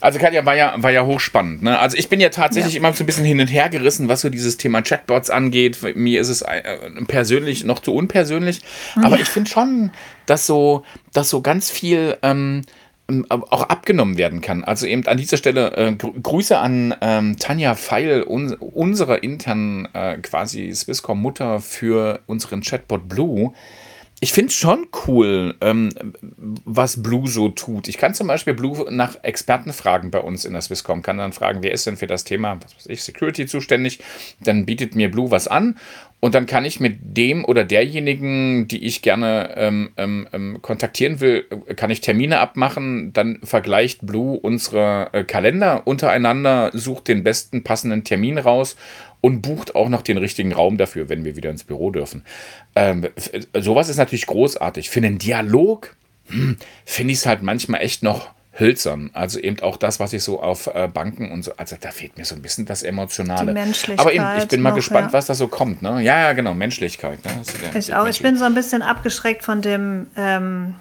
Also 0.06 0.20
Katja 0.20 0.46
war 0.46 0.54
ja, 0.54 0.72
war 0.76 0.92
ja 0.92 1.04
hochspannend. 1.04 1.64
Ne? 1.64 1.76
Also 1.76 1.96
ich 1.96 2.08
bin 2.08 2.20
ja 2.20 2.28
tatsächlich 2.28 2.74
ja. 2.74 2.78
immer 2.78 2.92
so 2.92 3.02
ein 3.02 3.06
bisschen 3.06 3.24
hin 3.24 3.40
und 3.40 3.48
her 3.48 3.68
gerissen, 3.68 4.06
was 4.08 4.20
so 4.20 4.28
dieses 4.28 4.56
Thema 4.56 4.80
Chatbots 4.80 5.30
angeht. 5.30 5.78
Mir 5.96 6.20
ist 6.20 6.28
es 6.28 6.42
äh, 6.42 6.62
persönlich 7.08 7.64
noch 7.64 7.80
zu 7.80 7.92
unpersönlich. 7.92 8.60
Aber 9.02 9.18
ich 9.18 9.26
finde 9.26 9.50
schon, 9.50 9.90
dass 10.26 10.46
so, 10.46 10.84
dass 11.12 11.28
so 11.28 11.42
ganz 11.42 11.72
viel 11.72 12.18
ähm, 12.22 12.62
ähm 13.08 13.26
auch 13.28 13.64
abgenommen 13.64 14.16
werden 14.16 14.42
kann. 14.42 14.62
Also 14.62 14.86
eben 14.86 15.04
an 15.08 15.16
dieser 15.16 15.38
Stelle 15.38 15.76
äh, 15.76 15.92
Grüße 15.96 16.56
an 16.56 16.94
ähm, 17.00 17.36
Tanja 17.40 17.74
Feil, 17.74 18.22
un 18.22 18.54
unsere 18.54 19.16
internen 19.16 19.88
äh, 19.92 20.18
quasi 20.18 20.72
Swisscom-Mutter 20.72 21.58
für 21.58 22.20
unseren 22.26 22.60
Chatbot 22.60 23.08
Blue 23.08 23.54
ich 24.20 24.32
finde 24.32 24.48
es 24.48 24.54
schon 24.54 24.86
cool, 25.06 25.54
ähm, 25.60 25.90
was 26.64 27.02
Blue 27.02 27.28
so 27.28 27.50
tut. 27.50 27.86
Ich 27.86 27.98
kann 27.98 28.14
zum 28.14 28.28
Beispiel 28.28 28.54
Blue 28.54 28.86
nach 28.90 29.22
Experten 29.22 29.74
fragen 29.74 30.10
bei 30.10 30.20
uns 30.20 30.46
in 30.46 30.54
der 30.54 30.62
Swisscom, 30.62 31.02
kann 31.02 31.18
dann 31.18 31.32
fragen, 31.32 31.62
wer 31.62 31.72
ist 31.72 31.86
denn 31.86 31.98
für 31.98 32.06
das 32.06 32.24
Thema, 32.24 32.58
was 32.62 32.74
weiß 32.76 32.86
ich, 32.86 33.02
Security 33.02 33.46
zuständig. 33.46 34.00
Dann 34.40 34.64
bietet 34.64 34.94
mir 34.94 35.10
Blue 35.10 35.30
was 35.30 35.48
an 35.48 35.76
und 36.18 36.34
dann 36.34 36.46
kann 36.46 36.64
ich 36.64 36.80
mit 36.80 36.98
dem 37.02 37.44
oder 37.44 37.64
derjenigen, 37.64 38.66
die 38.68 38.84
ich 38.84 39.02
gerne 39.02 39.54
ähm, 39.56 39.90
ähm, 39.98 40.26
ähm 40.32 40.62
kontaktieren 40.62 41.20
will, 41.20 41.42
kann 41.76 41.90
ich 41.90 42.00
Termine 42.00 42.40
abmachen. 42.40 43.12
Dann 43.12 43.38
vergleicht 43.42 44.06
Blue 44.06 44.38
unsere 44.40 45.10
äh, 45.12 45.24
Kalender 45.24 45.86
untereinander, 45.86 46.70
sucht 46.72 47.08
den 47.08 47.22
besten 47.22 47.64
passenden 47.64 48.02
Termin 48.02 48.38
raus 48.38 48.76
und 49.20 49.42
bucht 49.42 49.74
auch 49.74 49.88
noch 49.88 50.02
den 50.02 50.18
richtigen 50.18 50.52
Raum 50.52 50.78
dafür, 50.78 51.08
wenn 51.08 51.24
wir 51.24 51.36
wieder 51.36 51.50
ins 51.50 51.64
Büro 51.64 51.90
dürfen. 51.90 52.24
Ähm, 52.74 53.08
sowas 53.58 53.88
ist 53.88 53.96
natürlich 53.96 54.26
großartig. 54.26 54.90
Für 54.90 55.00
einen 55.00 55.18
Dialog 55.18 55.96
hm, 56.26 56.56
finde 56.84 57.12
ich 57.12 57.18
es 57.20 57.26
halt 57.26 57.42
manchmal 57.42 57.82
echt 57.82 58.02
noch 58.02 58.30
hölzern. 58.58 59.10
Also 59.12 59.38
eben 59.38 59.60
auch 59.60 59.76
das, 59.76 60.00
was 60.00 60.12
ich 60.12 60.22
so 60.22 60.40
auf 60.40 60.66
äh, 60.68 60.88
Banken 60.88 61.30
und 61.30 61.44
so, 61.44 61.52
also 61.56 61.76
da 61.78 61.90
fehlt 61.90 62.16
mir 62.16 62.24
so 62.24 62.34
ein 62.34 62.42
bisschen 62.42 62.66
das 62.66 62.82
Emotionale. 62.82 63.48
Die 63.48 63.52
Menschlichkeit. 63.52 64.00
Aber 64.00 64.12
eben, 64.12 64.24
ich 64.38 64.48
bin 64.48 64.62
mal 64.62 64.70
noch, 64.70 64.76
gespannt, 64.76 65.08
ja. 65.08 65.12
was 65.12 65.26
da 65.26 65.34
so 65.34 65.48
kommt. 65.48 65.82
Ne? 65.82 66.02
Ja, 66.02 66.20
ja, 66.20 66.32
genau, 66.32 66.54
Menschlichkeit. 66.54 67.18
Ne? 67.24 67.42
ich 67.78 67.94
auch. 67.94 68.06
Ich 68.06 68.22
bin 68.22 68.36
so 68.36 68.44
ein 68.44 68.54
bisschen 68.54 68.82
abgeschreckt 68.82 69.44
von 69.44 69.62
dem 69.62 70.06
ähm, 70.16 70.74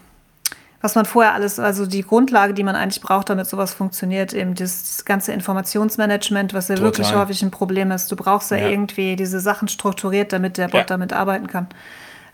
was 0.86 0.94
man 0.94 1.06
vorher 1.06 1.34
alles, 1.34 1.58
also 1.58 1.88
die 1.88 2.04
Grundlage, 2.04 2.54
die 2.54 2.62
man 2.62 2.76
eigentlich 2.76 3.02
braucht, 3.02 3.32
damit 3.32 3.48
sowas 3.48 3.74
funktioniert, 3.74 4.34
eben 4.34 4.54
das, 4.54 4.84
das 4.84 5.04
ganze 5.04 5.34
Informationsmanagement, 5.34 6.54
was 6.54 6.68
ja 6.68 6.76
Total. 6.76 6.92
wirklich 6.92 7.16
häufig 7.16 7.42
ein 7.42 7.50
Problem 7.50 7.90
ist. 7.90 8.12
Du 8.12 8.16
brauchst 8.16 8.52
ja, 8.52 8.58
ja, 8.58 8.70
irgendwie 8.70 9.16
diese 9.16 9.40
Sachen 9.40 9.68
strukturiert, 9.68 10.32
damit 10.32 10.60
der 10.60 10.66
Bot 10.68 10.82
ja. 10.82 10.84
damit 10.84 11.12
arbeiten 11.12 11.48
kann. 11.48 11.68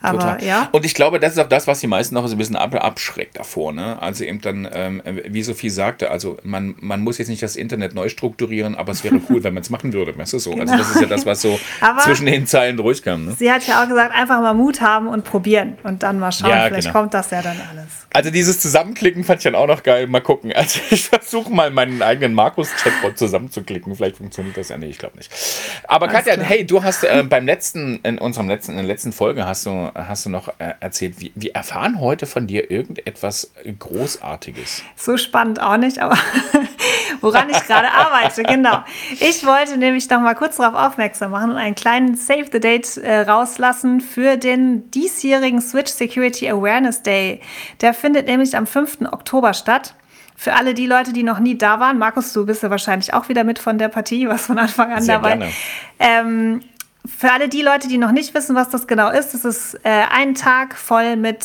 Aber 0.02 0.20
Total. 0.20 0.44
ja. 0.44 0.70
Und 0.72 0.84
ich 0.84 0.96
glaube, 0.96 1.20
das 1.20 1.34
ist 1.34 1.40
auch 1.40 1.48
das, 1.48 1.68
was 1.68 1.80
die 1.80 1.88
meisten 1.88 2.16
noch 2.16 2.26
so 2.28 2.36
ein 2.36 2.38
bisschen 2.38 2.56
abschreckt 2.56 3.38
davor. 3.38 3.72
Ne? 3.72 4.02
Also 4.02 4.24
eben 4.24 4.42
dann, 4.42 4.68
ähm, 4.74 5.02
wie 5.06 5.44
Sophie 5.44 5.70
sagte, 5.70 6.10
also 6.10 6.38
man, 6.44 6.76
man 6.80 7.02
muss 7.02 7.20
jetzt 7.20 7.28
nicht 7.28 7.44
das 7.44 7.56
Internet 7.56 7.94
neu 7.94 8.10
strukturieren, 8.10 8.76
aber 8.76 8.92
es 8.92 9.04
wäre 9.04 9.22
cool, 9.30 9.44
wenn 9.44 9.54
man 9.54 9.62
es 9.62 9.70
machen 9.70 9.94
würde. 9.94 10.18
Weißt 10.18 10.34
du 10.34 10.40
so? 10.40 10.52
Genau. 10.52 10.64
Also 10.64 10.78
das 10.78 10.96
ist 10.96 11.02
ja 11.02 11.08
das, 11.08 11.26
was 11.26 11.42
so 11.42 11.60
zwischen 12.04 12.26
den 12.26 12.48
Zeilen 12.48 12.78
durchkam. 12.78 13.26
Ne? 13.26 13.36
Sie 13.38 13.52
hat 13.52 13.68
ja 13.68 13.84
auch 13.84 13.88
gesagt, 13.88 14.14
einfach 14.14 14.42
mal 14.42 14.54
Mut 14.54 14.82
haben 14.82 15.08
und 15.08 15.24
probieren 15.24 15.78
und 15.84 16.02
dann 16.02 16.20
mal 16.20 16.32
schauen, 16.32 16.50
ja, 16.50 16.66
vielleicht 16.68 16.88
genau. 16.88 17.00
kommt 17.00 17.14
das 17.14 17.30
ja 17.30 17.42
dann 17.42 17.58
alles. 17.72 18.02
Also 18.14 18.30
dieses 18.30 18.60
Zusammenklicken 18.60 19.24
fand 19.24 19.40
ich 19.40 19.44
dann 19.44 19.56
auch 19.56 19.68
noch 19.68 19.84
geil. 19.84 20.08
Mal 20.08 20.22
gucken. 20.22 20.52
Also 20.62 20.80
ich 20.92 21.06
versuche 21.08 21.52
mal 21.52 21.72
meinen 21.72 22.04
eigenen 22.04 22.36
Markus-Chatbot 22.36 23.18
zusammenzuklicken. 23.18 23.96
Vielleicht 23.96 24.18
funktioniert 24.18 24.58
das 24.58 24.70
ja 24.70 24.78
nicht, 24.78 24.92
ich 24.92 24.98
glaube 25.00 25.18
nicht. 25.18 25.32
Aber 25.88 26.08
Alles 26.08 26.20
Katja, 26.20 26.36
klar. 26.36 26.46
hey, 26.46 26.66
du 26.66 26.84
hast 26.84 27.04
äh, 27.04 27.24
beim 27.24 27.48
letzten, 27.48 28.00
in 28.04 28.20
unserem 28.20 28.48
letzten, 28.48 28.74
in 28.74 28.78
der 28.78 28.86
letzten 28.86 29.12
Folge 29.12 29.48
hast 29.48 29.66
du 29.66 29.91
hast 29.96 30.26
du 30.26 30.30
noch 30.30 30.48
äh, 30.60 30.74
erzählt. 30.80 31.20
Wir, 31.20 31.32
wir 31.36 31.56
erfahren 31.56 32.00
heute 32.00 32.26
von 32.26 32.48
dir 32.48 32.72
irgendetwas 32.72 33.52
Großartiges. 33.80 34.84
So 34.96 35.18
spannend 35.18 35.62
auch 35.62 35.78
nicht, 35.78 36.00
aber 36.00 36.18
woran 37.22 37.50
ich 37.50 37.60
gerade 37.66 37.92
arbeite, 37.92 38.44
genau. 38.44 38.84
Ich 39.20 39.46
wollte 39.46 39.78
nämlich 39.78 40.10
noch 40.10 40.20
mal 40.22 40.36
kurz 40.36 40.58
darauf 40.58 40.76
aufmerksam 40.76 41.32
machen 41.32 41.52
und 41.52 41.58
einen 41.58 41.76
kleinen 41.76 42.16
Save 42.16 42.46
the 42.52 42.60
Date 42.60 42.98
äh, 42.98 43.22
rauslassen 43.22 44.02
für 44.02 44.38
den 44.38 44.90
diesjährigen 44.92 45.62
Switch 45.62 45.92
Security 45.92 46.50
Awareness 46.50 47.04
Day. 47.04 47.42
Der 47.82 47.94
findet 47.94 48.28
nämlich 48.28 48.56
am 48.58 48.68
5. 48.68 49.02
Oktober 49.12 49.54
statt. 49.54 49.96
Für 50.36 50.54
alle 50.54 50.74
die 50.74 50.88
Leute, 50.88 51.14
die 51.14 51.22
noch 51.22 51.38
nie 51.38 51.56
da 51.56 51.80
waren, 51.80 52.00
Markus, 52.00 52.34
du 52.34 52.48
bist 52.48 52.64
ja 52.64 52.72
wahrscheinlich 52.72 53.14
auch 53.14 53.30
wieder 53.30 53.44
mit 53.44 53.60
von 53.60 53.78
der 53.78 53.90
Partie, 53.90 54.28
was 54.28 54.48
von 54.48 54.58
Anfang 54.58 54.92
an 54.92 55.04
Sehr 55.04 55.20
dabei. 55.20 55.38
gerne. 55.38 55.52
Ähm, 56.00 56.64
für 57.04 57.32
alle 57.32 57.50
die 57.50 57.64
Leute, 57.64 57.88
die 57.88 57.98
noch 57.98 58.12
nicht 58.12 58.36
wissen, 58.36 58.56
was 58.56 58.70
das 58.70 58.86
genau 58.86 59.10
ist, 59.10 59.34
es 59.34 59.44
ist 59.44 59.74
äh, 59.84 60.04
ein 60.12 60.36
Tag 60.36 60.76
voll 60.76 61.16
mit 61.16 61.44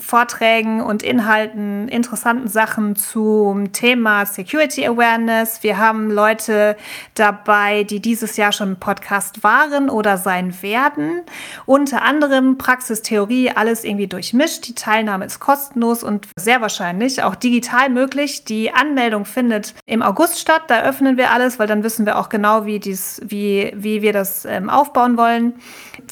Vorträgen 0.00 0.80
und 0.80 1.04
Inhalten, 1.04 1.86
interessanten 1.86 2.48
Sachen 2.48 2.96
zum 2.96 3.72
Thema 3.72 4.26
Security 4.26 4.84
Awareness. 4.84 5.62
Wir 5.62 5.78
haben 5.78 6.10
Leute 6.10 6.76
dabei, 7.14 7.84
die 7.84 8.00
dieses 8.00 8.36
Jahr 8.36 8.50
schon 8.50 8.70
im 8.70 8.76
Podcast 8.80 9.44
waren 9.44 9.90
oder 9.90 10.18
sein 10.18 10.60
werden. 10.60 11.22
Unter 11.66 12.02
anderem 12.02 12.58
Praxis, 12.58 13.02
Theorie, 13.02 13.50
alles 13.50 13.84
irgendwie 13.84 14.08
durchmischt. 14.08 14.66
Die 14.66 14.74
Teilnahme 14.74 15.26
ist 15.26 15.38
kostenlos 15.38 16.02
und 16.02 16.26
sehr 16.36 16.60
wahrscheinlich 16.60 17.22
auch 17.22 17.36
digital 17.36 17.90
möglich. 17.90 18.44
Die 18.44 18.74
Anmeldung 18.74 19.24
findet 19.24 19.74
im 19.86 20.02
August 20.02 20.40
statt. 20.40 20.62
Da 20.66 20.82
öffnen 20.82 21.16
wir 21.16 21.30
alles, 21.30 21.60
weil 21.60 21.68
dann 21.68 21.84
wissen 21.84 22.06
wir 22.06 22.18
auch 22.18 22.28
genau, 22.28 22.66
wie, 22.66 22.80
dies, 22.80 23.20
wie, 23.24 23.72
wie 23.76 24.02
wir 24.02 24.12
das 24.12 24.44
ähm, 24.44 24.68
aufbauen 24.68 24.95
wollen. 24.96 25.54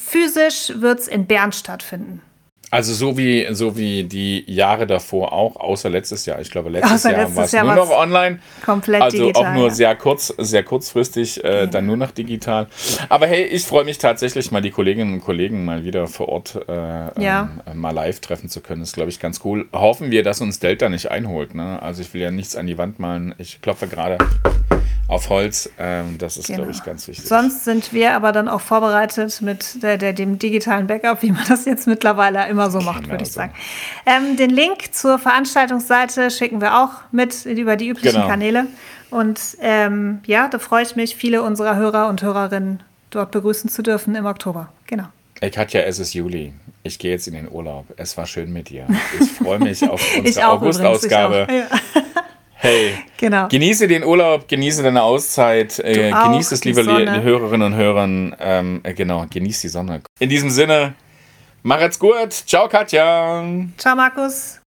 Physisch 0.01 0.71
wird 0.75 0.99
es 0.99 1.07
in 1.07 1.25
Bern 1.25 1.51
stattfinden. 1.51 2.21
Also 2.71 2.93
so 2.93 3.15
wie, 3.17 3.47
so 3.51 3.77
wie 3.77 4.03
die 4.03 4.43
Jahre 4.51 4.85
davor 4.85 5.31
auch, 5.31 5.55
außer 5.55 5.89
letztes 5.89 6.25
Jahr. 6.25 6.41
Ich 6.41 6.49
glaube, 6.51 6.69
letztes 6.69 7.05
Außer 7.05 7.11
Jahr 7.11 7.33
war 7.35 7.45
es 7.45 7.53
nur 7.53 7.63
noch 7.75 7.89
online. 7.91 8.39
Komplett 8.65 9.01
Also 9.01 9.17
digital. 9.17 9.45
auch 9.45 9.53
nur 9.53 9.67
ja. 9.67 9.73
sehr 9.73 9.95
kurz, 9.95 10.33
sehr 10.37 10.63
kurzfristig, 10.63 11.41
äh, 11.43 11.67
dann 11.67 11.85
nur 11.85 11.95
noch 11.95 12.11
digital. 12.11 12.67
Aber 13.07 13.27
hey, 13.27 13.43
ich 13.43 13.63
freue 13.63 13.85
mich 13.85 13.97
tatsächlich 13.97 14.51
mal 14.51 14.61
die 14.61 14.71
Kolleginnen 14.71 15.13
und 15.13 15.21
Kollegen 15.21 15.63
mal 15.63 15.85
wieder 15.85 16.07
vor 16.07 16.27
Ort 16.27 16.59
äh, 16.67 17.21
Ja. 17.23 17.49
ähm, 17.65 17.79
mal 17.79 17.91
live 17.91 18.19
treffen 18.19 18.49
zu 18.49 18.59
können. 18.61 18.81
Das 18.81 18.89
ist, 18.89 18.95
glaube 18.95 19.09
ich, 19.11 19.19
ganz 19.19 19.39
cool. 19.45 19.67
Hoffen 19.71 20.11
wir, 20.11 20.23
dass 20.23 20.41
uns 20.41 20.59
Delta 20.59 20.89
nicht 20.89 21.11
einholt. 21.11 21.55
Ne? 21.55 21.81
Also 21.81 22.01
ich 22.01 22.13
will 22.13 22.21
ja 22.21 22.31
nichts 22.31 22.55
an 22.55 22.65
die 22.67 22.77
Wand 22.77 22.99
malen. 22.99 23.35
Ich 23.37 23.61
klopfe 23.61 23.87
gerade 23.87 24.17
auf 25.07 25.29
Holz. 25.29 25.69
Ähm, 25.77 26.17
das 26.17 26.37
ist, 26.37 26.47
Genau. 26.47 26.59
glaube 26.59 26.71
ich, 26.71 26.83
ganz 26.83 27.07
wichtig. 27.07 27.27
Sonst 27.27 27.63
sind 27.63 27.93
wir 27.93 28.13
aber 28.15 28.31
dann 28.31 28.47
auch 28.47 28.61
vorbereitet 28.61 29.41
mit 29.41 29.81
der, 29.83 29.97
der, 29.97 30.13
dem 30.13 30.39
digitalen 30.39 30.87
Backup, 30.87 31.21
wie 31.21 31.31
man 31.31 31.43
das 31.47 31.65
jetzt 31.65 31.85
mittlerweile 31.87 32.47
immer 32.47 32.71
so 32.71 32.79
macht, 32.81 33.01
Genau 33.03 33.11
würde 33.11 33.23
ich 33.23 33.29
so. 33.31 33.35
sagen. 33.41 33.53
Ähm, 34.05 34.35
den 34.37 34.49
Link 34.49 34.93
zur 34.93 35.19
Veranstaltungsseite 35.19 36.31
schicken 36.31 36.59
wir 36.61 36.77
auch 36.79 36.89
mit 37.11 37.45
über 37.45 37.75
die 37.75 37.89
üblichen 37.89 38.15
Genau. 38.15 38.27
Kanäle. 38.27 38.67
Und 39.11 39.39
ähm, 39.61 40.19
ja, 40.25 40.47
da 40.47 40.59
freue 40.59 40.83
ich 40.83 40.95
mich, 40.95 41.15
viele 41.15 41.43
unserer 41.43 41.75
Hörer 41.75 42.09
und 42.09 42.21
Hörerinnen 42.21 42.81
dort 43.11 43.31
begrüßen 43.31 43.69
zu 43.69 43.81
dürfen 43.83 44.15
im 44.15 44.25
Oktober. 44.25 44.69
Genau. 44.87 45.05
Ey, 45.41 45.51
Katja, 45.51 45.81
es 45.81 45.99
ist 45.99 46.13
Juli. 46.13 46.53
Ich 46.83 46.97
gehe 46.97 47.11
jetzt 47.11 47.27
in 47.27 47.33
den 47.33 47.49
Urlaub. 47.51 47.85
Es 47.97 48.17
war 48.17 48.25
schön 48.25 48.51
mit 48.51 48.69
dir. 48.69 48.87
Ich 49.19 49.31
freue 49.31 49.59
mich 49.59 49.87
auf 49.87 50.01
unsere 50.17 50.47
August-Ausgabe. 50.47 51.47
Ja. 51.49 52.01
Hey, 52.65 52.95
Genau. 53.17 53.47
genieße 53.47 53.87
den 53.87 54.03
Urlaub, 54.03 54.47
genieße 54.47 54.81
deine 54.81 55.03
Auszeit, 55.03 55.77
äh, 55.77 56.11
auch, 56.11 56.23
genieß 56.23 56.51
es, 56.51 56.61
die 56.61 56.69
liebe 56.69 56.83
Sonne. 56.83 57.21
Hörerinnen 57.21 57.73
und 57.73 57.77
Hörer. 57.77 58.05
Ähm, 58.05 58.79
äh, 58.81 58.91
genau, 58.95 59.23
genieß 59.29 59.61
die 59.61 59.67
Sonne. 59.67 60.01
In 60.17 60.29
diesem 60.29 60.49
Sinne, 60.49 60.95
mach 61.61 61.79
es 61.81 61.99
gut. 61.99 62.33
Ciao, 62.33 62.67
Katja. 62.67 63.43
Ciao, 63.77 63.95
Markus. 63.95 64.59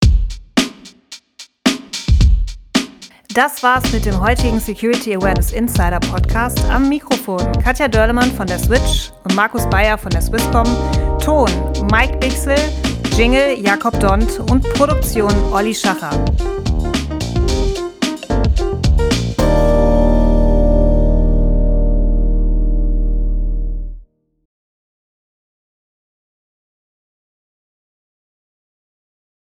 Das 3.34 3.60
war's 3.64 3.92
mit 3.92 4.06
dem 4.06 4.20
heutigen 4.20 4.60
Security 4.60 5.16
Awareness 5.16 5.50
Insider 5.52 5.98
Podcast. 5.98 6.64
Am 6.70 6.88
Mikrofon 6.88 7.50
Katja 7.64 7.88
Dörlemann 7.88 8.30
von 8.30 8.46
der 8.46 8.60
Switch 8.60 9.10
und 9.24 9.34
Markus 9.34 9.68
Bayer 9.70 9.98
von 9.98 10.10
der 10.12 10.22
Swisscom. 10.22 10.66
Ton 11.18 11.50
Mike 11.90 12.16
Bixel, 12.18 12.54
Jingle 13.16 13.58
Jakob 13.60 13.98
Dont 13.98 14.38
und 14.50 14.62
Produktion 14.74 15.32
Olli 15.52 15.74
Schacher. 15.74 16.10